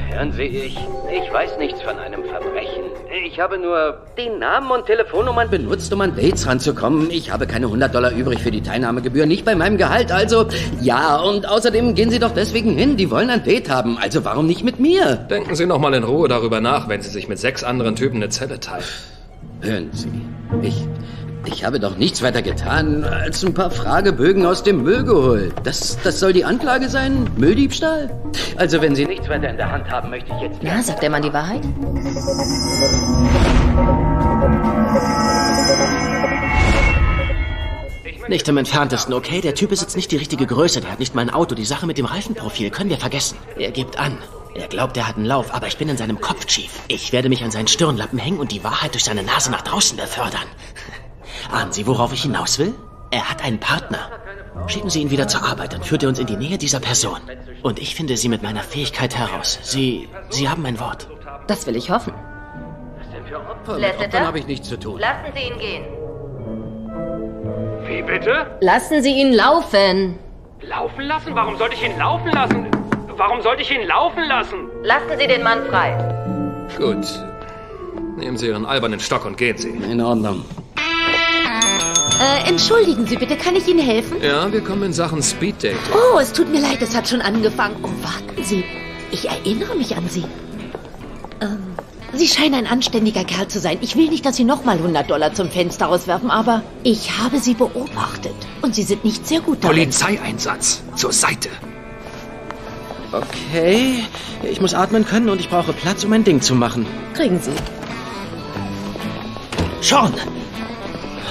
Hören 0.09 0.31
Sie, 0.31 0.43
ich, 0.43 0.77
ich 1.11 1.33
weiß 1.33 1.57
nichts 1.59 1.81
von 1.81 1.97
einem 1.97 2.23
Verbrechen. 2.25 2.83
Ich 3.25 3.39
habe 3.39 3.57
nur 3.57 4.01
den 4.17 4.39
Namen 4.39 4.69
und 4.71 4.85
Telefonnummern 4.85 5.49
benutzt, 5.49 5.93
um 5.93 6.01
an 6.01 6.15
Dates 6.15 6.47
ranzukommen. 6.47 7.09
Ich 7.11 7.31
habe 7.31 7.47
keine 7.47 7.67
100 7.67 7.93
Dollar 7.93 8.11
übrig 8.11 8.39
für 8.39 8.51
die 8.51 8.61
Teilnahmegebühr, 8.61 9.25
nicht 9.25 9.45
bei 9.45 9.55
meinem 9.55 9.77
Gehalt. 9.77 10.11
Also, 10.11 10.47
ja, 10.81 11.17
und 11.17 11.47
außerdem 11.47 11.95
gehen 11.95 12.09
Sie 12.09 12.19
doch 12.19 12.31
deswegen 12.31 12.77
hin. 12.77 12.97
Die 12.97 13.11
wollen 13.11 13.29
ein 13.29 13.43
Date 13.43 13.69
haben. 13.69 13.97
Also, 13.97 14.25
warum 14.25 14.47
nicht 14.47 14.63
mit 14.63 14.79
mir? 14.79 15.15
Denken 15.15 15.55
Sie 15.55 15.65
noch 15.65 15.79
mal 15.79 15.93
in 15.93 16.03
Ruhe 16.03 16.27
darüber 16.27 16.61
nach, 16.61 16.89
wenn 16.89 17.01
Sie 17.01 17.09
sich 17.09 17.27
mit 17.27 17.39
sechs 17.39 17.63
anderen 17.63 17.95
Typen 17.95 18.17
eine 18.17 18.29
Zelle 18.29 18.59
teilen. 18.59 18.83
Hören 19.61 19.89
Sie, 19.91 20.09
ich, 20.61 20.83
ich 21.47 21.63
habe 21.63 21.79
doch 21.79 21.97
nichts 21.97 22.21
weiter 22.21 22.41
getan, 22.41 23.03
als 23.03 23.43
ein 23.43 23.53
paar 23.53 23.71
Fragebögen 23.71 24.45
aus 24.45 24.63
dem 24.63 24.83
Müll 24.83 25.03
geholt. 25.03 25.53
Das, 25.63 25.97
das 26.03 26.19
soll 26.19 26.33
die 26.33 26.45
Anklage 26.45 26.89
sein? 26.89 27.29
Mülldiebstahl? 27.37 28.09
Also, 28.57 28.81
wenn 28.81 28.95
Sie 28.95 29.05
nichts 29.05 29.27
weiter 29.29 29.49
in 29.49 29.57
der 29.57 29.71
Hand 29.71 29.89
haben, 29.89 30.09
möchte 30.09 30.31
ich 30.35 30.41
jetzt... 30.41 30.59
Na, 30.61 30.81
sagt 30.81 31.01
der 31.01 31.09
Mann 31.09 31.21
die 31.21 31.33
Wahrheit? 31.33 31.61
Nicht 38.27 38.47
im 38.49 38.57
entferntesten, 38.57 39.13
okay? 39.13 39.39
Der 39.39 39.55
Typ 39.55 39.71
ist 39.71 39.81
jetzt 39.81 39.95
nicht 39.95 40.11
die 40.11 40.17
richtige 40.17 40.45
Größe, 40.45 40.81
der 40.81 40.91
hat 40.91 40.99
nicht 40.99 41.15
mal 41.15 41.21
ein 41.21 41.29
Auto. 41.29 41.55
Die 41.55 41.65
Sache 41.65 41.87
mit 41.87 41.97
dem 41.97 42.05
Reifenprofil 42.05 42.69
können 42.71 42.89
wir 42.89 42.97
vergessen. 42.97 43.37
Er 43.57 43.71
gibt 43.71 43.97
an. 43.97 44.17
Er 44.53 44.67
glaubt, 44.67 44.97
er 44.97 45.07
hat 45.07 45.17
einen 45.17 45.25
Lauf, 45.25 45.53
aber 45.53 45.67
ich 45.67 45.77
bin 45.77 45.87
in 45.87 45.97
seinem 45.97 46.19
Kopf, 46.19 46.45
Chief. 46.47 46.71
Ich 46.87 47.13
werde 47.13 47.29
mich 47.29 47.43
an 47.43 47.51
seinen 47.51 47.67
Stirnlappen 47.67 48.17
hängen 48.17 48.39
und 48.39 48.51
die 48.51 48.63
Wahrheit 48.63 48.93
durch 48.95 49.03
seine 49.03 49.21
Nase 49.21 49.51
nach 49.51 49.61
draußen 49.61 49.97
befördern. 49.97 50.47
Ahnen 51.51 51.71
Sie, 51.71 51.87
worauf 51.87 52.13
ich 52.13 52.23
hinaus 52.23 52.59
will? 52.59 52.73
Er 53.11 53.29
hat 53.29 53.43
einen 53.43 53.59
Partner. 53.59 54.09
Schicken 54.67 54.89
Sie 54.89 55.01
ihn 55.01 55.11
wieder 55.11 55.27
zur 55.27 55.43
Arbeit, 55.43 55.73
dann 55.73 55.83
führt 55.83 56.03
er 56.03 56.09
uns 56.09 56.19
in 56.19 56.27
die 56.27 56.35
Nähe 56.35 56.57
dieser 56.57 56.79
Person. 56.79 57.19
Und 57.63 57.79
ich 57.79 57.95
finde 57.95 58.17
Sie 58.17 58.27
mit 58.29 58.43
meiner 58.43 58.61
Fähigkeit 58.61 59.15
heraus. 59.17 59.59
Sie, 59.63 60.09
Sie 60.29 60.49
haben 60.49 60.61
mein 60.61 60.79
Wort. 60.79 61.07
Das 61.47 61.65
will 61.67 61.75
ich 61.75 61.89
hoffen. 61.89 62.13
Mit 63.79 63.99
Opfern 63.99 64.27
habe 64.27 64.39
ich 64.39 64.47
nichts 64.47 64.67
zu 64.67 64.77
tun. 64.77 64.99
Lassen 64.99 65.31
Sie 65.35 65.41
ihn 65.41 65.59
gehen. 65.59 65.85
Wie 67.87 68.01
bitte? 68.01 68.57
Lassen 68.61 69.01
Sie 69.01 69.13
ihn 69.13 69.33
laufen. 69.33 70.19
Laufen 70.61 71.01
lassen? 71.03 71.35
Warum 71.35 71.57
sollte 71.57 71.75
ich 71.75 71.83
ihn 71.83 71.97
laufen 71.97 72.29
lassen? 72.31 72.67
Warum 73.15 73.41
sollte 73.41 73.61
ich 73.61 73.71
ihn 73.71 73.87
laufen 73.87 74.23
lassen? 74.27 74.69
Lassen 74.83 75.17
Sie 75.17 75.27
den 75.27 75.43
Mann 75.43 75.65
frei. 75.69 75.97
Gut. 76.77 77.07
Nehmen 78.17 78.37
Sie 78.37 78.47
Ihren 78.47 78.65
albernen 78.65 78.99
Stock 78.99 79.25
und 79.25 79.37
gehen 79.37 79.57
Sie. 79.57 79.69
In 79.69 80.01
Ordnung. 80.01 80.43
Äh, 82.19 82.49
entschuldigen 82.49 83.05
Sie 83.05 83.15
bitte, 83.15 83.35
kann 83.37 83.55
ich 83.55 83.67
Ihnen 83.67 83.79
helfen? 83.79 84.17
Ja, 84.21 84.51
wir 84.51 84.61
kommen 84.61 84.83
in 84.83 84.93
Sachen 84.93 85.21
Speeddating. 85.21 85.77
Oh, 85.93 86.19
es 86.19 86.33
tut 86.33 86.49
mir 86.51 86.59
leid, 86.61 86.81
es 86.81 86.95
hat 86.95 87.07
schon 87.07 87.21
angefangen. 87.21 87.75
Oh, 87.83 87.89
warten 88.03 88.43
Sie. 88.43 88.63
Ich 89.11 89.29
erinnere 89.29 89.75
mich 89.75 89.95
an 89.95 90.09
Sie. 90.09 90.23
Ähm, 91.41 91.59
Sie 92.13 92.27
scheinen 92.27 92.55
ein 92.55 92.67
anständiger 92.67 93.23
Kerl 93.23 93.47
zu 93.47 93.59
sein. 93.59 93.77
Ich 93.81 93.95
will 93.95 94.09
nicht, 94.09 94.25
dass 94.25 94.35
Sie 94.35 94.45
nochmal 94.45 94.77
100 94.77 95.09
Dollar 95.09 95.33
zum 95.33 95.51
Fenster 95.51 95.85
rauswerfen, 95.85 96.31
aber 96.31 96.63
ich 96.83 97.19
habe 97.19 97.39
Sie 97.39 97.53
beobachtet. 97.53 98.35
Und 98.63 98.73
Sie 98.73 98.83
sind 98.83 99.05
nicht 99.05 99.27
sehr 99.27 99.41
gut 99.41 99.63
darin. 99.63 99.77
Polizeieinsatz. 99.77 100.81
Zur 100.95 101.11
Seite. 101.13 101.49
Okay, 103.11 104.03
ich 104.43 104.59
muss 104.59 104.73
atmen 104.73 105.05
können 105.05 105.29
und 105.29 105.39
ich 105.39 105.49
brauche 105.49 105.71
Platz, 105.71 106.03
um 106.03 106.09
mein 106.09 106.23
Ding 106.23 106.41
zu 106.41 106.55
machen. 106.55 106.85
Kriegen 107.13 107.39
Sie. 107.39 107.51
Sean! 109.81 110.13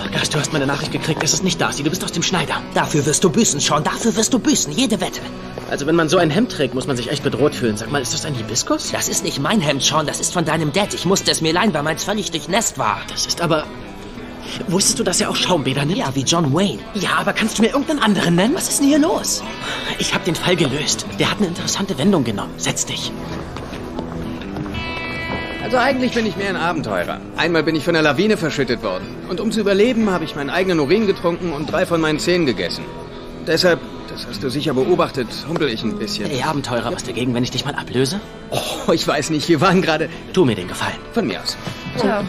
Gas, 0.09 0.31
du 0.31 0.39
hast 0.39 0.53
meine 0.53 0.67
Nachricht 0.67 0.93
gekriegt. 0.93 1.23
Es 1.23 1.33
ist 1.33 1.45
nicht 1.45 1.61
Darcy, 1.61 1.83
du 1.83 1.91
bist 1.91 2.05
aus 2.05 2.13
dem 2.13 2.23
Schneider. 2.23 2.63
Dafür 2.75 3.05
wirst 3.07 3.25
du 3.25 3.31
büßen, 3.31 3.61
Sean. 3.61 3.85
Dafür 3.85 4.15
wirst 4.17 4.33
du 4.33 4.39
büßen. 4.39 4.73
Jede 4.73 5.01
Wette. 5.01 5.21
Also, 5.71 5.87
wenn 5.87 5.97
man 5.97 6.09
so 6.09 6.19
ein 6.19 6.31
Hemd 6.31 6.53
trägt, 6.53 6.75
muss 6.75 6.87
man 6.87 6.97
sich 6.97 7.11
echt 7.11 7.23
bedroht 7.23 7.55
fühlen. 7.55 7.77
Sag 7.77 7.91
mal, 7.91 8.01
ist 8.01 8.15
das 8.15 8.25
ein 8.25 8.35
Hibiskus? 8.35 8.93
Das 8.93 9.09
ist 9.09 9.25
nicht 9.25 9.41
mein 9.41 9.61
Hemd, 9.61 9.83
Sean. 9.83 10.07
Das 10.07 10.21
ist 10.21 10.33
von 10.33 10.45
deinem 10.45 10.73
Dad. 10.73 10.95
Ich 10.95 11.05
musste 11.05 11.31
es 11.31 11.41
mir 11.41 11.53
leihen, 11.53 11.75
weil 11.75 11.83
meins 11.83 12.05
völlig 12.05 12.31
durchnässt 12.31 12.79
war. 12.79 13.01
Das 13.11 13.27
ist 13.27 13.41
aber... 13.41 13.65
Wusstest 14.69 14.99
du, 14.99 15.03
dass 15.03 15.21
er 15.21 15.29
auch 15.29 15.37
Schaumbäder 15.37 15.85
nimmt? 15.85 15.99
Ja, 15.99 16.15
wie 16.15 16.23
John 16.23 16.55
Wayne. 16.55 16.79
Ja, 16.95 17.17
aber 17.19 17.33
kannst 17.33 17.59
du 17.59 17.63
mir 17.63 17.69
irgendeinen 17.69 17.99
anderen 17.99 18.37
nennen? 18.37 18.55
Was 18.55 18.69
ist 18.69 18.81
denn 18.81 18.89
hier 18.89 18.99
los? 18.99 19.43
Ich 19.99 20.15
habe 20.15 20.25
den 20.25 20.37
Fall 20.37 20.57
gelöst. 20.57 21.05
Der 21.19 21.31
hat 21.31 21.39
eine 21.39 21.49
interessante 21.49 21.99
Wendung 21.99 22.23
genommen. 22.23 22.53
Setz 22.57 22.87
dich. 22.87 23.11
Also 25.67 25.79
eigentlich 25.79 26.15
bin 26.15 26.25
ich 26.27 26.37
mehr 26.37 26.51
ein 26.51 26.55
Abenteurer. 26.55 27.21
Einmal 27.37 27.65
bin 27.65 27.75
ich 27.75 27.83
von 27.83 27.95
der 27.95 28.03
Lawine 28.05 28.37
verschüttet 28.37 28.85
worden. 28.85 29.05
Und 29.29 29.41
um 29.41 29.51
zu 29.51 29.59
überleben, 29.59 30.09
habe 30.11 30.23
ich 30.23 30.37
meinen 30.37 30.49
eigenen 30.49 30.79
Urin 30.79 31.09
getrunken 31.09 31.53
und 31.53 31.73
drei 31.73 31.85
von 31.87 32.01
meinen 32.01 32.21
Zähnen 32.21 32.47
gegessen. 32.47 32.85
Deshalb, 33.49 33.81
das 34.09 34.29
hast 34.29 34.45
du 34.45 34.49
sicher 34.49 34.75
beobachtet, 34.75 35.27
humpel 35.49 35.69
ich 35.69 35.83
ein 35.83 35.99
bisschen. 35.99 36.31
Ey, 36.31 36.45
Abenteurer, 36.45 36.93
was 36.93 37.03
dagegen, 37.03 37.35
wenn 37.35 37.43
ich 37.43 37.51
dich 37.51 37.65
mal 37.65 37.75
ablöse? 37.75 38.21
Oh, 38.51 38.93
ich 38.93 39.09
weiß 39.09 39.31
nicht, 39.31 39.49
wir 39.49 39.61
waren 39.61 39.83
gerade... 39.83 40.09
Tu 40.33 40.45
mir 40.45 40.55
den 40.55 40.69
Gefallen. 40.69 40.99
Von 41.13 41.27
mir 41.27 41.43
aus. 41.43 41.57
Ciao. 41.97 42.23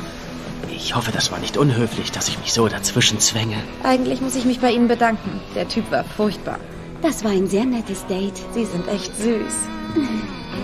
Ich 0.72 0.96
hoffe, 0.96 1.12
das 1.12 1.32
war 1.32 1.38
nicht 1.38 1.58
unhöflich, 1.58 2.12
dass 2.12 2.30
ich 2.30 2.40
mich 2.40 2.54
so 2.54 2.68
dazwischen 2.68 3.20
zwänge. 3.20 3.58
Eigentlich 3.84 4.20
muss 4.20 4.36
ich 4.36 4.46
mich 4.46 4.62
bei 4.62 4.72
Ihnen 4.72 4.88
bedanken. 4.88 5.42
Der 5.54 5.68
Typ 5.68 5.92
war 5.92 6.04
furchtbar. 6.04 6.58
Das 7.04 7.24
war 7.24 7.30
ein 7.30 7.46
sehr 7.46 7.66
nettes 7.66 8.04
Date. 8.08 8.38
Sie 8.56 8.66
sind 8.66 8.88
echt 8.88 9.16
süß. 9.16 9.70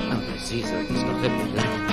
Aber 0.09 0.39
Sie 0.43 0.63
sollten 0.63 0.95
es 0.95 1.01
doch 1.01 1.21
wirklich 1.21 1.55
lassen. 1.55 1.92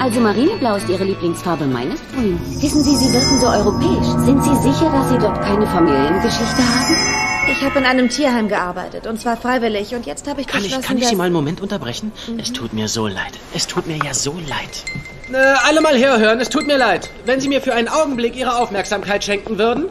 Also 0.00 0.20
Marineblau 0.20 0.76
ist 0.76 0.88
Ihre 0.88 1.04
Lieblingsfarbe, 1.04 1.64
meines 1.66 2.00
grün. 2.12 2.38
Wissen 2.60 2.82
Sie, 2.82 2.94
Sie 2.96 3.12
wirken 3.12 3.40
so 3.40 3.46
europäisch. 3.46 4.06
Sind 4.24 4.42
Sie 4.44 4.56
sicher, 4.72 4.90
dass 4.90 5.08
Sie 5.08 5.18
dort 5.18 5.40
keine 5.42 5.66
Familiengeschichte 5.66 6.58
haben? 6.58 6.96
Ich 7.50 7.62
habe 7.64 7.78
in 7.78 7.84
einem 7.84 8.08
Tierheim 8.08 8.48
gearbeitet 8.48 9.06
und 9.06 9.20
zwar 9.20 9.36
freiwillig 9.36 9.94
und 9.94 10.06
jetzt 10.06 10.28
habe 10.28 10.40
ich 10.40 10.46
Kann 10.46 10.60
ich, 10.60 10.66
beschlossen, 10.68 10.86
kann 10.86 10.98
ich. 10.98 11.08
Sie 11.08 11.16
mal 11.16 11.24
einen 11.24 11.34
Moment 11.34 11.60
unterbrechen? 11.60 12.12
Es 12.38 12.52
tut 12.52 12.72
mir 12.72 12.88
so 12.88 13.06
leid. 13.06 13.32
Es 13.54 13.66
tut 13.66 13.86
mir 13.86 13.96
ja 13.98 14.12
so 14.14 14.32
leid. 14.48 14.84
Äh, 15.32 15.36
alle 15.66 15.80
mal 15.80 15.96
herhören, 15.96 16.40
es 16.40 16.48
tut 16.50 16.66
mir 16.66 16.76
leid. 16.76 17.08
Wenn 17.24 17.40
Sie 17.40 17.48
mir 17.48 17.60
für 17.62 17.74
einen 17.74 17.88
Augenblick 17.88 18.36
Ihre 18.36 18.56
Aufmerksamkeit 18.56 19.24
schenken 19.24 19.58
würden. 19.58 19.86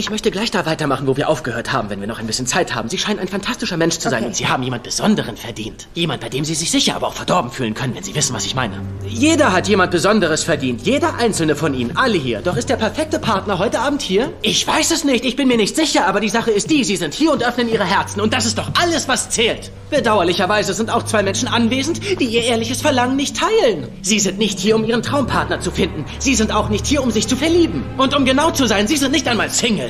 Ich 0.00 0.08
möchte 0.08 0.30
gleich 0.30 0.50
da 0.50 0.64
weitermachen, 0.64 1.06
wo 1.06 1.18
wir 1.18 1.28
aufgehört 1.28 1.74
haben, 1.74 1.90
wenn 1.90 2.00
wir 2.00 2.06
noch 2.08 2.18
ein 2.18 2.26
bisschen 2.26 2.46
Zeit 2.46 2.74
haben. 2.74 2.88
Sie 2.88 2.96
scheinen 2.96 3.18
ein 3.18 3.28
fantastischer 3.28 3.76
Mensch 3.76 3.98
zu 3.98 4.08
sein 4.08 4.20
Okay. 4.20 4.26
und 4.28 4.34
Sie 4.34 4.46
haben 4.48 4.62
jemand 4.62 4.82
Besonderen 4.82 5.36
verdient. 5.36 5.88
Jemand, 5.92 6.22
bei 6.22 6.30
dem 6.30 6.42
Sie 6.42 6.54
sich 6.54 6.70
sicher, 6.70 6.96
aber 6.96 7.06
auch 7.08 7.12
verdorben 7.12 7.50
fühlen 7.50 7.74
können, 7.74 7.94
wenn 7.94 8.02
Sie 8.02 8.14
wissen, 8.14 8.34
was 8.34 8.46
ich 8.46 8.54
meine. 8.54 8.80
Jeder 9.06 9.52
hat 9.52 9.68
jemand 9.68 9.90
Besonderes 9.90 10.42
verdient. 10.42 10.86
Jeder 10.86 11.16
einzelne 11.16 11.54
von 11.54 11.74
Ihnen. 11.74 11.98
Alle 11.98 12.16
hier. 12.16 12.40
Doch 12.40 12.56
ist 12.56 12.70
der 12.70 12.76
perfekte 12.76 13.18
Partner 13.18 13.58
heute 13.58 13.78
Abend 13.80 14.00
hier? 14.00 14.32
Ich 14.40 14.66
weiß 14.66 14.90
es 14.90 15.04
nicht. 15.04 15.26
Ich 15.26 15.36
bin 15.36 15.48
mir 15.48 15.58
nicht 15.58 15.76
sicher. 15.76 16.06
Aber 16.06 16.20
die 16.20 16.30
Sache 16.30 16.50
ist 16.50 16.70
die. 16.70 16.82
Sie 16.82 16.96
sind 16.96 17.12
hier 17.12 17.32
und 17.32 17.44
öffnen 17.46 17.68
Ihre 17.68 17.84
Herzen. 17.84 18.22
Und 18.22 18.32
das 18.32 18.46
ist 18.46 18.56
doch 18.56 18.70
alles, 18.80 19.06
was 19.06 19.28
zählt. 19.28 19.70
Bedauerlicherweise 19.90 20.72
sind 20.72 20.88
auch 20.88 21.02
zwei 21.02 21.22
Menschen 21.22 21.46
anwesend, 21.46 22.00
die 22.20 22.24
Ihr 22.24 22.44
ehrliches 22.44 22.80
Verlangen 22.80 23.16
nicht 23.16 23.36
teilen. 23.36 23.86
Sie 24.00 24.18
sind 24.18 24.38
nicht 24.38 24.58
hier, 24.60 24.76
um 24.76 24.84
Ihren 24.86 25.02
Traumpartner 25.02 25.60
zu 25.60 25.70
finden. 25.70 26.06
Sie 26.20 26.34
sind 26.36 26.52
auch 26.54 26.70
nicht 26.70 26.86
hier, 26.86 27.02
um 27.02 27.10
sich 27.10 27.28
zu 27.28 27.36
verlieben. 27.36 27.84
Und 27.98 28.16
um 28.16 28.24
genau 28.24 28.50
zu 28.50 28.64
sein, 28.66 28.88
Sie 28.88 28.96
sind 28.96 29.12
nicht 29.12 29.28
einmal 29.28 29.50
Single. 29.50 29.89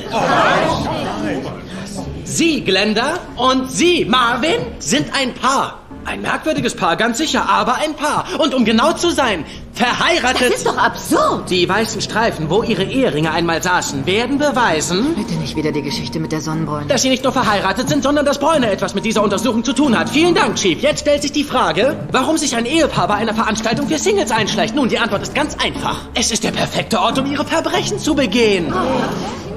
Sie, 2.23 2.61
Glenda, 2.61 3.19
und 3.35 3.71
Sie, 3.71 4.05
Marvin, 4.05 4.59
sind 4.79 5.07
ein 5.13 5.33
Paar. 5.33 5.79
Ein 6.03 6.21
merkwürdiges 6.23 6.75
Paar, 6.75 6.95
ganz 6.95 7.19
sicher, 7.19 7.47
aber 7.47 7.75
ein 7.75 7.93
Paar. 7.93 8.25
Und 8.39 8.55
um 8.55 8.65
genau 8.65 8.93
zu 8.93 9.11
sein, 9.11 9.45
verheiratet. 9.73 10.49
Das 10.49 10.57
ist 10.57 10.65
doch 10.65 10.77
absurd. 10.77 11.49
Die 11.51 11.69
weißen 11.69 12.01
Streifen, 12.01 12.49
wo 12.49 12.63
ihre 12.63 12.83
Eheringe 12.83 13.31
einmal 13.31 13.61
saßen, 13.61 14.07
werden 14.07 14.39
beweisen, 14.39 15.13
Bitte 15.13 15.35
nicht 15.35 15.55
wieder 15.55 15.71
die 15.71 15.83
Geschichte 15.83 16.19
mit 16.19 16.31
der 16.31 16.41
Sonnenbräune. 16.41 16.87
dass 16.87 17.03
sie 17.03 17.09
nicht 17.09 17.23
nur 17.23 17.33
verheiratet 17.33 17.87
sind, 17.87 18.01
sondern 18.01 18.25
dass 18.25 18.39
Bräune 18.39 18.71
etwas 18.71 18.95
mit 18.95 19.05
dieser 19.05 19.21
Untersuchung 19.21 19.63
zu 19.63 19.73
tun 19.73 19.97
hat. 19.97 20.09
Vielen 20.09 20.33
Dank, 20.33 20.55
Chief. 20.55 20.81
Jetzt 20.81 21.01
stellt 21.01 21.21
sich 21.21 21.33
die 21.33 21.43
Frage, 21.43 21.95
warum 22.11 22.37
sich 22.37 22.55
ein 22.55 22.65
Ehepaar 22.65 23.07
bei 23.07 23.15
einer 23.15 23.35
Veranstaltung 23.35 23.87
für 23.87 23.99
Singles 23.99 24.31
einschleicht. 24.31 24.73
Nun, 24.73 24.89
die 24.89 24.97
Antwort 24.97 25.21
ist 25.21 25.35
ganz 25.35 25.55
einfach. 25.63 25.99
Es 26.15 26.31
ist 26.31 26.43
der 26.43 26.51
perfekte 26.51 26.99
Ort, 26.99 27.19
um 27.19 27.31
ihre 27.31 27.45
Verbrechen 27.45 27.99
zu 27.99 28.15
begehen. 28.15 28.73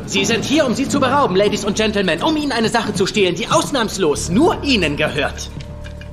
Sie 0.07 0.25
sind 0.27 0.45
hier, 0.45 0.67
um 0.67 0.75
Sie 0.75 0.87
zu 0.87 1.01
berauben, 1.01 1.35
Ladies 1.35 1.65
und 1.65 1.77
Gentlemen, 1.77 2.23
um 2.23 2.37
Ihnen 2.37 2.53
eine 2.53 2.69
Sache 2.69 2.93
zu 2.93 3.07
stehlen, 3.07 3.35
die 3.35 3.49
ausnahmslos 3.49 4.29
nur 4.29 4.63
Ihnen 4.63 4.97
gehört. 4.97 5.51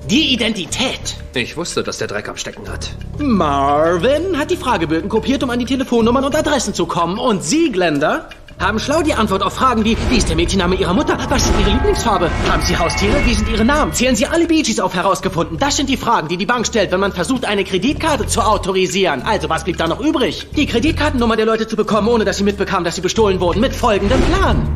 Die 0.09 0.33
Identität. 0.33 1.17
Ich 1.33 1.57
wusste, 1.57 1.83
dass 1.83 1.97
der 1.97 2.07
Dreck 2.07 2.29
am 2.29 2.37
Stecken 2.37 2.67
hat. 2.69 2.89
Marvin 3.19 4.37
hat 4.37 4.49
die 4.49 4.57
Fragebögen 4.57 5.09
kopiert, 5.09 5.43
um 5.43 5.49
an 5.49 5.59
die 5.59 5.65
Telefonnummern 5.65 6.23
und 6.23 6.35
Adressen 6.35 6.73
zu 6.73 6.85
kommen. 6.85 7.19
Und 7.19 7.43
Sie, 7.43 7.71
Glenda, 7.71 8.29
haben 8.61 8.79
schlau 8.79 9.01
die 9.01 9.13
Antwort 9.13 9.43
auf 9.43 9.53
Fragen 9.53 9.83
wie, 9.83 9.97
wie 10.09 10.17
ist 10.17 10.29
der 10.29 10.35
Mädchenname 10.35 10.75
Ihrer 10.75 10.93
Mutter? 10.93 11.17
Was 11.29 11.45
ist 11.45 11.53
Ihre 11.59 11.71
Lieblingsfarbe? 11.71 12.29
Haben 12.49 12.61
Sie 12.61 12.77
Haustiere? 12.77 13.25
Wie 13.25 13.33
sind 13.33 13.49
Ihre 13.49 13.65
Namen? 13.65 13.93
Zählen 13.93 14.15
Sie 14.15 14.27
alle 14.27 14.47
Bee 14.47 14.61
Gees 14.61 14.79
auf 14.79 14.93
herausgefunden? 14.93 15.57
Das 15.57 15.75
sind 15.75 15.89
die 15.89 15.97
Fragen, 15.97 16.27
die 16.27 16.37
die 16.37 16.45
Bank 16.45 16.67
stellt, 16.67 16.91
wenn 16.91 16.99
man 16.99 17.11
versucht, 17.11 17.45
eine 17.45 17.63
Kreditkarte 17.63 18.27
zu 18.27 18.41
autorisieren. 18.41 19.23
Also, 19.23 19.49
was 19.49 19.63
blieb 19.63 19.77
da 19.77 19.87
noch 19.87 19.99
übrig? 19.99 20.47
Die 20.55 20.65
Kreditkartennummer 20.65 21.35
der 21.35 21.45
Leute 21.45 21.67
zu 21.67 21.75
bekommen, 21.75 22.07
ohne 22.07 22.23
dass 22.23 22.37
sie 22.37 22.43
mitbekamen, 22.43 22.83
dass 22.83 22.95
sie 22.95 23.01
bestohlen 23.01 23.39
wurden, 23.39 23.61
mit 23.61 23.73
folgendem 23.73 24.21
Plan. 24.21 24.67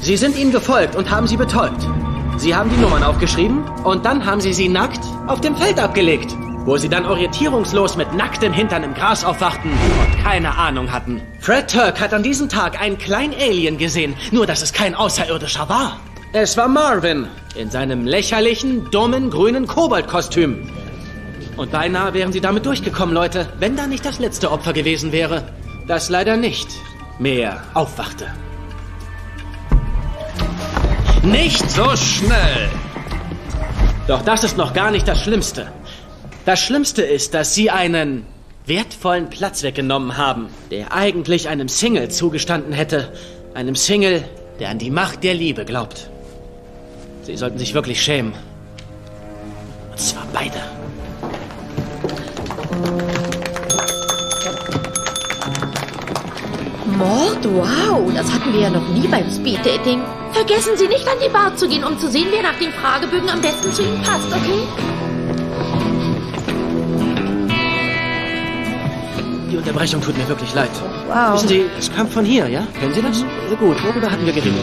Sie 0.00 0.16
sind 0.16 0.36
ihnen 0.38 0.52
gefolgt 0.52 0.96
und 0.96 1.10
haben 1.10 1.26
sie 1.26 1.36
betäubt. 1.36 1.86
Sie 2.38 2.54
haben 2.54 2.70
die 2.70 2.76
Nummern 2.76 3.02
aufgeschrieben 3.02 3.64
und 3.84 4.06
dann 4.06 4.24
haben 4.24 4.40
sie 4.40 4.52
sie 4.52 4.68
nackt 4.68 5.04
auf 5.26 5.40
dem 5.40 5.56
Feld 5.56 5.80
abgelegt, 5.80 6.36
wo 6.68 6.76
sie 6.76 6.90
dann 6.90 7.06
orientierungslos 7.06 7.96
mit 7.96 8.12
nacktem 8.12 8.52
Hintern 8.52 8.82
im 8.82 8.92
Gras 8.92 9.24
aufwachten 9.24 9.70
und 9.70 10.22
keine 10.22 10.58
Ahnung 10.58 10.92
hatten. 10.92 11.22
Fred 11.40 11.70
Turk 11.70 11.98
hat 11.98 12.12
an 12.12 12.22
diesem 12.22 12.50
Tag 12.50 12.78
einen 12.78 12.98
kleinen 12.98 13.32
Alien 13.32 13.78
gesehen, 13.78 14.14
nur 14.32 14.46
dass 14.46 14.60
es 14.60 14.74
kein 14.74 14.94
Außerirdischer 14.94 15.70
war. 15.70 15.98
Es 16.34 16.58
war 16.58 16.68
Marvin 16.68 17.26
in 17.54 17.70
seinem 17.70 18.06
lächerlichen, 18.06 18.90
dummen, 18.90 19.30
grünen 19.30 19.66
Koboldkostüm. 19.66 20.70
Und 21.56 21.72
beinahe 21.72 22.12
wären 22.12 22.32
sie 22.32 22.42
damit 22.42 22.66
durchgekommen, 22.66 23.14
Leute, 23.14 23.48
wenn 23.58 23.74
da 23.74 23.86
nicht 23.86 24.04
das 24.04 24.18
letzte 24.18 24.52
Opfer 24.52 24.74
gewesen 24.74 25.10
wäre, 25.10 25.44
das 25.86 26.10
leider 26.10 26.36
nicht 26.36 26.68
mehr 27.18 27.62
aufwachte. 27.72 28.26
Nicht 31.22 31.70
so 31.70 31.96
schnell! 31.96 32.68
Doch 34.06 34.20
das 34.20 34.44
ist 34.44 34.58
noch 34.58 34.74
gar 34.74 34.90
nicht 34.90 35.08
das 35.08 35.22
Schlimmste. 35.22 35.72
Das 36.48 36.60
Schlimmste 36.60 37.02
ist, 37.02 37.34
dass 37.34 37.54
Sie 37.54 37.68
einen 37.68 38.24
wertvollen 38.64 39.28
Platz 39.28 39.62
weggenommen 39.62 40.16
haben, 40.16 40.48
der 40.70 40.94
eigentlich 40.94 41.50
einem 41.50 41.68
Single 41.68 42.10
zugestanden 42.10 42.72
hätte. 42.72 43.12
Einem 43.52 43.76
Single, 43.76 44.24
der 44.58 44.70
an 44.70 44.78
die 44.78 44.90
Macht 44.90 45.24
der 45.24 45.34
Liebe 45.34 45.66
glaubt. 45.66 46.08
Sie 47.24 47.36
sollten 47.36 47.58
sich 47.58 47.74
wirklich 47.74 48.02
schämen. 48.02 48.32
Und 49.90 50.00
zwar 50.00 50.26
beide. 50.32 50.56
Mord? 56.96 57.44
Wow, 57.44 58.10
das 58.14 58.32
hatten 58.32 58.54
wir 58.54 58.60
ja 58.60 58.70
noch 58.70 58.88
nie 58.88 59.06
beim 59.06 59.30
Speeddating. 59.30 60.00
Vergessen 60.32 60.78
Sie 60.78 60.88
nicht 60.88 61.06
an 61.08 61.18
die 61.22 61.28
Bar 61.28 61.54
zu 61.56 61.68
gehen, 61.68 61.84
um 61.84 61.98
zu 61.98 62.08
sehen, 62.08 62.28
wer 62.30 62.42
nach 62.42 62.58
den 62.58 62.72
Fragebögen 62.72 63.28
am 63.28 63.42
besten 63.42 63.70
zu 63.70 63.82
Ihnen 63.82 64.00
passt, 64.00 64.28
okay? 64.28 64.97
Die 69.58 69.62
Unterbrechung 69.70 70.00
tut 70.00 70.16
mir 70.16 70.28
wirklich 70.28 70.54
leid. 70.54 70.70
Wow. 71.08 71.34
Wissen 71.34 71.48
Sie, 71.48 71.64
es 71.76 71.92
kam 71.92 72.06
von 72.06 72.24
hier, 72.24 72.46
ja? 72.48 72.64
Kennen 72.78 72.94
Sie 72.94 73.02
das? 73.02 73.22
Äh, 73.22 73.56
Gut, 73.58 73.76
worüber 73.84 74.08
hatten 74.08 74.24
wir 74.24 74.32
geredet? 74.32 74.54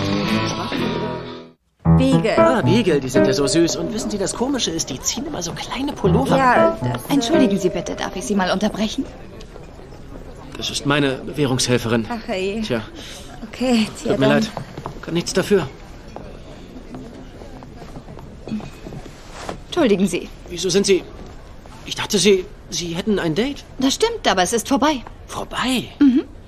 Beagle. 1.98 2.38
Ah, 2.38 2.62
Beagle, 2.62 3.02
die 3.02 3.10
sind 3.10 3.28
ja 3.28 3.34
so 3.34 3.46
süß. 3.46 3.76
Und 3.76 3.94
wissen 3.94 4.10
Sie, 4.10 4.18
das 4.18 4.34
Komische 4.34 4.72
ist, 4.72 4.90
die 4.90 4.98
ziehen 5.02 5.26
immer 5.26 5.42
so 5.42 5.52
kleine 5.52 5.92
Pullover. 5.92 6.38
Ja, 6.38 6.78
das... 6.82 7.02
Entschuldigen 7.10 7.60
Sie 7.60 7.68
bitte, 7.70 7.94
darf 7.96 8.16
ich 8.16 8.24
Sie 8.26 8.36
mal 8.36 8.50
unterbrechen? 8.52 9.06
Das 10.56 10.70
ist 10.70 10.86
meine 10.86 11.20
Währungshelferin. 11.36 12.06
Ach 12.10 12.28
hey. 12.28 12.62
Tja, 12.66 12.82
Okay, 13.52 13.88
tja 14.02 14.12
tut 14.12 14.20
mir 14.22 14.28
dann. 14.28 14.36
leid. 14.44 14.52
Kann 15.02 15.14
nichts 15.14 15.34
dafür. 15.34 15.68
Entschuldigen 19.68 20.08
Sie. 20.08 20.30
Wieso 20.48 20.70
sind 20.70 20.86
Sie... 20.86 21.04
Ich 21.86 21.96
dachte, 21.96 22.18
Sie... 22.18 22.46
Sie 22.70 22.96
hätten 22.96 23.20
ein 23.20 23.36
Date. 23.36 23.64
Das 23.78 23.94
stimmt, 23.94 24.28
aber 24.28 24.42
es 24.42 24.52
ist 24.52 24.68
vorbei. 24.68 25.04
Vorbei? 25.28 25.84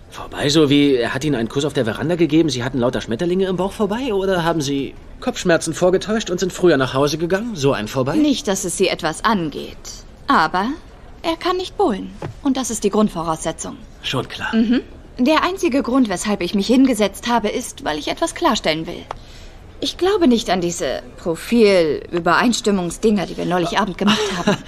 Vorbei, 0.09 0.49
so 0.49 0.67
wie 0.71 0.95
er 0.95 1.13
hat 1.13 1.23
Ihnen 1.23 1.35
einen 1.35 1.47
Kuss 1.47 1.63
auf 1.63 1.73
der 1.73 1.85
Veranda 1.85 2.15
gegeben, 2.15 2.49
Sie 2.49 2.63
hatten 2.63 2.79
lauter 2.79 3.01
Schmetterlinge 3.01 3.45
im 3.45 3.55
Bauch 3.55 3.71
vorbei? 3.71 4.15
Oder 4.15 4.43
haben 4.43 4.61
Sie 4.61 4.95
Kopfschmerzen 5.19 5.75
vorgetäuscht 5.75 6.31
und 6.31 6.39
sind 6.39 6.51
früher 6.51 6.77
nach 6.77 6.95
Hause 6.95 7.19
gegangen? 7.19 7.55
So 7.55 7.73
ein 7.73 7.87
vorbei? 7.87 8.15
Nicht, 8.15 8.47
dass 8.47 8.65
es 8.65 8.77
Sie 8.77 8.87
etwas 8.87 9.23
angeht. 9.23 9.77
Aber 10.25 10.69
er 11.21 11.37
kann 11.37 11.57
nicht 11.57 11.77
bowlen. 11.77 12.09
Und 12.41 12.57
das 12.57 12.71
ist 12.71 12.83
die 12.83 12.89
Grundvoraussetzung. 12.89 13.77
Schon 14.01 14.27
klar. 14.27 14.55
Mhm. 14.55 14.81
Der 15.19 15.43
einzige 15.43 15.83
Grund, 15.83 16.09
weshalb 16.09 16.41
ich 16.41 16.55
mich 16.55 16.65
hingesetzt 16.65 17.27
habe, 17.27 17.49
ist, 17.49 17.85
weil 17.85 17.99
ich 17.99 18.07
etwas 18.07 18.33
klarstellen 18.33 18.87
will. 18.87 19.05
Ich 19.81 19.99
glaube 19.99 20.27
nicht 20.27 20.49
an 20.49 20.61
diese 20.61 21.03
Profil-Übereinstimmungsdinger, 21.17 23.27
die 23.27 23.37
wir 23.37 23.45
neulich 23.45 23.77
Abend 23.77 23.99
gemacht 23.99 24.17
haben. 24.35 24.57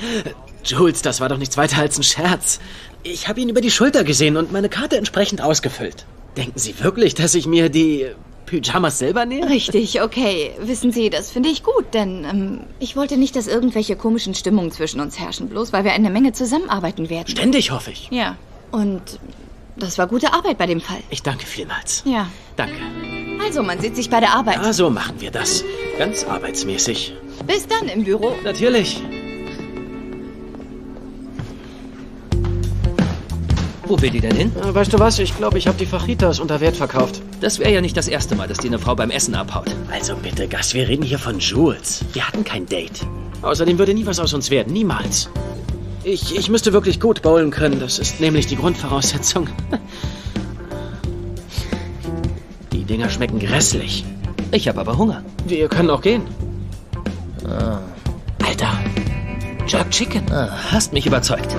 Jules, 0.64 1.02
das 1.02 1.22
war 1.22 1.30
doch 1.30 1.38
nichts 1.38 1.58
weiter 1.58 1.78
als 1.78 1.98
ein 1.98 2.04
Scherz. 2.04 2.60
Ich 3.04 3.28
habe 3.28 3.40
ihn 3.40 3.50
über 3.50 3.62
die 3.62 3.72
Schulter 3.72 4.04
gesehen 4.04 4.38
und 4.38 4.52
meine 4.52 4.70
Karte 4.70 4.98
entsprechend 4.98 5.42
ausgefüllt. 5.42 6.06
Denken 6.38 6.60
Sie 6.60 6.80
wirklich, 6.80 7.16
dass 7.16 7.34
ich 7.34 7.48
mir 7.48 7.70
die 7.70 8.08
Pyjamas 8.46 9.00
selber 9.00 9.26
nähe? 9.26 9.48
Richtig, 9.48 10.02
okay. 10.02 10.52
Wissen 10.60 10.92
Sie, 10.92 11.10
das 11.10 11.32
finde 11.32 11.50
ich 11.50 11.64
gut, 11.64 11.94
denn 11.94 12.26
ähm, 12.26 12.60
ich 12.80 12.96
wollte 12.96 13.16
nicht, 13.18 13.36
dass 13.36 13.48
irgendwelche 13.48 13.96
komischen 13.96 14.34
Stimmungen 14.34 14.72
zwischen 14.72 15.00
uns 15.00 15.20
herrschen, 15.20 15.50
bloß 15.50 15.72
weil 15.72 15.84
wir 15.84 15.94
eine 15.94 16.10
Menge 16.10 16.34
zusammenarbeiten 16.34 17.10
werden. 17.10 17.28
Ständig, 17.28 17.72
hoffe 17.72 17.92
ich. 17.92 18.10
Ja. 18.12 18.38
Und 18.72 19.02
das 19.78 19.98
war 19.98 20.08
gute 20.08 20.34
Arbeit 20.34 20.58
bei 20.58 20.66
dem 20.66 20.82
Fall. 20.82 21.00
Ich 21.10 21.22
danke 21.24 21.46
vielmals. 21.46 22.04
Ja. 22.06 22.28
Danke. 22.56 22.76
Also, 23.44 23.64
man 23.64 23.80
sieht 23.80 23.96
sich 23.96 24.10
bei 24.10 24.20
der 24.20 24.32
Arbeit. 24.32 24.58
Ah, 24.60 24.74
so 24.74 24.90
machen 24.90 25.16
wir 25.20 25.32
das. 25.32 25.64
Ganz 25.98 26.24
arbeitsmäßig. 26.26 27.14
Bis 27.48 27.68
dann 27.68 27.88
im 27.88 28.04
Büro. 28.04 28.36
Natürlich. 28.44 29.02
Wo 33.90 34.00
will 34.00 34.12
die 34.12 34.22
denn 34.22 34.36
hin? 34.36 34.52
Äh, 34.56 34.74
Weißt 34.74 34.94
du 34.94 35.00
was? 35.00 35.18
Ich 35.18 35.36
glaube, 35.36 35.58
ich 35.58 35.66
habe 35.68 35.76
die 35.78 35.88
Fajitas 35.88 36.40
unter 36.40 36.60
Wert 36.62 36.76
verkauft. 36.78 37.24
Das 37.42 37.58
wäre 37.58 37.74
ja 37.74 37.82
nicht 37.82 37.98
das 37.98 38.08
erste 38.08 38.36
Mal, 38.36 38.48
dass 38.48 38.60
dir 38.60 38.68
eine 38.68 38.78
Frau 38.78 38.94
beim 38.96 39.10
Essen 39.10 39.34
abhaut. 39.34 39.76
Also 39.92 40.16
bitte, 40.16 40.48
Gas, 40.48 40.76
wir 40.76 40.88
reden 40.88 41.02
hier 41.02 41.18
von 41.18 41.40
Jules. 41.40 42.06
Wir 42.14 42.28
hatten 42.28 42.44
kein 42.44 42.68
Date. 42.68 43.02
Außerdem 43.42 43.80
würde 43.80 43.96
nie 43.96 44.06
was 44.06 44.20
aus 44.20 44.32
uns 44.36 44.52
werden. 44.52 44.74
Niemals. 44.74 45.28
Ich, 46.04 46.36
ich 46.38 46.50
müsste 46.50 46.72
wirklich 46.72 47.00
gut 47.00 47.24
bowlen 47.24 47.50
können. 47.50 47.80
Das 47.80 47.98
ist 47.98 48.20
nämlich 48.22 48.46
die 48.46 48.58
Grundvoraussetzung. 48.58 49.50
Die 52.72 52.84
Dinger 52.84 53.10
schmecken 53.10 53.40
grässlich. 53.40 54.06
Ich 54.52 54.68
habe 54.68 54.80
aber 54.82 54.98
Hunger. 54.98 55.24
Wir 55.48 55.68
können 55.68 55.90
auch 55.90 56.02
gehen. 56.02 56.22
Ah. 57.48 57.80
Alter, 58.46 58.80
Jerk 59.68 59.90
Chicken. 59.90 60.32
Ah, 60.32 60.50
hast 60.72 60.94
mich 60.94 61.08
überzeugt. 61.08 61.56